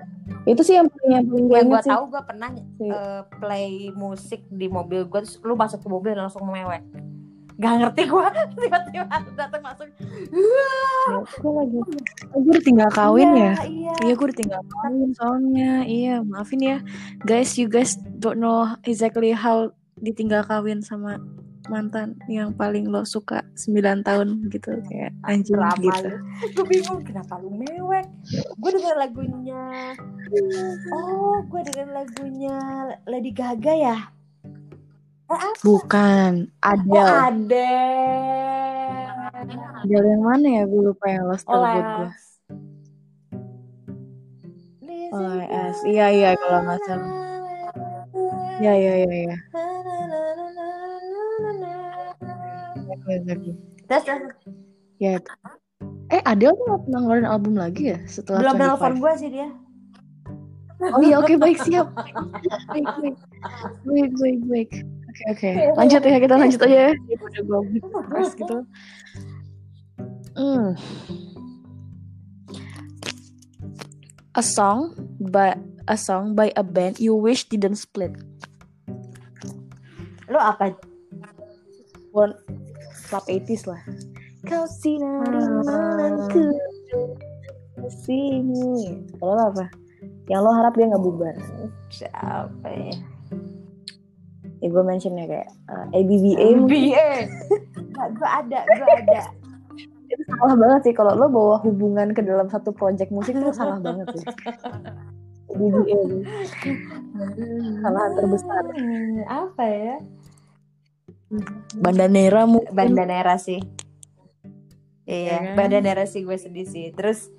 itu 0.45 0.61
sih 0.61 0.75
yang 0.77 0.87
paling 0.89 1.11
yang 1.11 1.25
paling 1.25 1.45
gue 1.49 1.57
yang 1.57 1.69
tahu 1.81 2.03
gue 2.09 2.21
pernah 2.25 2.49
eh, 2.57 3.21
play 3.41 3.69
musik 3.93 4.41
di 4.49 4.67
mobil 4.69 5.05
gue 5.05 5.19
terus 5.25 5.37
lu 5.41 5.53
masuk 5.57 5.81
ke 5.81 5.87
mobil 5.89 6.11
dan 6.15 6.29
langsung 6.29 6.45
mewek. 6.47 6.83
Gak 7.59 7.73
ngerti 7.75 8.07
gue 8.07 8.27
tiba-tiba 8.63 9.05
datang 9.35 9.59
masuk 9.59 9.91
Ya, 10.31 11.15
gue 11.19 11.51
lagi 11.51 11.77
oh, 12.31 12.39
gue 12.39 12.51
udah 12.55 12.63
tinggal 12.63 12.89
kawin 12.95 13.29
ya? 13.35 13.53
iya. 13.67 13.93
Iya 13.99 14.13
gue 14.15 14.25
udah 14.31 14.39
tinggal 14.39 14.63
kawin 14.63 15.09
soalnya. 15.17 15.73
Iya 15.83 16.15
maafin 16.23 16.61
ya. 16.63 16.77
Guys 17.27 17.59
you 17.59 17.67
guys 17.67 17.99
don't 18.19 18.39
know 18.39 18.63
exactly 18.87 19.35
how 19.35 19.75
ditinggal 19.99 20.47
kawin 20.47 20.79
sama 20.79 21.19
mantan 21.69 22.17
yang 22.25 22.49
paling 22.51 22.89
lo 22.89 23.05
suka 23.05 23.45
9 23.53 24.01
tahun 24.01 24.49
gitu 24.49 24.81
kayak 24.89 25.13
anjing 25.23 25.55
Lama 25.55 25.77
gitu. 25.77 26.09
gue 26.57 26.65
bingung 26.65 27.01
kenapa 27.05 27.37
lu 27.37 27.53
mewek? 27.53 28.09
Gue 28.57 28.69
denger 28.73 28.95
lagunya. 28.97 29.93
Oh 30.91 31.39
gue 31.45 31.61
denger 31.69 31.87
lagunya 31.93 32.57
Lady 33.05 33.31
Gaga 33.31 33.73
ya? 33.77 33.97
Eh, 35.29 35.37
apa? 35.37 35.61
bukan 35.61 36.49
oh 36.49 36.69
Adele. 36.73 37.05
Ada 37.05 37.69
Adele 39.85 40.07
yang 40.17 40.23
mana 40.25 40.47
ya? 40.49 40.63
Gue 40.65 40.81
lupa 40.89 41.05
yang 41.05 41.29
Lost 41.29 41.45
Good 41.45 41.61
gue 41.61 42.09
OS 45.09 45.77
iya 45.89 46.13
iya 46.13 46.29
kalau 46.37 46.59
nggak 46.65 46.79
salah. 46.85 47.09
Iya 48.61 48.73
iya 48.77 48.93
iya 49.05 49.13
iya. 49.25 49.37
Exactly, 49.37 49.78
Terus, 53.09 54.03
terus 54.05 54.21
ya 54.99 55.17
eh 56.11 56.21
Adele 56.27 56.53
tuh 56.53 56.65
nggak 56.67 56.81
pernah 56.85 56.99
ngeluarin 57.01 57.27
album 57.29 57.53
lagi 57.55 57.95
ya 57.95 57.99
setelah 58.05 58.43
belum 58.43 58.55
25? 58.59 58.63
nelfon 58.67 58.93
gue 58.99 59.13
sih 59.17 59.29
dia 59.31 59.49
Oh 60.79 61.03
iya 61.03 61.19
oke 61.19 61.35
baik 61.35 61.59
siap. 61.59 61.91
Baik 62.71 62.87
baik 63.03 63.15
baik 63.83 64.11
baik 64.15 64.41
baik. 64.47 64.71
Oke 65.11 65.23
oke 65.35 65.49
lanjut 65.75 66.01
ya 66.07 66.17
kita 66.23 66.35
lanjut 66.39 66.59
aja 66.63 66.77
ya. 66.87 66.91
Udah 66.95 67.41
gue 67.43 67.59
press 68.07 68.31
gitu. 68.39 68.57
Hmm. 70.39 70.79
A 74.39 74.43
song 74.43 74.95
by 75.19 75.51
a 75.91 75.99
song 75.99 76.31
by 76.31 76.47
a 76.55 76.63
band 76.63 76.95
you 76.95 77.11
wish 77.11 77.43
didn't 77.51 77.75
split. 77.75 78.15
Lo 80.31 80.39
apa? 80.39 80.79
One 82.15 82.39
club 83.09 83.25
80s 83.25 83.65
lah. 83.65 83.81
Kau 84.45 84.63
sinari 84.69 85.43
malamku 85.65 86.53
sini. 87.89 89.01
Kalau 89.17 89.35
apa? 89.35 89.65
Yang 90.29 90.41
lo 90.45 90.51
harap 90.53 90.73
dia 90.77 90.85
nggak 90.93 91.03
bubar. 91.03 91.35
Siapa 91.89 92.69
ya? 92.69 92.93
Ya 94.59 94.67
gue 94.67 94.83
mentionnya 94.83 95.25
kayak 95.25 95.49
uh, 95.71 95.87
ABBA 95.95 96.47
mungkin. 96.59 96.93
BA. 96.93 97.11
gue 98.15 98.29
ada, 98.29 98.59
gue 98.63 98.87
ada. 99.07 99.21
Itu 100.09 100.23
salah 100.25 100.55
banget 100.57 100.81
sih 100.89 100.93
kalau 100.93 101.13
lo 101.15 101.27
bawa 101.31 101.57
hubungan 101.63 102.11
ke 102.13 102.21
dalam 102.21 102.49
satu 102.51 102.75
project 102.75 103.09
musik 103.09 103.39
itu 103.39 103.49
salah 103.55 103.81
banget 103.81 104.05
sih. 104.19 104.25
ABBA. 105.49 105.97
Kesalahan 107.81 108.11
terbesar. 108.13 108.63
Apa 109.25 109.63
ya? 109.65 109.95
Bandanera 111.77 112.49
mungkin. 112.49 112.73
Bandanera 112.73 113.37
sih. 113.37 113.61
Ya 115.05 115.13
Iya, 115.13 115.37
kan? 115.41 115.55
Bandanera 115.57 116.05
sih 116.05 116.21
gue 116.25 116.37
sedih 116.37 116.65
sih. 116.69 116.89
Terus 116.93 117.29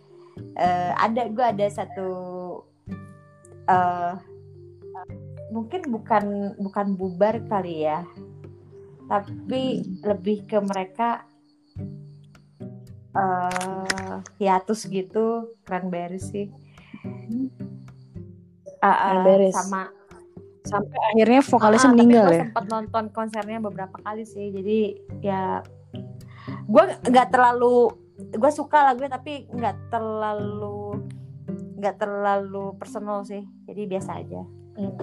eh, 0.59 0.93
ada 0.95 1.27
gue 1.27 1.45
ada 1.45 1.67
satu 1.71 2.11
eh 3.71 4.15
mungkin 5.51 5.91
bukan 5.91 6.55
bukan 6.59 6.87
bubar 6.95 7.43
kali 7.51 7.87
ya, 7.87 8.07
tapi 9.11 9.83
lebih 10.03 10.47
ke 10.47 10.59
mereka 10.63 11.27
eh 13.15 14.19
hiatus 14.39 14.87
gitu, 14.87 15.55
cranberry 15.67 16.23
sih. 16.23 16.47
Ah, 18.81 18.91
ah, 18.91 18.97
Cranberries. 19.13 19.55
sama 19.55 19.93
Sampai 20.71 20.99
akhirnya 21.09 21.41
vokalisnya 21.43 21.85
Ah, 21.85 21.93
meninggal 21.93 22.25
tapi 22.25 22.33
ya. 22.33 22.43
sempat 22.47 22.65
nonton 22.67 23.05
konsernya 23.11 23.59
beberapa 23.59 23.97
kali 23.99 24.23
sih 24.23 24.49
jadi 24.49 24.79
ya 25.21 25.43
gue 26.65 26.85
nggak 27.05 27.29
terlalu 27.29 27.91
gue 28.17 28.51
suka 28.51 28.85
lagunya 28.85 29.11
tapi 29.11 29.49
nggak 29.49 29.91
terlalu 29.91 31.03
nggak 31.75 31.97
terlalu 31.97 32.77
personal 32.77 33.23
sih 33.23 33.41
jadi 33.65 33.83
biasa 33.89 34.13
aja 34.17 34.43
Hmm. 34.71 34.95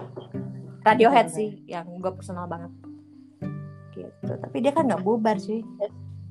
Radiohead 0.82 1.28
sih 1.28 1.62
yang 1.66 1.86
gue 1.94 2.10
personal 2.10 2.48
banget 2.48 2.72
gitu 3.92 4.32
tapi 4.34 4.58
dia 4.58 4.72
kan 4.72 4.86
nggak 4.86 5.04
bubar 5.04 5.36
sih 5.36 5.60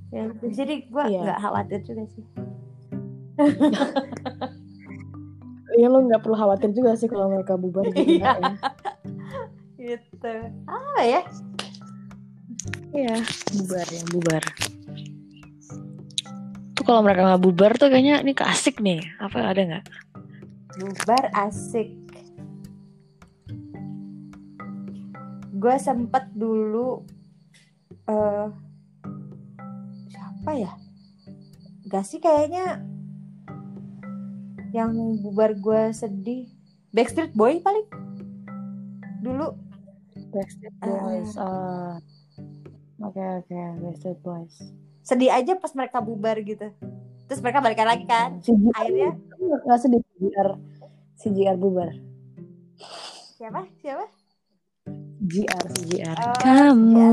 ya, 0.08 0.24
jadi 0.42 0.82
gue 0.82 1.04
Iya. 1.04 1.20
nggak 1.22 1.40
khawatir 1.40 1.80
juga 1.84 2.02
sih 2.08 2.24
Iya 5.76 5.86
lo 5.86 5.98
nggak 6.00 6.22
perlu 6.22 6.32
khawatir 6.34 6.70
juga 6.72 6.94
sih 6.94 7.04
kalau 7.04 7.28
mereka 7.28 7.52
bubar 7.54 7.84
Iya. 7.92 8.32
ya. 8.32 8.52
Gitu. 9.86 10.32
Apa 10.66 11.00
ya? 11.06 11.22
Iya, 12.90 13.16
bubar 13.54 13.86
ya, 13.86 14.02
bubar. 14.10 14.42
Tuh 16.74 16.84
kalau 16.84 17.00
mereka 17.06 17.22
nggak 17.30 17.42
bubar 17.44 17.72
tuh 17.78 17.88
kayaknya 17.92 18.24
ini 18.26 18.32
asik 18.34 18.82
nih. 18.82 19.04
Apa 19.22 19.54
ada 19.54 19.62
nggak? 19.62 19.86
bubar 20.76 21.32
asik. 21.32 21.88
Gue 25.56 25.76
sempet 25.80 26.28
dulu 26.36 27.00
eh 28.06 28.48
siapa 30.12 30.50
ya? 30.52 30.72
Gak 31.88 32.04
sih 32.04 32.20
kayaknya 32.20 32.84
yang 34.76 34.92
bubar 35.24 35.56
gue 35.56 35.96
sedih. 35.96 36.52
Backstreet 36.92 37.32
Boy 37.32 37.64
paling. 37.64 37.88
Dulu 39.24 39.65
Backstreet 40.36 40.76
Boys. 40.78 41.32
Ah. 41.40 41.96
Oke 43.00 43.20
oke, 43.40 43.60
Backstreet 43.80 44.20
Boys. 44.20 44.54
sedih 45.06 45.30
aja 45.30 45.54
pas 45.54 45.70
mereka 45.70 46.02
bubar 46.02 46.34
gitu 46.42 46.66
terus 47.26 47.38
mereka 47.38 47.62
balikan 47.62 47.86
lagi 47.86 48.10
kan 48.10 48.42
JR 48.42 48.74
akhirnya 48.74 49.10
nggak 49.38 49.78
sedih 49.78 50.02
si 51.14 51.30
JR 51.30 51.54
bubar. 51.54 51.94
siapa 53.38 53.70
siapa 53.78 54.04
si 55.22 55.46
JR. 55.94 56.16
Oh, 56.18 56.34
Kamu 56.42 57.10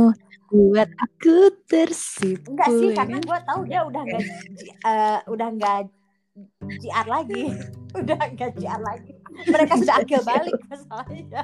buat 0.53 0.89
aku 1.01 1.49
tersipu. 1.65 2.53
enggak 2.53 2.69
sih 2.77 2.89
karena 2.93 3.17
gue 3.17 3.39
tahu 3.45 3.61
dia 3.65 3.81
udah 3.85 4.01
nggak 4.05 4.21
eh, 4.85 5.19
udah 5.29 5.47
nggak 5.53 5.79
JR 6.81 7.07
lagi 7.09 7.43
udah 8.01 8.19
nggak 8.33 8.51
JR 8.57 8.81
lagi 8.81 9.13
mereka 9.49 9.73
sudah 9.81 9.95
akil 10.01 10.21
balik 10.21 10.57
masalahnya 10.69 11.43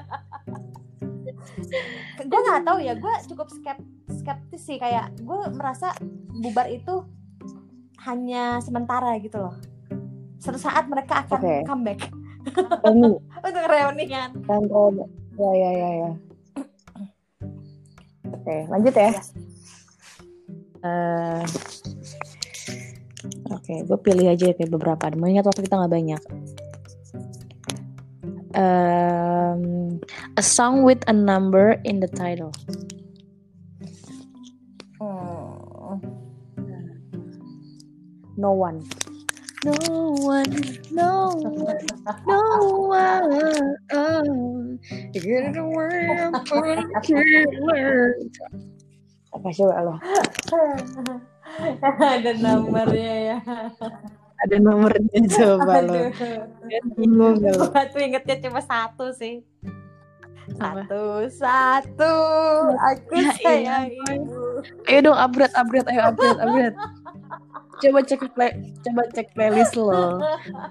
gue 2.20 2.40
nggak 2.40 2.64
tahu 2.66 2.78
ya 2.84 2.94
gue 2.96 3.14
cukup 3.32 3.48
skep 3.52 3.80
skeptis 4.10 4.62
sih 4.64 4.78
kayak 4.78 5.16
gue 5.20 5.38
merasa 5.56 5.94
bubar 6.30 6.68
itu 6.70 7.04
hanya 8.08 8.64
sementara 8.64 9.20
gitu 9.20 9.40
loh 9.40 9.56
suatu 10.40 10.60
saat 10.60 10.88
mereka 10.88 11.28
akan 11.28 11.40
Oke. 11.40 11.56
comeback 11.68 12.02
Oh, 12.50 12.92
ini 12.96 13.12
untuk 13.46 13.66
reunian 13.68 14.32
kan 14.48 14.64
oh, 14.72 14.90
ya 15.36 15.52
ya 15.52 15.70
ya 15.76 15.90
ya. 15.92 16.12
Oke, 18.30 18.56
lanjut 18.72 18.94
ya. 18.96 19.12
Ya. 19.12 19.22
Eh, 20.80 21.44
Oke, 23.52 23.84
gue 23.84 24.00
pilih 24.00 24.32
aja 24.32 24.56
kayak 24.56 24.72
beberapa. 24.72 25.12
Mengingat 25.14 25.52
waktu 25.52 25.68
kita 25.68 25.76
nggak 25.76 25.92
banyak. 25.92 26.22
Um, 28.56 30.02
a 30.38 30.42
song 30.42 30.84
with 30.84 31.04
a 31.08 31.14
number 31.14 31.80
in 31.84 32.00
the 32.00 32.08
title. 32.08 32.54
Hmm. 35.00 36.00
No 38.38 38.52
one. 38.54 38.88
No 39.66 39.76
one, 40.16 40.56
no 40.90 41.36
one, 41.36 41.86
no 42.26 42.42
one. 42.88 43.76
Oh, 43.92 44.80
you 45.12 45.20
get 45.20 45.52
it 45.52 45.58
away, 45.58 46.08
I'm 46.16 46.32
gonna 46.32 47.02
kill 47.04 47.20
her. 47.76 48.16
Apa 49.36 49.48
coba 49.52 49.84
lo? 49.84 49.96
ada 52.00 52.32
nomornya 52.40 53.16
ya 53.20 53.38
Ada 54.40 54.56
nomornya 54.58 55.20
coba 55.36 55.74
lo. 55.82 56.10
Bingung 56.94 57.40
gak 57.40 57.54
lo? 57.54 57.66
Tuh 57.68 58.00
ingetnya 58.00 58.36
cuma 58.40 58.60
satu 58.60 59.12
sih. 59.12 59.44
Apa? 60.56 60.82
Satu, 60.82 61.04
satu. 61.30 62.14
Aku 62.74 63.14
Ya 63.16 63.30
sayang 63.38 63.92
ibu. 63.92 64.64
Ayo 64.86 65.00
dong 65.04 65.16
upgrade, 65.16 65.54
upgrade, 65.54 65.88
ayo 65.88 66.02
upgrade, 66.08 66.40
upgrade. 66.40 66.78
Coba 67.80 68.00
cek 68.02 68.22
play, 68.34 68.52
coba 68.82 69.02
cek 69.10 69.28
playlist 69.32 69.76
lo. 69.76 70.20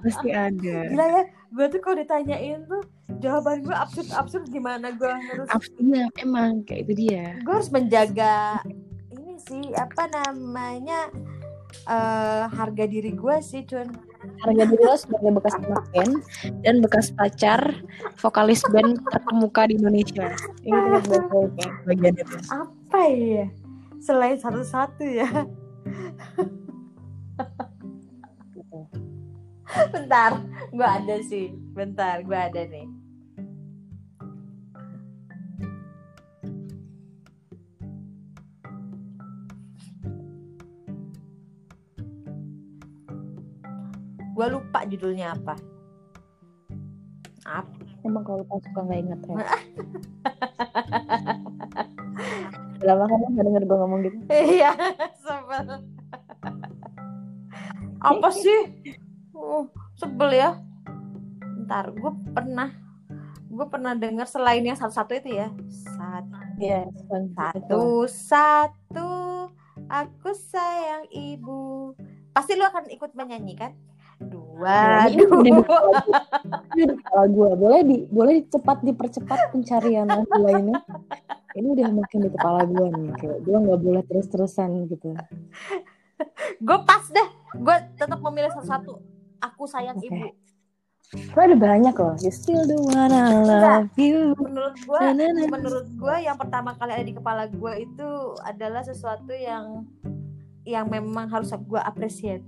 Pasti 0.02 0.28
ada. 0.28 0.76
Gila 0.84 1.06
ya, 1.08 1.22
gue 1.48 1.66
tuh 1.68 1.80
kalau 1.80 1.96
ditanyain 1.96 2.60
tuh 2.64 2.82
jawaban 3.18 3.62
gue 3.62 3.72
absurd 3.72 4.10
absurd 4.12 4.44
gimana 4.46 4.92
gue 4.92 5.08
harus 5.08 5.48
Iya, 5.74 6.04
emang 6.18 6.62
kayak 6.62 6.84
itu 6.84 7.08
dia. 7.08 7.34
gue 7.38 7.50
harus 7.50 7.66
menjaga 7.68 8.60
ini 9.10 9.34
sih 9.40 9.72
apa 9.72 10.04
namanya 10.06 11.08
eh 11.88 12.44
harga 12.48 12.84
diri 12.88 13.12
gue 13.14 13.36
sih 13.40 13.64
cun. 13.64 13.88
Harga 14.42 14.64
diri 14.66 14.82
lo 14.82 14.96
sebagai 14.98 15.30
bekas 15.36 15.54
anak 15.62 15.84
band 15.94 16.14
dan 16.66 16.82
bekas 16.82 17.14
pacar 17.14 17.60
vokalis 18.18 18.62
band 18.74 18.98
terkemuka 19.08 19.70
di 19.70 19.78
Indonesia. 19.78 20.34
Ini 20.66 21.00
bagian 21.86 22.14
itu. 22.18 22.36
apa 22.50 23.00
ya? 23.08 23.46
Selain 24.02 24.36
satu-satu 24.38 25.04
ya. 25.06 25.28
Bentar 29.94 30.42
gue 30.74 30.88
ada 30.88 31.16
sih. 31.22 31.54
Bentar 31.76 32.24
gue 32.26 32.34
ada 32.34 32.64
nih 32.66 32.97
gue 44.38 44.46
lupa 44.54 44.86
judulnya 44.86 45.34
apa 45.34 45.58
apa 47.42 47.78
Emang 48.06 48.22
kalau 48.22 48.46
pas 48.46 48.62
suka 48.62 48.80
nggak 48.86 49.00
inget 49.02 49.20
ya. 49.26 49.36
Lama 52.86 53.04
kan 53.10 53.18
nggak 53.34 53.46
denger 53.50 53.62
gue 53.66 53.76
ngomong 53.82 54.00
gitu. 54.06 54.16
Iya, 54.30 54.70
sebel. 55.18 55.82
Apa 57.98 58.28
sih? 58.30 58.60
Oh, 59.34 59.66
sebel 59.98 60.30
ya. 60.38 60.62
bentar 61.68 61.92
gue 61.92 62.12
pernah 62.32 62.72
gue 63.44 63.66
pernah 63.68 63.92
dengar 63.92 64.24
selain 64.24 64.64
yang 64.64 64.72
satu-satu 64.72 65.20
itu 65.20 65.36
ya 65.36 65.52
satu 65.68 66.32
Iya, 66.56 66.88
satu 67.36 68.08
satu 68.08 69.10
aku 69.84 70.32
sayang 70.32 71.04
ibu 71.12 71.92
pasti 72.32 72.56
lu 72.56 72.64
akan 72.64 72.88
ikut 72.88 73.12
menyanyi 73.12 73.52
kan 73.52 73.76
dua 74.18 75.06
ini 75.06 75.22
dua. 75.22 75.78
Ini 76.74 76.84
kepala 76.98 77.24
gue 77.30 77.50
boleh 77.54 77.80
di 77.86 77.96
boleh 78.10 78.42
cepat 78.50 78.82
dipercepat 78.82 79.54
pencarian 79.54 80.10
lagu 80.10 80.38
lainnya 80.42 80.82
ini 81.54 81.66
udah 81.74 81.86
makin 81.94 82.26
di 82.26 82.30
kepala 82.34 82.66
gue 82.66 82.86
nih 82.90 83.10
kayak 83.18 83.38
gue 83.46 83.56
nggak 83.56 83.80
boleh 83.80 84.02
terus 84.06 84.26
terusan 84.26 84.90
gitu. 84.90 85.14
Gue 86.58 86.78
pas 86.82 87.04
deh. 87.06 87.28
Gue 87.54 87.76
tetap 87.94 88.18
memilih 88.18 88.50
satu-satu 88.52 88.98
aku 89.38 89.62
sayang 89.70 89.98
Oke. 89.98 90.10
ibu. 90.10 90.26
Gue 91.08 91.40
ada 91.40 91.56
banyak 91.56 91.94
loh. 91.96 92.14
You 92.20 92.28
still 92.34 92.68
the 92.68 92.76
one 92.76 93.14
I 93.14 93.32
love 93.40 93.94
you. 93.96 94.36
Menurut 94.36 94.76
gue 94.82 95.00
menurut 95.48 95.88
gue 95.88 96.14
yang 96.20 96.36
pertama 96.36 96.76
kali 96.76 96.92
ada 96.92 97.06
di 97.06 97.14
kepala 97.16 97.48
gue 97.48 97.72
itu 97.86 98.10
adalah 98.44 98.82
sesuatu 98.84 99.32
yang 99.32 99.88
yang 100.68 100.84
memang 100.90 101.32
harus 101.32 101.48
gue 101.48 101.80
appreciate 101.80 102.44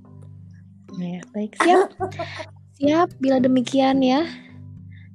ya 0.98 1.20
baik. 1.30 1.52
Siap? 1.62 1.88
Siap 2.80 3.08
bila 3.20 3.38
demikian 3.38 4.00
ya. 4.02 4.26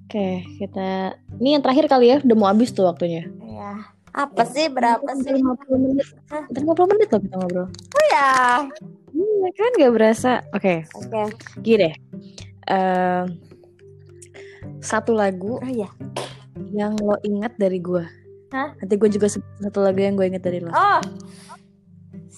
Oke 0.06 0.46
kita 0.62 1.18
ini 1.42 1.58
yang 1.58 1.64
terakhir 1.66 1.90
kali 1.90 2.14
ya 2.14 2.18
udah 2.22 2.38
mau 2.38 2.48
habis 2.48 2.72
tuh 2.72 2.86
waktunya. 2.86 3.26
Ya 3.44 3.84
apa 4.16 4.48
sih 4.48 4.72
berapa 4.72 5.04
sih? 5.20 5.34
50 5.34 5.76
menit. 5.76 6.08
Hah? 6.32 6.48
Udah 6.48 6.62
50 6.78 6.92
menit 6.96 7.08
loh 7.12 7.22
kita 7.26 7.36
ngobrol. 7.36 7.68
Ya 8.14 8.30
Iya. 9.16 9.48
Kan 9.56 9.72
gak 9.80 9.94
berasa. 9.96 10.32
Oke. 10.52 10.84
Oke. 10.96 11.24
Gini 11.64 11.88
deh. 11.88 11.94
Em, 12.68 13.26
Satu 14.82 15.14
lagu 15.14 15.62
oh 15.62 15.70
iya. 15.70 15.90
yang 16.74 16.98
lo 16.98 17.20
ingat 17.22 17.54
dari 17.60 17.78
gue 17.78 18.02
Hah? 18.50 18.74
Nanti 18.80 18.94
gue 18.98 19.10
juga 19.12 19.28
satu 19.30 19.80
lagu 19.84 20.00
yang 20.02 20.18
gue 20.18 20.26
ingat 20.26 20.42
dari 20.46 20.62
lo. 20.64 20.72
Oh 20.74 21.00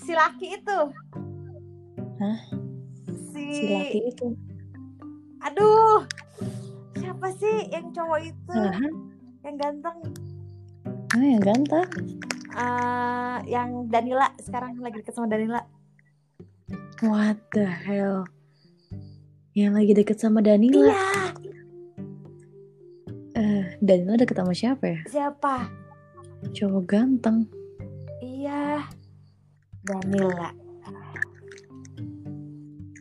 si 0.08 0.16
laki 0.16 0.56
itu. 0.56 0.80
Hah? 2.24 2.40
Si, 3.38 3.54
Si 3.54 3.64
laki 3.70 4.00
itu. 4.10 4.28
Aduh 5.46 6.02
siapa 7.18 7.34
sih 7.38 7.56
yang 7.74 7.90
cowok 7.94 8.20
itu? 8.30 8.54
Hah? 8.54 8.94
yang 9.48 9.58
ganteng? 9.58 9.98
Ah, 11.16 11.24
yang 11.24 11.42
ganteng. 11.42 11.90
Eh, 12.52 13.38
yang 13.48 13.90
Danila 13.90 14.28
sekarang 14.38 14.78
lagi 14.84 15.00
deket 15.00 15.16
sama 15.16 15.32
Danila. 15.32 15.64
What 17.02 17.42
the 17.56 17.66
hell? 17.66 18.28
Yang 19.56 19.72
lagi 19.74 19.94
deket 19.98 20.18
sama 20.20 20.44
Danila? 20.44 20.94
Iya. 20.94 21.10
Eh, 23.34 23.64
Danila 23.80 24.14
deket 24.20 24.36
sama 24.36 24.54
siapa 24.54 24.86
ya? 24.86 25.00
siapa? 25.08 25.72
Cowok 26.54 26.84
ganteng. 26.86 27.50
Iya. 28.20 28.84
Danila 29.88 30.67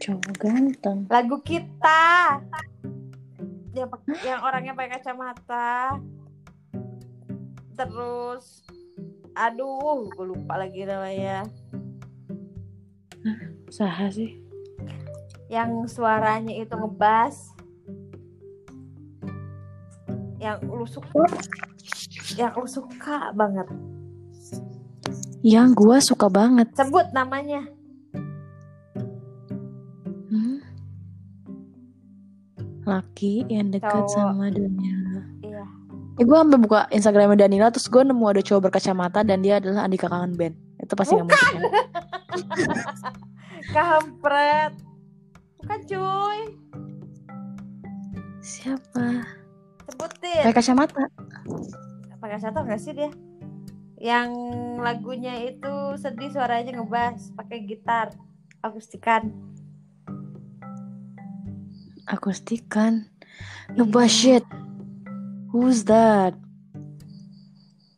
Cowok 0.07 0.39
ganteng. 0.39 0.99
Lagu 1.11 1.43
kita. 1.43 2.39
Yang, 3.75 3.91
yang 4.23 4.39
orangnya 4.47 4.71
pakai 4.79 5.03
kacamata. 5.03 5.99
Terus 7.75 8.63
aduh 9.35 10.07
gue 10.07 10.27
lupa 10.31 10.63
lagi 10.63 10.87
namanya. 10.87 11.51
Saha 13.67 14.07
sih. 14.15 14.39
Yang 15.51 15.99
suaranya 15.99 16.55
itu 16.55 16.71
ngebas. 16.71 17.51
Yang 20.39 20.59
lu 20.71 20.87
suka 20.87 21.27
yang 22.39 22.55
lu 22.55 22.71
suka 22.71 23.35
banget. 23.35 23.67
Yang 25.43 25.69
gue 25.75 25.99
suka 25.99 26.31
banget. 26.31 26.71
Sebut 26.79 27.11
namanya 27.11 27.75
Laki 32.87 33.45
yang 33.47 33.69
dekat 33.69 33.91
Cowok. 34.07 34.09
sama 34.09 34.47
Danila. 34.49 35.21
iya 35.43 35.65
Eh, 36.17 36.25
gue 36.25 36.33
sampai 36.33 36.57
buka 36.57 36.89
Instagramnya 36.89 37.45
Danila 37.45 37.69
terus 37.69 37.87
gue 37.87 38.01
nemu 38.01 38.25
ada 38.25 38.41
cowok 38.41 38.63
berkacamata 38.65 39.21
dan 39.21 39.45
dia 39.45 39.61
adalah 39.61 39.85
Andika 39.85 40.07
Kangen 40.07 40.33
Band. 40.33 40.57
Itu 40.79 40.95
pasti 40.95 41.13
nggak 41.13 41.27
mungkin. 41.27 41.61
kampret 43.75 44.73
bukan 45.59 45.81
cuy 45.85 46.39
Siapa? 48.39 49.27
sebutin 49.85 50.43
Pakai 50.43 50.55
kacamata. 50.55 51.03
pakai 52.17 52.39
satu 52.39 52.63
nggak 52.63 52.81
sih 52.81 52.93
dia 52.93 53.11
yang 53.97 54.33
lagunya 54.79 55.37
itu 55.43 55.73
sedih 55.97 56.29
suaranya 56.29 56.75
ngebas 56.75 57.33
pakai 57.33 57.65
gitar 57.65 58.13
akustikan 58.61 59.31
Akustikan. 62.07 63.11
Ngebas 63.75 64.11
shit. 64.11 64.47
Who's 65.51 65.85
that? 65.91 66.35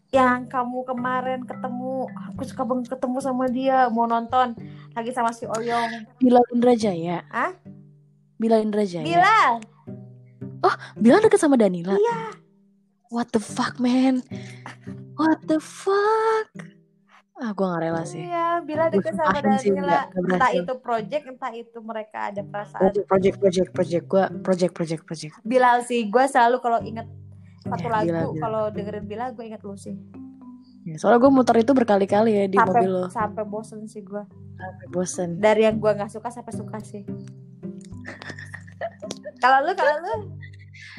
yang 0.09 0.49
kamu 0.49 0.89
kemarin 0.89 1.45
ketemu 1.45 2.09
aku 2.33 2.41
suka 2.49 2.65
banget 2.65 2.89
ketemu 2.89 3.19
sama 3.21 3.45
dia 3.53 3.93
mau 3.93 4.09
nonton 4.09 4.57
lagi 4.97 5.13
sama 5.13 5.37
si 5.37 5.45
Oyong 5.45 6.09
Bila 6.17 6.41
Indrajaya. 6.49 7.29
Hah? 7.29 7.53
Bila 8.41 8.57
Indrajaya. 8.57 9.05
Bilal 9.05 9.61
Bila 10.97 11.21
deket 11.21 11.39
sama 11.39 11.61
Danila. 11.61 11.93
iya 11.93 12.33
What 13.13 13.33
the 13.37 13.41
fuck 13.41 13.77
man? 13.81 14.25
What 15.17 15.45
the 15.45 15.61
fuck? 15.61 16.49
Ah 17.39 17.51
gue 17.51 17.63
gak 17.63 17.81
rela 17.81 18.03
sih. 18.03 18.19
iya 18.21 18.59
Bilal 18.61 18.91
deket 18.91 19.15
sama 19.15 19.39
Danila 19.39 20.11
entah 20.11 20.51
itu 20.51 20.73
project 20.77 21.25
entah 21.25 21.53
itu 21.53 21.79
mereka 21.81 22.29
ada 22.29 22.43
perasaan 22.43 22.83
Project, 22.83 23.07
project, 23.07 23.37
project, 23.39 23.71
project. 23.71 24.05
Gue 24.05 24.25
project, 24.41 24.73
project, 24.73 25.03
project. 25.05 25.33
Bilal 25.43 25.83
sih 25.83 26.05
gue 26.05 26.25
selalu 26.25 26.59
kalau 26.59 26.79
inget 26.81 27.07
satu 27.61 27.87
Ya, 27.87 27.95
lagu 27.95 28.35
kalau 28.37 28.63
dengerin 28.69 29.05
Bilal 29.05 29.33
gue 29.33 29.45
inget 29.45 29.63
lu 29.63 29.75
sih 29.75 29.95
Ya, 30.83 30.97
soalnya 30.97 31.21
gue 31.21 31.31
muter 31.31 31.57
itu 31.59 31.71
berkali-kali 31.71 32.31
ya 32.33 32.45
di 32.45 32.57
sampai 32.57 32.73
mobil 32.75 32.91
lo. 32.91 33.05
sampai 33.09 33.45
bosen 33.45 33.85
sih 33.85 34.01
gue 34.01 34.23
Sampai 34.57 34.87
bosen. 34.89 35.29
dari 35.37 35.63
yang 35.63 35.77
gue 35.77 35.91
nggak 35.93 36.09
suka 36.09 36.29
sampai 36.29 36.51
suka 36.51 36.79
sih 36.81 37.05
kalau 39.39 39.63
lu 39.63 39.73
kalau 39.75 39.95
lu 40.01 40.15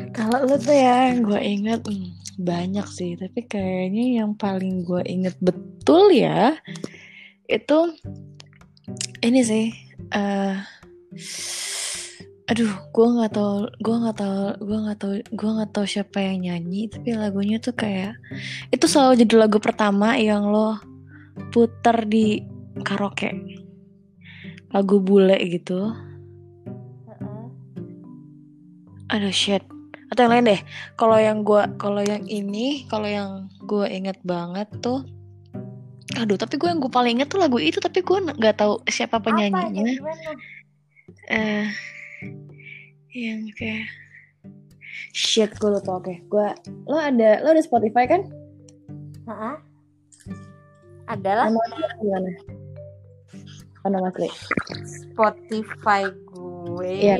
Kalau 0.09 0.39
lu 0.41 0.55
tuh 0.55 0.71
ya, 0.71 1.11
gue 1.11 1.39
inget 1.41 1.81
hmm, 1.81 2.18
banyak 2.39 2.87
sih. 2.87 3.19
Tapi 3.19 3.45
kayaknya 3.45 4.23
yang 4.23 4.31
paling 4.39 4.87
gue 4.87 5.03
inget 5.03 5.35
betul 5.43 6.09
ya 6.15 6.55
itu 7.49 7.79
ini 9.19 9.41
sih. 9.43 9.67
eh 10.09 10.57
aduh, 12.49 12.73
gue 12.89 13.07
nggak 13.13 13.33
tahu, 13.37 13.69
gue 13.77 13.95
nggak 14.01 14.17
tahu, 14.17 14.41
gue 14.57 14.77
nggak 14.81 14.97
tahu, 14.97 15.13
gue 15.21 15.49
nggak 15.53 15.69
tahu 15.69 15.85
siapa 15.85 16.17
yang 16.17 16.37
nyanyi. 16.49 16.89
Tapi 16.89 17.13
lagunya 17.13 17.61
tuh 17.61 17.77
kayak 17.77 18.17
itu 18.73 18.85
selalu 18.89 19.21
jadi 19.21 19.35
lagu 19.45 19.61
pertama 19.61 20.17
yang 20.17 20.49
lo 20.49 20.81
puter 21.53 22.09
di 22.09 22.41
karaoke. 22.81 23.29
Lagu 24.73 24.97
bule 25.01 25.37
gitu. 25.45 25.93
Aduh 29.09 29.33
shit. 29.33 29.65
Atau 30.09 30.25
yang 30.25 30.33
lain 30.33 30.45
deh. 30.49 30.61
Kalau 30.97 31.17
yang 31.21 31.45
gua 31.45 31.69
kalau 31.77 32.01
yang 32.01 32.25
ini, 32.25 32.89
kalau 32.89 33.05
yang 33.05 33.49
gue 33.61 33.85
inget 33.89 34.17
banget 34.25 34.69
tuh 34.81 35.05
Aduh, 36.17 36.41
tapi 36.41 36.57
gue 36.57 36.65
yang 36.65 36.81
gue 36.81 36.89
paling 36.89 37.21
inget 37.21 37.29
tuh 37.29 37.37
lagu 37.37 37.61
itu, 37.61 37.77
tapi 37.77 38.01
gue 38.01 38.17
nggak 38.17 38.57
tahu 38.57 38.81
siapa 38.89 39.21
apa 39.21 39.29
penyanyinya. 39.29 39.93
gimana 39.93 40.33
Eh, 41.29 41.69
yang 43.13 43.45
kayak 43.53 43.85
shit, 45.13 45.53
gue 45.61 45.69
lupa. 45.69 46.01
Oke, 46.01 46.25
gue 46.25 46.47
lo 46.89 46.97
ada 46.97 47.45
lo 47.45 47.53
ada 47.53 47.61
Spotify 47.61 48.09
kan? 48.09 48.25
Heeh. 49.29 49.55
adalah 51.09 51.49
Nama 51.49 51.89
gimana? 52.01 52.29
Apa 53.81 53.87
nama 53.89 54.07
asli? 54.09 54.29
Spotify 54.85 56.09
gue 56.09 56.93
Iya. 57.05 57.17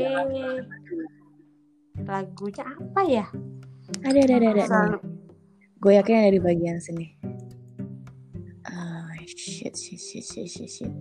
Lagunya 2.09 2.63
apa 2.65 3.01
ya 3.05 3.25
Ada, 4.01 4.19
ada, 4.25 4.33
ada, 4.35 4.47
ada. 4.53 4.63
Selalu 4.65 4.99
Gue 5.79 5.95
yakin 5.95 6.27
ada 6.27 6.31
di 6.35 6.43
bagian 6.43 6.75
sini. 6.83 7.07
Ah, 8.67 9.15
shit, 9.23 9.71
shit, 9.71 9.95
shit, 9.95 10.27
shit, 10.27 10.47
shit, 10.51 10.67
shit. 10.67 10.91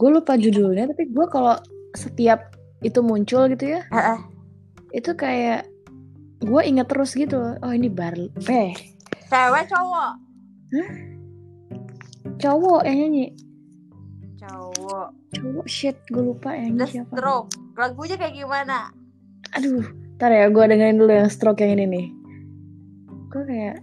Gue 0.00 0.08
lupa 0.08 0.40
judulnya, 0.40 0.88
tapi 0.88 1.12
gue 1.12 1.26
kalau 1.28 1.60
setiap 1.92 2.56
itu 2.80 3.04
muncul 3.04 3.52
gitu 3.52 3.76
ya, 3.76 3.84
Heeh. 3.92 4.18
itu 4.96 5.12
kayak 5.12 5.68
gue 6.40 6.62
inget 6.64 6.88
terus 6.88 7.12
gitu. 7.12 7.36
Oh 7.60 7.72
ini 7.74 7.92
bar, 7.92 8.16
eh 8.48 8.72
cewek 9.28 9.68
cowok 9.68 10.12
cowok 12.40 12.80
yang 12.88 12.96
nyanyi. 13.04 13.36
cowok 14.40 15.12
Cowok 15.36 15.66
shit, 15.68 16.00
gue 16.08 16.32
lupa 16.32 16.56
yang 16.56 16.80
The 16.80 16.88
nyanyi 16.88 16.92
siapa. 16.96 17.12
Stroke 17.12 17.67
lagunya 17.78 18.18
kayak 18.18 18.34
gimana 18.34 18.90
Aduh, 19.56 19.80
ntar 20.18 20.28
ya 20.28 20.44
gue 20.52 20.60
dengerin 20.60 21.00
dulu 21.00 21.08
yang 21.08 21.30
stroke 21.32 21.64
yang 21.64 21.72
ini 21.80 21.84
nih. 21.88 22.06
Gue 23.32 23.42
kayak 23.48 23.76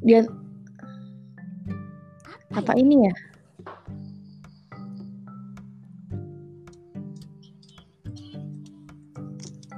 dia 0.00 0.24
apa 2.56 2.72
ini 2.80 3.04
ya? 3.04 3.14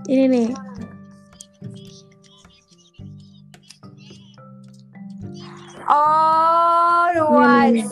Ini 0.09 0.25
nih. 0.29 0.49
Oh, 5.89 7.11
the 7.14 7.20
Ini 7.20 7.85
white, 7.85 7.91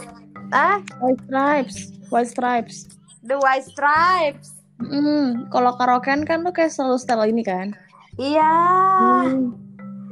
ah, 0.53 0.79
White 1.01 1.21
Stripes, 1.27 1.77
White 2.09 2.29
Stripes. 2.29 2.77
the 3.23 3.39
white 3.39 3.65
stripes. 3.65 4.62
Hmm, 4.89 5.25
kalau 5.53 5.75
karaokean 5.79 6.27
kan 6.27 6.43
tuh 6.47 6.55
kayak 6.55 6.73
selalu 6.73 6.97
style 6.99 7.27
ini 7.29 7.43
kan. 7.43 7.77
Iya. 8.21 8.53
Hmm, 8.99 9.57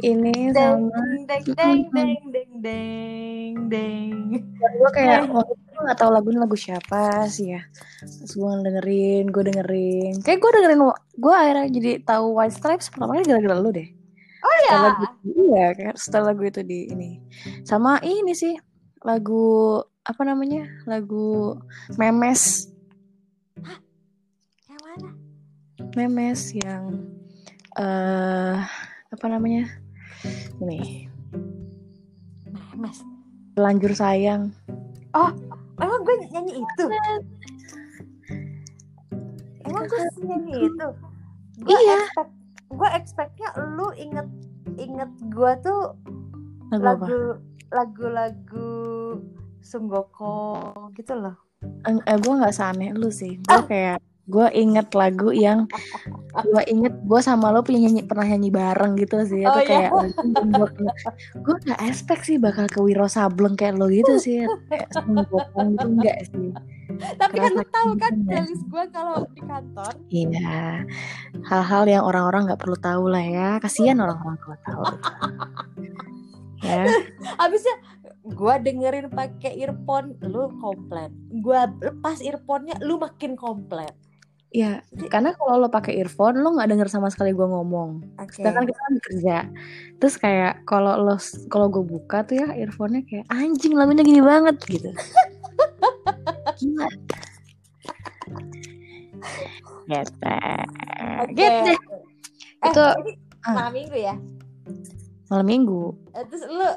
ini 0.00 0.50
Deng, 0.50 0.88
sama 0.88 1.04
deng, 1.28 1.44
deng, 1.52 1.80
deng, 1.92 2.18
deng, 2.32 2.50
deng, 2.64 3.52
deng. 3.68 4.12
gue 4.60 4.90
kayak 4.96 5.28
waktu 5.28 5.52
itu 5.52 5.64
gue 5.76 5.82
gak 5.88 5.98
tahu 6.00 6.10
lagunya 6.12 6.40
lagu 6.44 6.56
siapa 6.56 7.28
sih 7.28 7.52
ya. 7.56 7.60
Terus 8.00 8.32
gue 8.36 8.50
dengerin, 8.64 9.24
gue 9.28 9.42
dengerin. 9.52 10.14
Kayak 10.24 10.38
gue 10.40 10.50
dengerin, 10.56 10.80
gue 11.20 11.34
akhirnya 11.34 11.66
jadi 11.68 11.90
tahu 12.04 12.26
White 12.36 12.56
Stripes 12.56 12.88
pertama 12.88 13.16
kali 13.20 13.28
gara-gara 13.28 13.56
lu 13.60 13.70
deh. 13.72 13.88
Oh 14.40 14.52
Setelah 14.64 14.80
ya. 14.80 14.86
lagu, 14.88 15.04
iya, 15.28 15.66
kayak 15.76 15.94
setelah 16.00 16.24
lagu 16.32 16.42
itu 16.48 16.60
di 16.64 16.88
ini. 16.88 17.10
Sama 17.68 18.00
ini 18.00 18.32
sih 18.32 18.56
lagu 19.04 19.76
apa 20.00 20.22
namanya? 20.24 20.64
Lagu 20.88 21.60
Memes, 22.00 22.69
Memes 26.00 26.56
yang 26.56 26.96
eh 27.76 28.56
apa 29.12 29.26
namanya? 29.28 29.68
Ini 30.56 31.04
Mas. 32.72 33.04
Lanjur 33.60 33.92
sayang. 33.92 34.48
Emang 35.76 36.00
gue 36.00 36.14
nyanyi 36.32 36.64
itu? 36.64 36.84
Emang 39.60 39.84
gue 39.84 39.98
nyanyi 40.24 40.54
itu? 40.72 40.88
Gue 41.60 41.76
Iya. 41.76 41.96
expect, 42.00 42.32
gue 42.72 42.88
expectnya 42.96 43.48
lu 43.76 43.92
inget 43.92 44.28
inget 44.80 45.12
gue 45.28 45.52
tuh 45.60 45.80
Lagu 46.72 46.80
apa? 46.80 47.04
lagu 47.04 47.20
lagu-lagu 47.68 48.72
Sunggoko 49.60 50.72
gitu 50.96 51.12
loh. 51.12 51.36
Eh, 51.84 52.16
gue 52.16 52.32
nggak 52.32 52.56
seaneh 52.56 52.96
lu 52.96 53.12
sih 53.12 53.36
gue 53.36 53.60
kayak 53.68 54.00
gue 54.30 54.46
inget 54.54 54.88
lagu 54.94 55.34
yang 55.34 55.66
gue 56.54 56.62
inget 56.70 56.94
gue 57.02 57.20
sama 57.20 57.50
lo 57.50 57.66
punya 57.66 57.90
nyanyi 57.90 58.06
pernah 58.06 58.26
nyanyi 58.30 58.50
bareng 58.54 58.92
gitu 58.94 59.26
sih 59.26 59.42
Oh, 59.42 59.58
itu 59.58 59.60
iya. 59.66 59.90
kayak 59.90 59.90
gue 61.44 61.54
nggak 61.66 61.80
expect 61.84 62.22
sih 62.24 62.38
bakal 62.38 62.70
ke 62.70 62.78
Wiro 62.78 63.10
Sableng 63.10 63.58
kayak 63.58 63.76
lo 63.76 63.90
gitu 63.90 64.16
sih 64.16 64.46
kayak 64.70 64.86
gitu 64.94 65.36
enggak 65.58 66.18
sih 66.30 66.54
Tapi 66.90 67.38
kan 67.38 67.54
Kerasa 67.54 67.70
tahu 67.70 67.90
kan 67.96 68.12
gitu 68.12 68.26
playlist 68.26 68.64
gue 68.66 68.84
kalau 68.90 69.16
di 69.32 69.42
kantor. 69.42 69.92
iya 70.10 70.82
hal-hal 71.46 71.84
yang 71.86 72.02
orang-orang 72.02 72.50
nggak 72.50 72.60
perlu 72.60 72.76
tahu 72.78 73.04
lah 73.10 73.22
ya 73.22 73.48
kasihan 73.58 73.98
orang-orang 74.04 74.38
kalau 74.38 74.58
tahu 74.62 74.84
ya 76.60 76.84
Abisnya 77.40 77.74
gue 78.20 78.54
dengerin 78.60 79.08
pakai 79.08 79.56
earphone, 79.64 80.12
lu 80.20 80.52
komplain. 80.60 81.08
Gue 81.40 81.56
lepas 81.80 82.20
earphone-nya, 82.20 82.76
lu 82.84 83.00
makin 83.00 83.32
komplain. 83.32 83.88
Ya 84.50 84.82
karena 85.14 85.30
kalau 85.38 85.62
lo 85.62 85.70
pakai 85.70 85.94
earphone 86.02 86.42
lo 86.42 86.58
nggak 86.58 86.74
denger 86.74 86.90
sama 86.90 87.06
sekali 87.06 87.30
gue 87.30 87.46
ngomong 87.46 88.02
Oke. 88.18 88.42
Sedangkan 88.42 88.66
kita 88.66 88.80
kan 88.82 88.94
kerja. 88.98 89.36
Terus 90.02 90.14
kayak 90.18 90.66
kalau 90.66 90.98
lo 90.98 91.16
kalau 91.46 91.70
gue 91.70 91.86
buka 91.86 92.26
tuh 92.26 92.42
ya 92.42 92.48
earphone-nya 92.58 93.06
kayak 93.06 93.30
anjing 93.30 93.78
lagunya 93.78 94.02
gini 94.02 94.18
banget 94.18 94.58
gitu. 94.66 94.90
Gila. 96.58 96.88
Gitu. 99.86 100.34
Oke. 101.20 101.34
Gitu. 101.34 101.72
Eh, 102.60 102.70
Itu 102.74 102.82
ah. 102.82 103.54
malam 103.54 103.72
minggu 103.72 103.96
ya. 103.96 104.14
malam 105.30 105.46
minggu. 105.46 105.82
Eh, 106.12 106.24
Terus 106.26 106.44
lu 106.50 106.68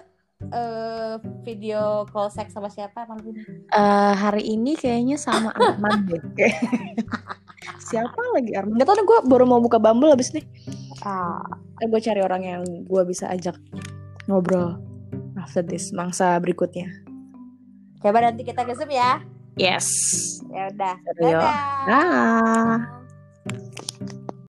eh, 0.53 1.13
video 1.41 2.05
call 2.13 2.29
seks 2.29 2.53
sama 2.53 2.69
siapa 2.69 3.09
malam 3.09 3.33
ini? 3.33 3.41
Eh 3.73 4.13
hari 4.13 4.45
ini 4.45 4.77
kayaknya 4.77 5.17
sama 5.17 5.49
Arman 5.57 6.05
deh. 6.05 6.21
Siapa 7.79 8.21
lagi 8.31 8.51
Arman? 8.53 8.75
Gak 8.75 8.85
tau 8.85 8.95
deh 8.95 9.03
gue 9.03 9.19
baru 9.25 9.43
mau 9.43 9.59
buka 9.59 9.77
Bumble 9.77 10.11
abis 10.11 10.31
nih. 10.31 10.45
Ah, 11.01 11.41
Eh, 11.77 11.87
gue 11.87 11.99
cari 11.99 12.19
orang 12.19 12.41
yang 12.41 12.61
gue 12.83 13.01
bisa 13.03 13.27
ajak 13.27 13.57
ngobrol 14.25 14.79
after 15.35 15.59
this 15.59 15.91
mangsa 15.91 16.37
berikutnya. 16.37 16.87
coba 17.99 18.19
nanti 18.21 18.43
kita 18.43 18.63
ke 18.63 18.73
Zoom 18.73 18.87
ya. 18.87 19.23
Yes. 19.55 19.87
Ya 20.49 20.67
udah. 20.67 20.95
Dadah. 21.15 21.51
Dah. 21.85 22.77